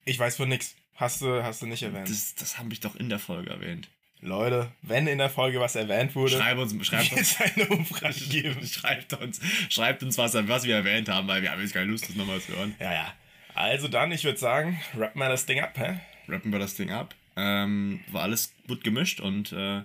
Ich 0.04 0.18
weiß 0.18 0.36
von 0.36 0.48
nix. 0.48 0.74
Hast 0.94 1.22
du, 1.22 1.42
hast 1.42 1.62
du 1.62 1.66
nicht 1.66 1.82
erwähnt. 1.82 2.10
Das, 2.10 2.34
das 2.34 2.58
habe 2.58 2.72
ich 2.72 2.80
doch 2.80 2.96
in 2.96 3.08
der 3.08 3.18
Folge 3.18 3.50
erwähnt. 3.50 3.88
Leute, 4.22 4.70
wenn 4.82 5.06
in 5.08 5.18
der 5.18 5.28
Folge 5.30 5.58
was 5.60 5.74
erwähnt 5.74 6.14
wurde, 6.14 6.36
Schreib 6.36 6.56
uns, 6.58 6.74
schreibt 6.86 7.12
uns, 7.12 7.36
eine 7.40 7.66
Umfrage 7.66 8.14
geben. 8.30 8.64
schreibt 8.66 9.12
uns, 9.14 9.40
schreibt 9.68 10.02
uns 10.04 10.16
was, 10.16 10.34
was 10.34 10.64
wir 10.64 10.76
erwähnt 10.76 11.08
haben, 11.08 11.26
weil 11.28 11.42
wir 11.42 11.50
haben 11.50 11.60
jetzt 11.60 11.74
keine 11.74 11.86
Lust, 11.90 12.08
das 12.08 12.14
nochmal 12.16 12.40
zu 12.40 12.56
hören. 12.56 12.74
Ja, 12.78 12.92
ja. 12.92 13.12
Also 13.54 13.88
dann, 13.88 14.12
ich 14.12 14.24
würde 14.24 14.38
sagen, 14.38 14.80
rappen 14.96 15.18
wir 15.20 15.28
das 15.28 15.44
Ding 15.46 15.60
ab, 15.60 15.76
hä? 15.76 15.98
Rappen 16.28 16.52
wir 16.52 16.58
das 16.60 16.74
Ding 16.74 16.90
ab. 16.90 17.14
Ähm, 17.36 18.00
war 18.12 18.22
alles 18.22 18.54
gut 18.68 18.84
gemischt 18.84 19.18
und 19.20 19.52
äh, 19.52 19.82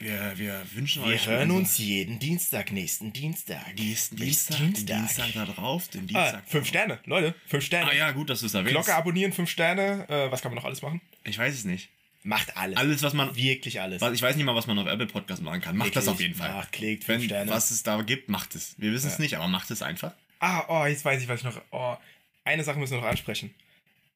wir, 0.00 0.32
wir 0.36 0.62
wünschen 0.74 1.04
Wir 1.04 1.12
euch. 1.14 1.26
hören 1.26 1.50
uns 1.50 1.76
jeden 1.78 2.18
Dienstag, 2.20 2.70
nächsten 2.72 3.12
Dienstag. 3.12 3.74
nächsten 3.76 4.14
Nächsten 4.16 4.54
Dienstag, 4.54 4.58
den 4.58 4.86
Dienstag 4.86 5.32
da 5.34 5.44
drauf, 5.44 5.88
den 5.88 6.04
Ah, 6.14 6.22
Dienstag. 6.22 6.42
fünf 6.48 6.66
Sterne, 6.68 6.98
Leute, 7.04 7.34
fünf 7.46 7.64
Sterne. 7.64 7.90
Ah 7.90 7.94
ja, 7.94 8.10
gut, 8.12 8.30
dass 8.30 8.40
du 8.40 8.46
es 8.46 8.54
erwähnst. 8.54 8.72
Glocke 8.72 8.94
abonnieren, 8.94 9.32
fünf 9.32 9.50
Sterne. 9.50 10.06
Äh, 10.08 10.30
was 10.30 10.40
kann 10.40 10.52
man 10.52 10.56
noch 10.56 10.64
alles 10.64 10.80
machen? 10.82 11.00
Ich 11.24 11.36
weiß 11.38 11.52
es 11.52 11.64
nicht. 11.64 11.90
Macht 12.28 12.54
alles. 12.58 12.76
Alles, 12.76 13.02
was 13.02 13.14
man. 13.14 13.34
Wirklich 13.34 13.80
alles. 13.80 14.02
Was, 14.02 14.12
ich 14.12 14.20
weiß 14.20 14.36
nicht 14.36 14.44
mal, 14.44 14.54
was 14.54 14.66
man 14.66 14.78
auf 14.78 14.86
Apple 14.86 15.06
Podcast 15.06 15.40
machen 15.42 15.62
kann. 15.62 15.74
Macht 15.78 15.96
das 15.96 16.04
Wirklich. 16.04 16.12
auf 16.14 16.20
jeden 16.20 16.34
Fall. 16.34 16.52
Macht, 16.52 16.72
klickt, 16.72 17.04
fünf 17.04 17.24
Sterne. 17.24 17.50
was 17.50 17.70
es 17.70 17.82
da 17.82 18.02
gibt, 18.02 18.28
macht 18.28 18.54
es. 18.54 18.74
Wir 18.76 18.92
wissen 18.92 19.08
es 19.08 19.18
nicht, 19.18 19.34
aber 19.38 19.48
macht 19.48 19.70
es 19.70 19.80
einfach. 19.80 20.12
Ah, 20.38 20.64
oh, 20.68 20.84
jetzt 20.86 21.06
weiß 21.06 21.22
ich, 21.22 21.28
was 21.28 21.40
ich 21.40 21.44
noch. 21.44 21.58
Oh, 21.70 21.96
eine 22.44 22.64
Sache 22.64 22.78
müssen 22.78 22.92
wir 22.92 23.00
noch 23.00 23.08
ansprechen. 23.08 23.54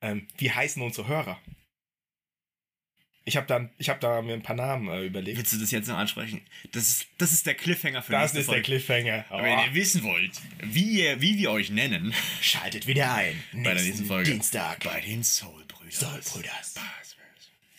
Ähm, 0.03 0.27
wie 0.37 0.51
heißen 0.51 0.83
unsere 0.83 1.09
Hörer? 1.09 1.39
Ich 3.25 3.37
habe 3.39 3.47
da, 3.47 3.71
ich 3.79 3.89
hab 3.89 3.99
da 4.01 4.21
mir 4.21 4.35
ein 4.35 4.43
paar 4.43 4.57
Namen 4.57 4.89
äh, 4.89 5.07
überlegt. 5.07 5.39
Willst 5.39 5.53
du 5.55 5.57
das 5.59 5.71
jetzt 5.71 5.87
noch 5.89 5.97
ansprechen? 5.97 6.43
Das 6.73 6.89
ist, 6.91 7.07
das 7.17 7.33
ist 7.33 7.47
der 7.47 7.55
Cliffhanger 7.55 8.03
für 8.03 8.13
Das 8.13 8.35
nächste 8.35 8.41
ist 8.41 8.47
der 8.49 8.55
Folge. 8.57 8.63
Cliffhanger. 8.67 9.25
Aber 9.31 9.43
wenn 9.45 9.59
Oh, 9.59 9.63
ihr 9.69 9.75
wissen 9.75 10.03
wollt, 10.03 10.33
wie, 10.61 11.01
ihr, 11.01 11.21
wie 11.23 11.39
wir 11.39 11.51
euch 11.51 11.71
nennen, 11.71 12.13
schaltet 12.43 12.87
wieder 12.87 13.15
ein. 13.15 13.43
bei 13.55 13.73
der 13.73 13.83
nächsten 13.83 14.05
Folge. 14.05 14.31
Dienstag. 14.33 14.85
Bei 14.85 15.01
den 15.01 15.25
Soul 15.25 15.65
Brüders. 15.67 16.01
Soul 16.01 16.21
Brüders. 16.21 16.75